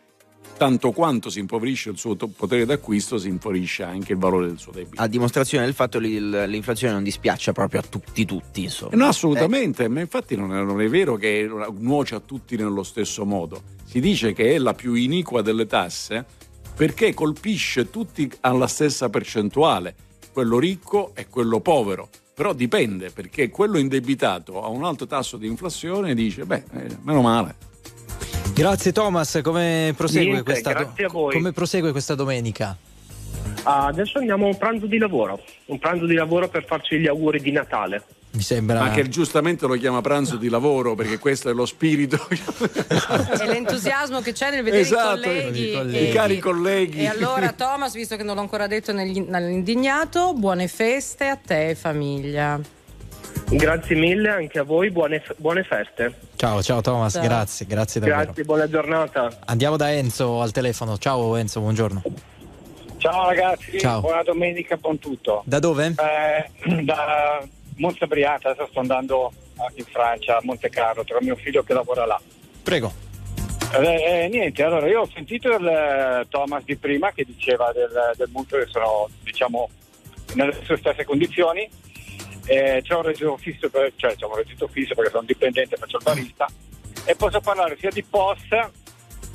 [0.60, 4.72] tanto quanto si impoverisce il suo potere d'acquisto si impoverisce anche il valore del suo
[4.72, 5.00] debito.
[5.00, 8.94] A dimostrazione del fatto che l'inflazione non dispiaccia proprio a tutti tutti, insomma.
[8.94, 13.24] No, assolutamente, ma infatti non è, non è vero che nuoce a tutti nello stesso
[13.24, 13.62] modo.
[13.86, 16.26] Si dice che è la più iniqua delle tasse
[16.76, 19.94] perché colpisce tutti alla stessa percentuale,
[20.30, 22.10] quello ricco e quello povero.
[22.34, 27.22] Però dipende, perché quello indebitato a un alto tasso di inflazione dice, beh, eh, meno
[27.22, 27.68] male.
[28.60, 31.32] Grazie Thomas, come prosegue, Niente, questa, grazie a voi.
[31.32, 32.76] come prosegue questa domenica?
[33.62, 37.06] Ah, adesso andiamo a un pranzo di lavoro, un pranzo di lavoro per farci gli
[37.06, 38.02] auguri di Natale.
[38.32, 38.80] Mi sembra...
[38.80, 42.18] Ma che giustamente lo chiama pranzo di lavoro perché questo è lo spirito.
[42.28, 45.68] È l'entusiasmo che c'è nel vedere Esatto, i colleghi.
[45.70, 45.96] i colleghi.
[45.96, 46.98] e- I cari colleghi.
[47.00, 51.74] E allora, Thomas, visto che non l'ho ancora detto nell'indignato, buone feste a te e
[51.74, 52.60] famiglia.
[53.52, 56.14] Grazie mille anche a voi, buone, buone feste.
[56.36, 57.22] Ciao, ciao Thomas, Ciao.
[57.22, 58.22] grazie, grazie davvero.
[58.22, 59.38] Grazie, buona giornata.
[59.46, 60.96] Andiamo da Enzo al telefono.
[60.98, 62.02] Ciao Enzo, buongiorno.
[62.98, 64.00] Ciao ragazzi, Ciao.
[64.00, 65.42] buona domenica, buon tutto.
[65.46, 65.94] Da dove?
[65.96, 67.44] Eh, da
[67.76, 69.32] Montebriata, adesso sto andando
[69.74, 72.20] in Francia, a Monte Carlo, tra mio figlio che lavora là.
[72.62, 72.92] Prego.
[73.72, 78.12] Eh, eh, niente, allora io ho sentito il eh, Thomas di prima che diceva del,
[78.16, 79.68] del mutuo che sono diciamo
[80.34, 81.68] nelle sue stesse condizioni.
[82.50, 85.98] Eh, c'è un reddito fisso, per- cioè c'è un reddito fisso perché sono dipendente, faccio
[85.98, 86.48] il barista
[87.04, 88.48] e posso parlare sia di POS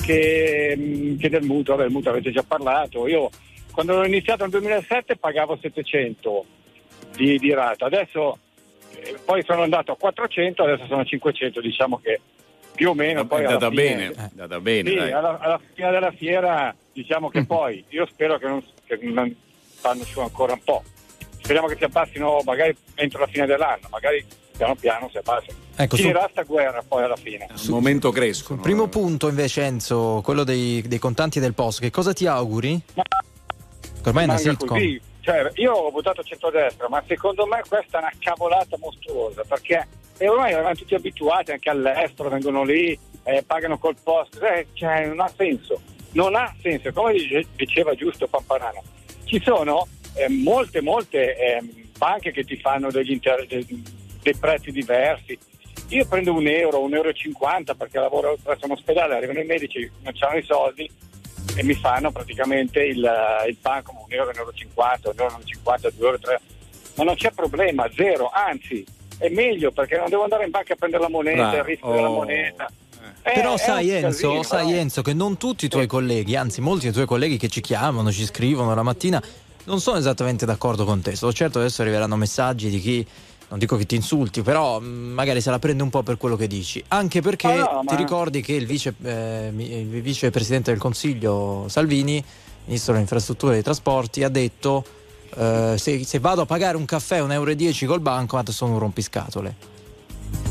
[0.03, 1.75] che, mh, che del mutuo.
[1.75, 3.07] Vabbè, il mutuo avete già parlato.
[3.07, 3.29] Io
[3.71, 6.45] quando ho iniziato nel 2007 pagavo 700
[7.15, 8.37] di, di rata, adesso
[8.95, 12.19] eh, poi sono andato a 400, adesso sono a 500, diciamo che
[12.75, 16.11] più o meno poi è andata bene, è andata bene, sì, alla, alla fine della
[16.11, 19.33] fiera diciamo che poi io spero che non, che non
[19.73, 20.83] fanno su ancora un po'.
[21.45, 24.25] Speriamo che si abbassino magari entro la fine dell'anno, magari
[24.57, 25.55] piano piano si abbassino.
[25.75, 27.45] Ecco, su- Finirà sta guerra poi alla fine.
[27.47, 28.61] Al momento crescono.
[28.61, 32.81] Primo punto invece Enzo, quello dei, dei contanti del post, che cosa ti auguri?
[32.95, 34.67] Che Ormai è una sitcom.
[34.69, 34.99] così.
[35.19, 40.27] Cioè, io ho votato centrodestra, ma secondo me questa è una cavolata mostruosa perché e
[40.27, 45.19] ormai eravamo tutti abituati anche all'estero, vengono lì, eh, pagano col post, eh, cioè, non
[45.19, 45.79] ha senso.
[46.13, 48.81] Non ha senso, come dice- diceva giusto Pamparano,
[49.25, 53.65] ci sono eh, molte, molte ehm, banche che ti fanno degli inter- dei,
[54.21, 55.37] dei prezzi diversi.
[55.89, 59.45] Io prendo un euro, un euro e cinquanta perché lavoro presso un ospedale, arrivano i
[59.45, 60.89] medici, non hanno i soldi,
[61.55, 63.07] e mi fanno praticamente il,
[63.47, 66.41] il pan come un euro, un euro 50, un euro 50, due euro, tre.
[66.95, 68.83] Ma non c'è problema, zero, anzi
[69.17, 71.57] è meglio perché non devo andare in banca a prendere la moneta, Bravo.
[71.57, 72.13] il rischio della Oh.
[72.15, 72.67] moneta.
[73.21, 74.77] Eh, Però è sai Enzo, casino, sai no?
[74.77, 78.11] Enzo che non tutti i tuoi colleghi, anzi molti dei tuoi colleghi che ci chiamano,
[78.11, 79.21] ci scrivono la mattina,
[79.65, 81.15] non sono esattamente d'accordo con te.
[81.15, 83.05] Sono certo adesso arriveranno messaggi di chi,
[83.49, 86.35] non dico che ti insulti, però mh, magari se la prende un po' per quello
[86.35, 86.83] che dici.
[86.89, 91.65] Anche perché Ma no, ti ma- ricordi che il, vice, eh, il vicepresidente del Consiglio
[91.67, 92.23] Salvini,
[92.65, 94.83] ministro delle infrastrutture e dei trasporti, ha detto
[95.35, 97.55] eh, se, se vado a pagare un caffè 1,10 euro
[97.91, 99.73] col bancomat sono un rompiscatole.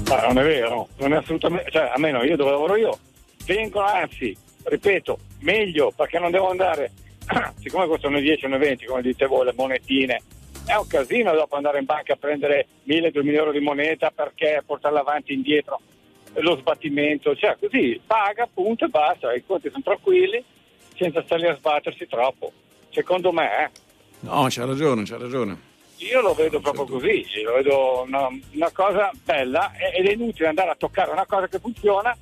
[0.09, 2.99] Ma non è vero, non è assolutamente, cioè almeno io dove lavoro io,
[3.47, 6.91] vengono anzi, ripeto, meglio perché non devo andare,
[7.61, 10.21] siccome costano 10 o 20, come dite voi, le monetine,
[10.67, 15.01] è un casino dopo andare in banca a prendere 1000-2000 euro di moneta perché portarla
[15.01, 15.81] avanti e indietro,
[16.35, 20.43] lo sbattimento, cioè così paga appunto e basta, i conti sono tranquilli,
[20.97, 22.53] senza stare a sbattersi troppo.
[22.91, 23.71] Secondo me, eh,
[24.21, 25.59] No, c'ha ragione, c'ha ragione.
[25.99, 30.71] io lo vedo proprio così, lo vedo una, una cosa bella ed è inutile andare
[30.71, 32.17] a toccare una cosa che funziona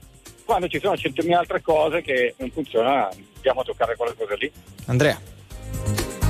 [0.53, 4.53] quando ci sono centomila altre cose che non funzionano, andiamo a toccare quelle cose lì.
[4.85, 5.19] Andrea.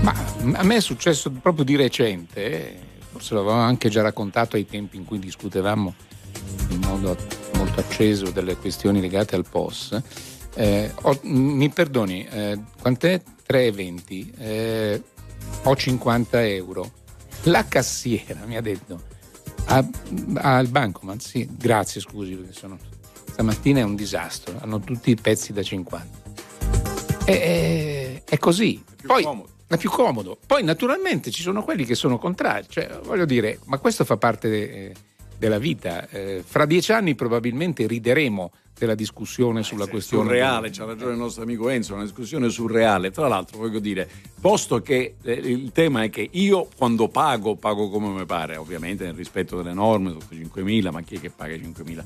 [0.03, 0.15] Ma
[0.55, 2.79] a me è successo proprio di recente,
[3.11, 5.93] forse l'avevo anche già raccontato ai tempi in cui discutevamo
[6.71, 7.17] in modo
[7.55, 10.01] molto acceso delle questioni legate al POS.
[10.55, 13.21] Eh, ho- mi perdoni, eh, quant'è?
[13.47, 14.33] 3,20.
[14.39, 15.03] Eh,
[15.65, 16.91] ho 50 euro.
[17.45, 19.03] La cassiera mi ha detto
[19.67, 19.85] "Ah,
[20.35, 22.79] al bancomat, sì, grazie, scusi, perché sono,
[23.33, 26.21] stamattina è un disastro, hanno tutti i pezzi da 50.
[27.25, 28.83] E- e- è così.
[29.05, 29.27] Poi,
[29.67, 30.39] è più comodo.
[30.47, 34.49] Poi naturalmente ci sono quelli che sono contrari, cioè voglio dire, ma questo fa parte
[34.49, 34.93] de-
[35.39, 36.09] della vita.
[36.09, 40.25] Eh, fra dieci anni probabilmente rideremo della discussione sulla questione.
[40.25, 43.11] surreale, c'ha ragione il nostro amico Enzo, una discussione surreale.
[43.11, 44.09] Tra l'altro, voglio dire,
[44.41, 49.05] posto che eh, il tema è che io quando pago, pago come mi pare, ovviamente
[49.05, 52.05] nel rispetto delle norme, sotto 5.000, ma chi è che paga 5.000?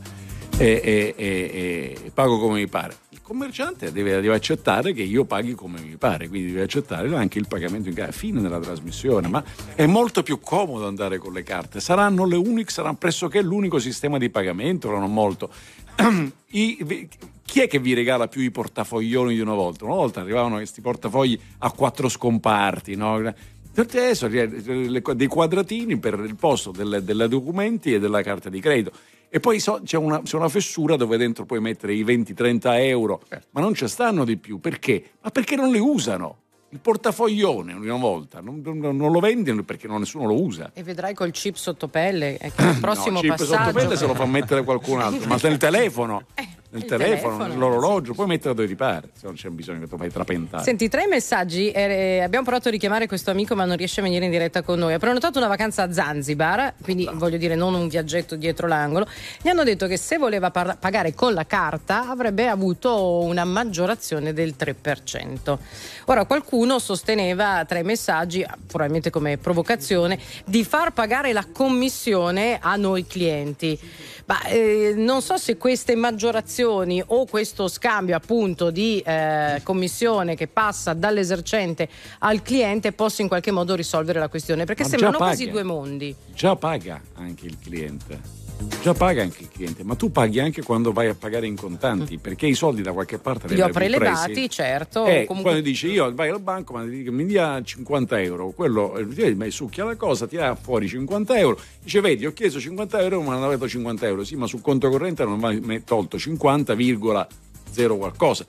[0.58, 2.96] E, e- e- e pago come mi pare.
[3.10, 7.38] Il commerciante deve, deve accettare che io paghi come mi pare, quindi deve accettare anche
[7.38, 11.42] il pagamento in casa, fine della trasmissione, ma è molto più comodo andare con le
[11.42, 11.78] carte.
[11.80, 15.50] Saranno le uniche, saranno pressoché l'unico sistema di pagamento, non molto.
[16.52, 17.08] I-
[17.44, 19.84] chi è che vi regala più i portafoglioni di una volta?
[19.84, 23.34] Una volta arrivavano questi portafogli a quattro scomparti, no?
[23.74, 28.92] Adesso le- dei quadratini per il posto delle, delle documenti e della carta di credito.
[29.36, 33.20] E poi so- c'è, una, c'è una fessura dove dentro puoi mettere i 20-30 euro,
[33.50, 34.60] ma non ci stanno di più.
[34.60, 35.10] Perché?
[35.20, 36.38] Ma perché non li usano?
[36.70, 40.70] Il portafoglione una volta non, non- non lo vendono perché non- nessuno lo usa.
[40.72, 42.38] E vedrai col chip sotto pelle.
[42.38, 43.52] Ecco, il prossimo no, chip passaggio.
[43.64, 46.46] sottopelle se lo fa mettere qualcun altro, ma nel telefono, nel
[46.76, 49.96] il telefono, telefono, nell'orologio, puoi metterlo dove ti pare, se non c'è bisogno che tu
[49.96, 50.62] fai trapentare.
[50.62, 51.70] Senti, tre messaggi.
[51.70, 54.78] eh, abbiamo provato a richiamare questo amico, ma non riesce a venire in diretta con
[54.78, 54.92] noi.
[54.92, 59.06] Ha prenotato una vacanza a Zanzibar, quindi voglio dire, non un viaggetto dietro l'angolo.
[59.40, 64.32] Gli hanno detto che se voleva par- pagare con la carta avrebbe avuto una maggiorazione
[64.32, 65.58] del 3%.
[66.06, 72.76] Ora, qualcuno sosteneva tra i messaggi, probabilmente come provocazione, di far pagare la commissione a
[72.76, 73.78] noi clienti.
[74.26, 80.48] Ma eh, non so se queste maggiorazioni o questo scambio appunto di eh, commissione che
[80.48, 81.88] passa dall'esercente
[82.20, 86.14] al cliente possa in qualche modo risolvere la questione, perché Ma sembrano quasi due mondi.
[86.34, 88.45] Già paga anche il cliente.
[88.80, 92.16] Già paga anche il cliente, ma tu paghi anche quando vai a pagare in contanti,
[92.18, 94.48] perché i soldi da qualche parte Li ho prelevati, presi.
[94.48, 95.04] certo.
[95.04, 98.50] Eh, comunque- quando dici io vai al banco ma ti dico, mi dia 50 euro
[98.52, 102.58] quello eh, mi succhia la cosa ti dà fuori 50 euro dice vedi ho chiesto
[102.60, 105.74] 50 euro ma non avevo dato 50 euro sì ma sul conto corrente non mi
[105.74, 108.46] hai tolto 50,0 qualcosa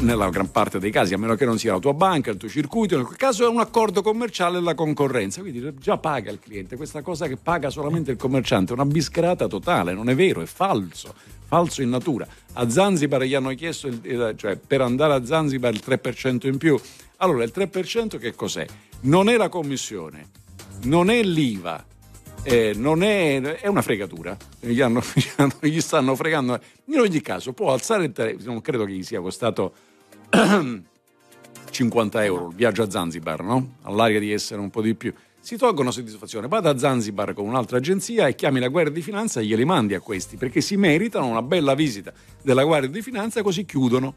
[0.00, 2.48] nella gran parte dei casi, a meno che non sia la tua banca, il tuo
[2.48, 6.40] circuito, in quel caso è un accordo commerciale e la concorrenza, quindi già paga il
[6.40, 10.42] cliente, questa cosa che paga solamente il commerciante è una bischerata totale, non è vero,
[10.42, 11.14] è falso,
[11.46, 12.26] falso in natura.
[12.54, 16.78] A Zanzibar gli hanno chiesto, il- cioè per andare a Zanzibar il 3% in più,
[17.18, 18.66] allora il 3% che cos'è?
[19.02, 20.28] Non è la commissione,
[20.82, 21.84] non è l'IVA,
[22.44, 24.36] eh, non è, è una fregatura.
[24.60, 25.02] Gli hanno-
[25.60, 26.58] gli stanno fregando.
[26.86, 28.52] In ogni caso, può alzare il telefono.
[28.52, 29.74] Non credo che gli sia costato
[31.70, 33.76] 50 euro il viaggio a Zanzibar, no?
[33.82, 35.12] All'aria di essere un po' di più.
[35.40, 39.40] Si tolgono soddisfazione, vada a Zanzibar con un'altra agenzia e chiami la Guardia di Finanza
[39.40, 43.42] e glieli mandi a questi perché si meritano una bella visita della Guardia di Finanza
[43.42, 44.14] così chiudono.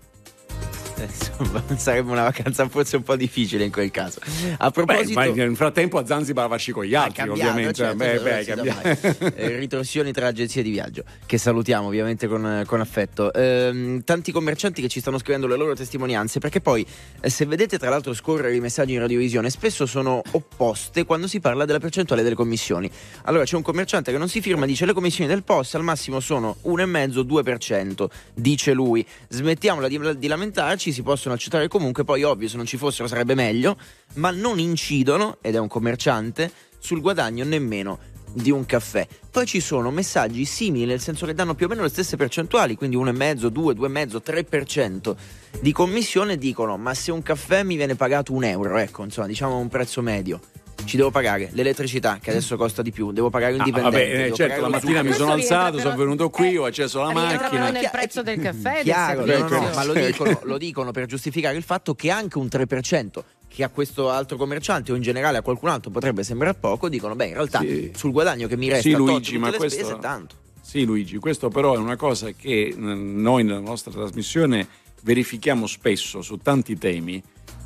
[0.98, 4.20] Eh, Insomma, sarebbe una vacanza forse un po' difficile in quel caso.
[4.58, 5.20] A Beh, proposito.
[5.20, 7.74] ma nel frattempo a Zanzibar vasci con gli altri, cambiato, ovviamente.
[7.74, 9.36] certo, Beh, certo, beh.
[9.38, 14.82] Eh, ritorsioni tra agenzie di viaggio che salutiamo ovviamente con, con affetto Ehm, tanti commercianti
[14.82, 16.86] che ci stanno scrivendo le loro testimonianze perché poi
[17.22, 21.40] eh, se vedete tra l'altro scorrere i messaggi in radiovisione spesso sono opposte quando si
[21.40, 22.90] parla della percentuale delle commissioni
[23.24, 26.20] allora c'è un commerciante che non si firma dice le commissioni del post al massimo
[26.20, 32.58] sono 1,5-2% dice lui smettiamola di, di lamentarci si possono accettare comunque poi ovvio se
[32.58, 33.78] non ci fossero sarebbe meglio
[34.16, 38.00] ma non incidono ed è un commerciante sul guadagno nemmeno
[38.34, 39.08] di un caffè.
[39.32, 42.76] Poi ci sono messaggi simili, nel senso che danno più o meno le stesse percentuali,
[42.76, 45.16] quindi 1,5, 2, 2,5, 3%
[45.60, 49.58] di commissione dicono ma se un caffè mi viene pagato un euro, ecco, insomma, diciamo
[49.58, 50.40] un prezzo medio.
[50.84, 53.98] Ci devo pagare l'elettricità che adesso costa di più, devo pagare un Ah, dipendente.
[53.98, 57.02] vabbè, eh, devo certo, pagare la mattina mi sono alzato, sono venuto qui, ho acceso
[57.02, 57.70] la macchina.
[57.72, 61.06] nel prezzo del caffè e del Chiaro, no, no, ma lo dicono, lo dicono per
[61.08, 65.38] giustificare il fatto che anche un 3% che a questo altro commerciante o in generale
[65.38, 67.62] a qualcun altro potrebbe sembrare poco, dicono beh in realtà
[67.94, 70.36] sul guadagno che mi resta Sì, Luigi, tutte ma le questo- spese è tanto.
[70.62, 74.68] Sì, Luigi, questo però è una cosa che noi nella nostra trasmissione
[75.02, 77.22] verifichiamo spesso su tanti temi,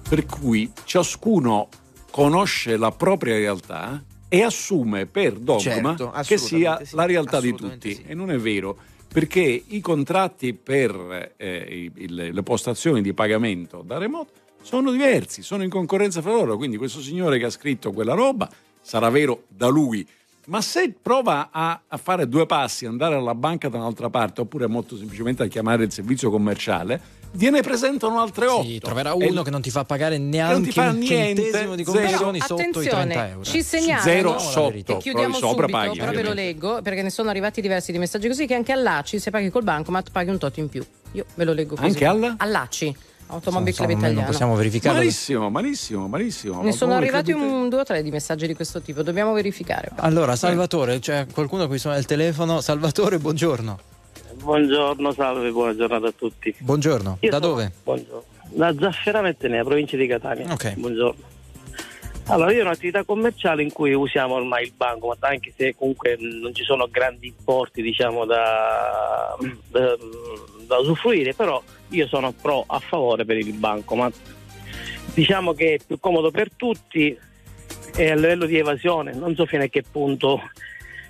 [0.07, 1.67] per cui ciascuno
[2.11, 5.59] conosce la propria realtà e assume per dogma
[5.95, 8.03] Certo, che sia sì, la realtà di tutti.
[8.05, 8.77] E non è vero,
[9.11, 14.31] perché i contratti per eh, il- le postazioni di pagamento da remoto
[14.61, 16.55] sono diversi, sono in concorrenza fra loro.
[16.55, 18.49] Quindi questo signore che ha scritto quella roba
[18.81, 20.07] sarà vero da lui.
[20.47, 24.67] Ma se prova a, a fare due passi, andare alla banca da un'altra parte, oppure
[24.67, 26.99] molto semplicemente a chiamare il servizio commerciale,
[27.31, 28.63] gliene presentano altre otto.
[28.63, 31.41] Sì, troverà E- uno che non ti fa pagare non neanche ti fa un niente,
[31.43, 33.43] centesimo di commissioni Però, sotto i attenzione, 30 euro.
[33.43, 37.09] Ci segnalano Zero e sotto, chiudiamo sopra subito, paghi, però ve lo leggo perché ne
[37.09, 40.37] sono arrivati diversi di messaggi così che anche all'ACI se paghi col bancomat paghi un
[40.37, 40.83] tot in più.
[41.13, 41.87] Io ve lo leggo così.
[41.87, 42.35] Anche alla?
[42.37, 42.95] All'ACI.
[43.27, 44.25] Automobile Club Insomma, non Italiano.
[44.31, 44.97] possiamo verificare.
[44.97, 46.61] Malissimo, malissimo, malissimo.
[46.63, 49.89] Ne sono arrivati un, due o tre di messaggi di questo tipo, dobbiamo verificare.
[49.95, 52.59] Allora, Salvatore, c'è qualcuno a cui suona il telefono.
[52.59, 53.79] Salvatore, buongiorno.
[54.41, 56.53] Buongiorno, salve, buona giornata a tutti.
[56.59, 57.17] Buongiorno.
[57.21, 57.71] Io da sono- dove?
[57.83, 58.23] Buongiorno.
[58.49, 60.51] Da Zafferano e Tenea, provincia di Catania.
[60.51, 60.73] Ok.
[60.75, 61.29] Buongiorno.
[62.25, 66.53] Allora, io ho un'attività commerciale in cui usiamo ormai il bancomat, anche se comunque non
[66.53, 69.35] ci sono grandi importi, diciamo, da,
[69.69, 69.97] da,
[70.67, 74.13] da usufruire, però io sono pro a favore per il bancomat.
[75.13, 77.17] Diciamo che è più comodo per tutti
[77.95, 80.39] e a livello di evasione non so fino a che punto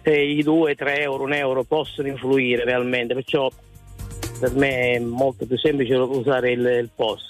[0.04, 3.50] eh, i 2, 3 euro, 1 euro possono influire realmente, perciò
[4.40, 7.30] per me è molto più semplice usare il, il POS.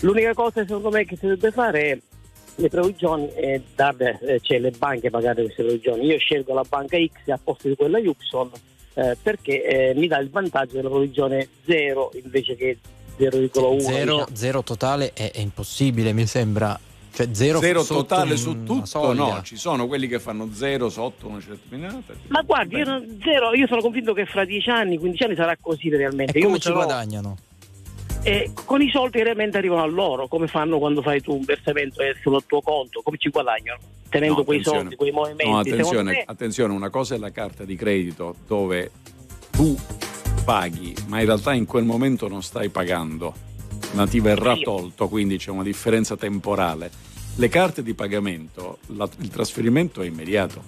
[0.00, 1.98] L'unica cosa secondo me che si dovrebbe fare è
[2.56, 6.06] le provvigioni e darle, eh, cioè le banche pagare queste provvigioni.
[6.06, 8.14] Io scelgo la banca X a posto di quella Y
[8.94, 12.78] eh, perché eh, mi dà il vantaggio della provvigione 0 invece che
[13.18, 13.80] 0,1.
[13.80, 14.26] Zero, diciamo.
[14.32, 16.78] zero totale è, è impossibile, mi sembra.
[17.14, 21.28] Cioè, zero, Zero sotto totale su tutto, no, ci sono quelli che fanno zero sotto
[21.28, 21.76] una certa
[22.26, 25.56] Ma guardi, io, non- zero, io sono convinto che fra 10 anni, 15 anni sarà
[25.60, 26.32] così realmente.
[26.36, 27.36] E Io come ci guadagnano?
[28.24, 31.44] E con i soldi che realmente arrivano a loro, come fanno quando fai tu un
[31.44, 33.78] versamento eh, sul tuo conto, come ci guadagnano?
[34.08, 35.48] Tenendo No, quei soldi, quei movimenti.
[35.48, 38.90] No, attenzione, me- attenzione, una cosa è la carta di credito dove
[39.52, 39.76] tu
[40.44, 43.34] paghi, ma in realtà in quel momento non stai pagando,
[43.94, 44.62] ma ti verrà Sì.
[44.62, 46.90] tolto, quindi c'è una differenza temporale.
[47.36, 50.62] Le carte di pagamento, la- il trasferimento è immediato.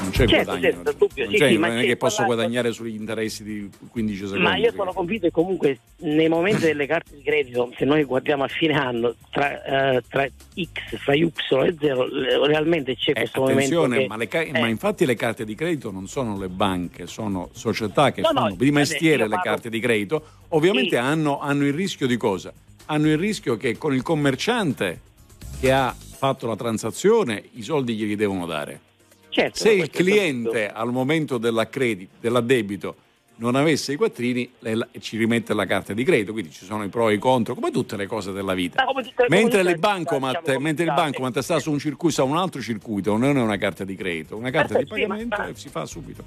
[0.00, 0.72] Non c'è Certo, guadagno.
[0.74, 4.20] senza dubbio, non sì, sì, non è che posso guadagno- guadagnare sugli interessi di 15
[4.22, 4.42] secondi.
[4.42, 8.44] Ma io sono convinto che comunque nei momenti delle carte di credito, se noi guardiamo
[8.44, 11.22] a fine anno, tra, eh, tra X, fra Y
[11.66, 12.08] e 0,
[12.46, 13.82] realmente c'è questo movimento.
[13.82, 17.06] Attenzione, che- ma, ca- eh, ma infatti le carte di credito non sono le banche,
[17.06, 20.22] sono società che No, no, fanno di mestiere le parlo- carte di credito.
[20.48, 20.96] Ovviamente Sì.
[20.96, 22.52] hanno, hanno il rischio di cosa?
[22.86, 25.00] Hanno il rischio che con il commerciante
[25.60, 28.80] che ha fatto la transazione i soldi glieli devono dare.
[29.30, 32.96] Certo, Se il cliente al momento dell'addebito
[33.36, 36.88] non avesse i quattrini le- ci rimette la carta di credito, quindi ci sono i
[36.88, 38.84] pro e i contro, come tutte le cose della vita.
[38.84, 42.36] Tutte le Mentre, il bancomat, diciamo, mentre il bancomat sta su un circuito, sta un
[42.36, 45.68] altro circuito, non è una carta di credito, una carta Perfetto, di pagamento ma- si
[45.70, 46.22] fa subito.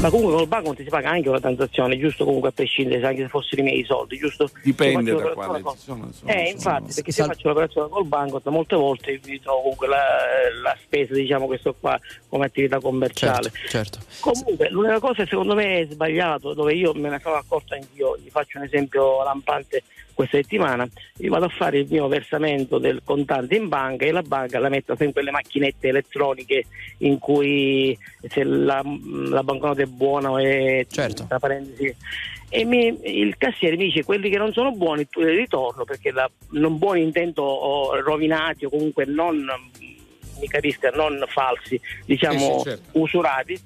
[0.00, 3.04] Ma comunque col banco non ti si paga anche una transazione, giusto comunque a prescindere,
[3.04, 4.48] anche se fossero i miei soldi, giusto?
[4.62, 7.88] Dipende Se da quale con- sono, sono- Eh, sono- infatti, perché se Sal- faccio l'operazione
[7.88, 9.96] col banco, molte volte mi trovo comunque la,
[10.62, 11.98] la spesa, diciamo, questo qua
[12.28, 13.50] come attività commerciale.
[13.68, 13.98] Certo.
[14.20, 18.28] Comunque, l'unica cosa secondo me è sbagliato, dove io me ne sono accorto anch'io, gli
[18.30, 19.82] faccio un esempio lampante
[20.18, 20.84] questa settimana,
[21.18, 24.68] io vado a fare il mio versamento del contante in banca e la banca la
[24.68, 26.64] mette sempre quelle macchinette elettroniche
[26.98, 27.96] in cui
[28.28, 28.82] se la,
[29.28, 30.84] la banconota è buona o è
[31.28, 31.94] tra parentesi.
[32.48, 36.10] E mi- il cassiere mi dice quelli che non sono buoni tu li ritorno perché
[36.10, 39.36] la, non buoni intendo o rovinati o comunque non
[40.40, 42.98] mi capisca non falsi diciamo Eh sì, certo.
[42.98, 43.60] usurati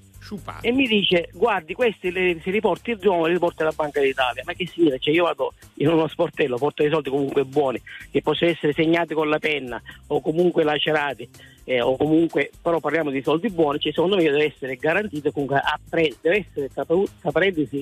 [0.61, 4.43] e mi dice guardi questi le, si riporti il nuovo li riporta alla Banca d'Italia
[4.45, 4.99] ma che significa?
[4.99, 7.81] Cioè io vado in uno sportello porto dei soldi comunque buoni
[8.11, 11.29] che possono essere segnati con la penna o comunque lacerati
[11.65, 15.59] eh, o comunque però parliamo di soldi buoni cioè secondo me deve essere garantito comunque
[15.59, 16.71] a pre- deve essere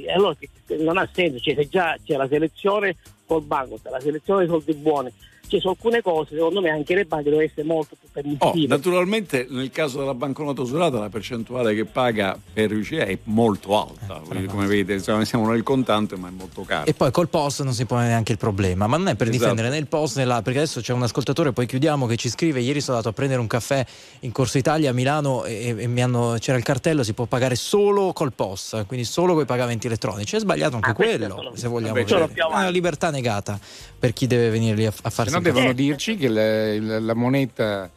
[0.05, 0.37] e allora
[0.79, 2.97] non ha senso cioè se già c'è la selezione
[3.27, 5.13] col banco la selezione dei soldi buoni
[5.51, 8.67] cioè su alcune cose secondo me anche le banche devono essere molto più Oh, permissive
[8.67, 14.21] naturalmente nel caso della banconota usurata la percentuale che paga per riuscire è molto alta,
[14.27, 16.87] quindi, come vedete insomma, siamo nel contante ma è molto caro.
[16.87, 19.39] E poi col post non si pone neanche il problema, ma non è per Esatto.
[19.43, 20.43] difendere né il post né la.
[20.43, 23.41] Perché adesso c'è un ascoltatore, poi chiudiamo, che ci scrive: Ieri sono andato a prendere
[23.41, 23.85] un caffè
[24.21, 27.55] in Corso Italia a Milano e, e mi hanno- c'era il cartello, si può pagare
[27.55, 30.35] solo col post, quindi solo con i pagamenti elettronici.
[30.37, 33.59] È sbagliato anche Ah, quello, se vogliamo Vabbè, È una libertà negata
[33.99, 37.91] per chi deve venire lì a, a farsi Devono dirci che la, la- la moneta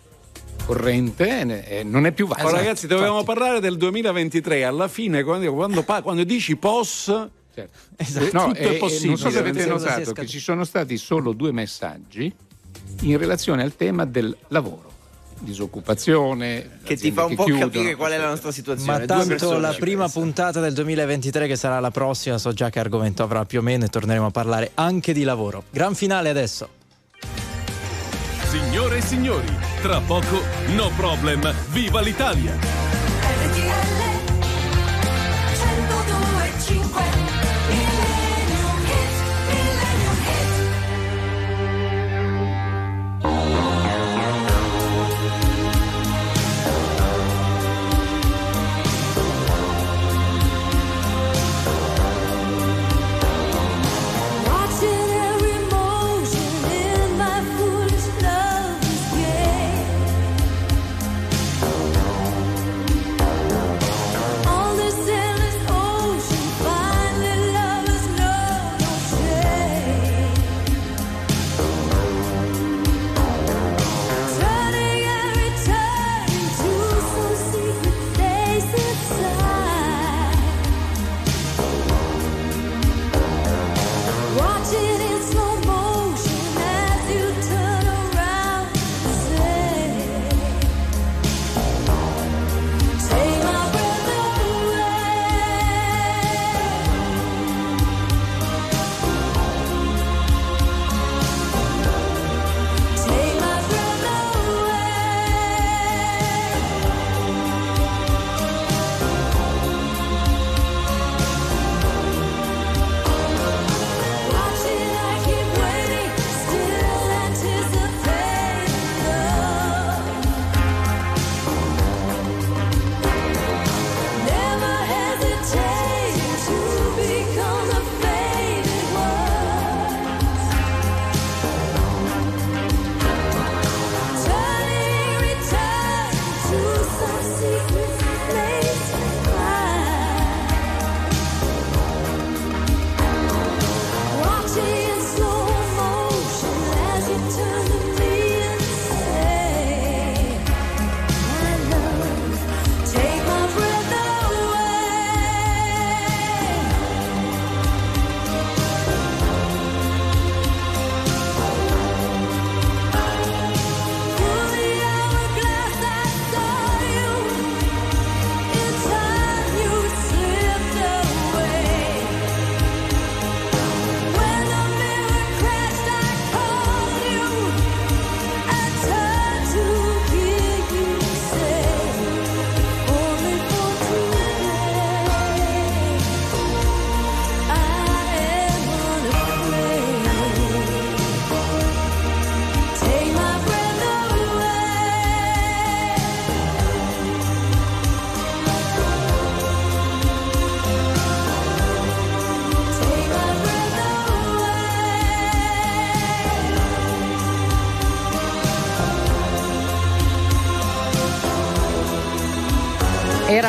[0.65, 2.47] corrente eh, non è più valida.
[2.47, 4.63] Oh, ragazzi, dovevamo parlare del 2023.
[4.63, 7.27] Alla fine, quando, quando quando dici POS,
[7.97, 8.29] Esatto.
[8.33, 9.07] No, tutto e- è e possibile.
[9.09, 12.33] non so se avete notato che ci sono stati solo due messaggi
[13.01, 14.91] in relazione al tema del lavoro.
[15.39, 17.65] Disoccupazione, Che ti fa un po' chiudono.
[17.69, 18.99] capire qual è la nostra situazione.
[18.99, 23.21] Ma tanto la prima puntata del 2023 che sarà la prossima, so già che argomento
[23.23, 25.65] avrà più o meno e torneremo a parlare anche di lavoro.
[25.69, 26.69] Gran finale adesso.
[28.53, 29.47] Signore e signori,
[29.81, 30.39] tra poco
[30.75, 32.92] No Problem, viva l'Italia!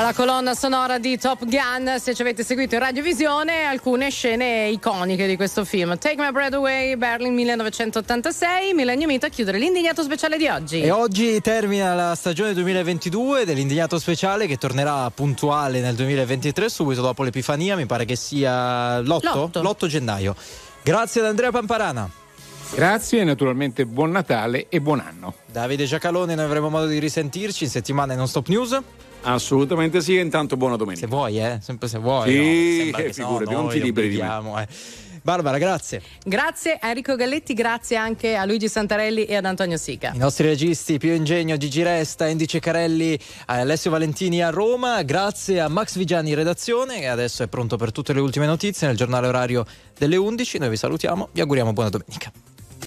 [0.04, 5.26] La colonna sonora di Top Gun, se ci avete seguito in radiovisione, alcune scene iconiche
[5.26, 5.96] di questo film.
[5.96, 10.82] Take My Breath Away, Berlin 1986, Millennium Meet a chiudere l'indignato speciale di oggi.
[10.82, 17.22] E oggi termina la stagione 2022 dell'indignato speciale che tornerà puntuale nel 2023 subito dopo
[17.22, 19.86] l'Epifania, mi pare che sia l'8, L'otto.
[19.86, 20.36] gennaio.
[20.82, 22.10] Grazie ad Andrea Pamparana.
[22.74, 25.36] Grazie e naturalmente buon Natale e buon anno.
[25.50, 28.82] Davide Giacalone, noi avremo modo di risentirci in settimana in Non Stop News.
[29.24, 31.06] Assolutamente sì, e intanto buona domenica.
[31.06, 32.30] Se vuoi, eh, sempre se vuoi.
[32.30, 32.96] Sì, no?
[32.96, 34.62] Che se no figurati, non ti liberi di me.
[34.62, 34.68] eh.
[35.24, 36.02] Barbara, grazie.
[36.22, 40.12] Grazie a Enrico Galletti, grazie anche a Luigi Santarelli e ad Antonio Sica.
[40.14, 45.68] I nostri registi Pio Ingegno, Gigi Resta, Andy Ceccarelli, Alessio Valentini a Roma, grazie a
[45.68, 49.26] Max Vigiani in redazione e adesso è pronto per tutte le ultime notizie nel giornale
[49.26, 49.64] orario
[49.98, 50.58] delle 11.
[50.58, 52.30] Noi vi salutiamo, vi auguriamo buona domenica.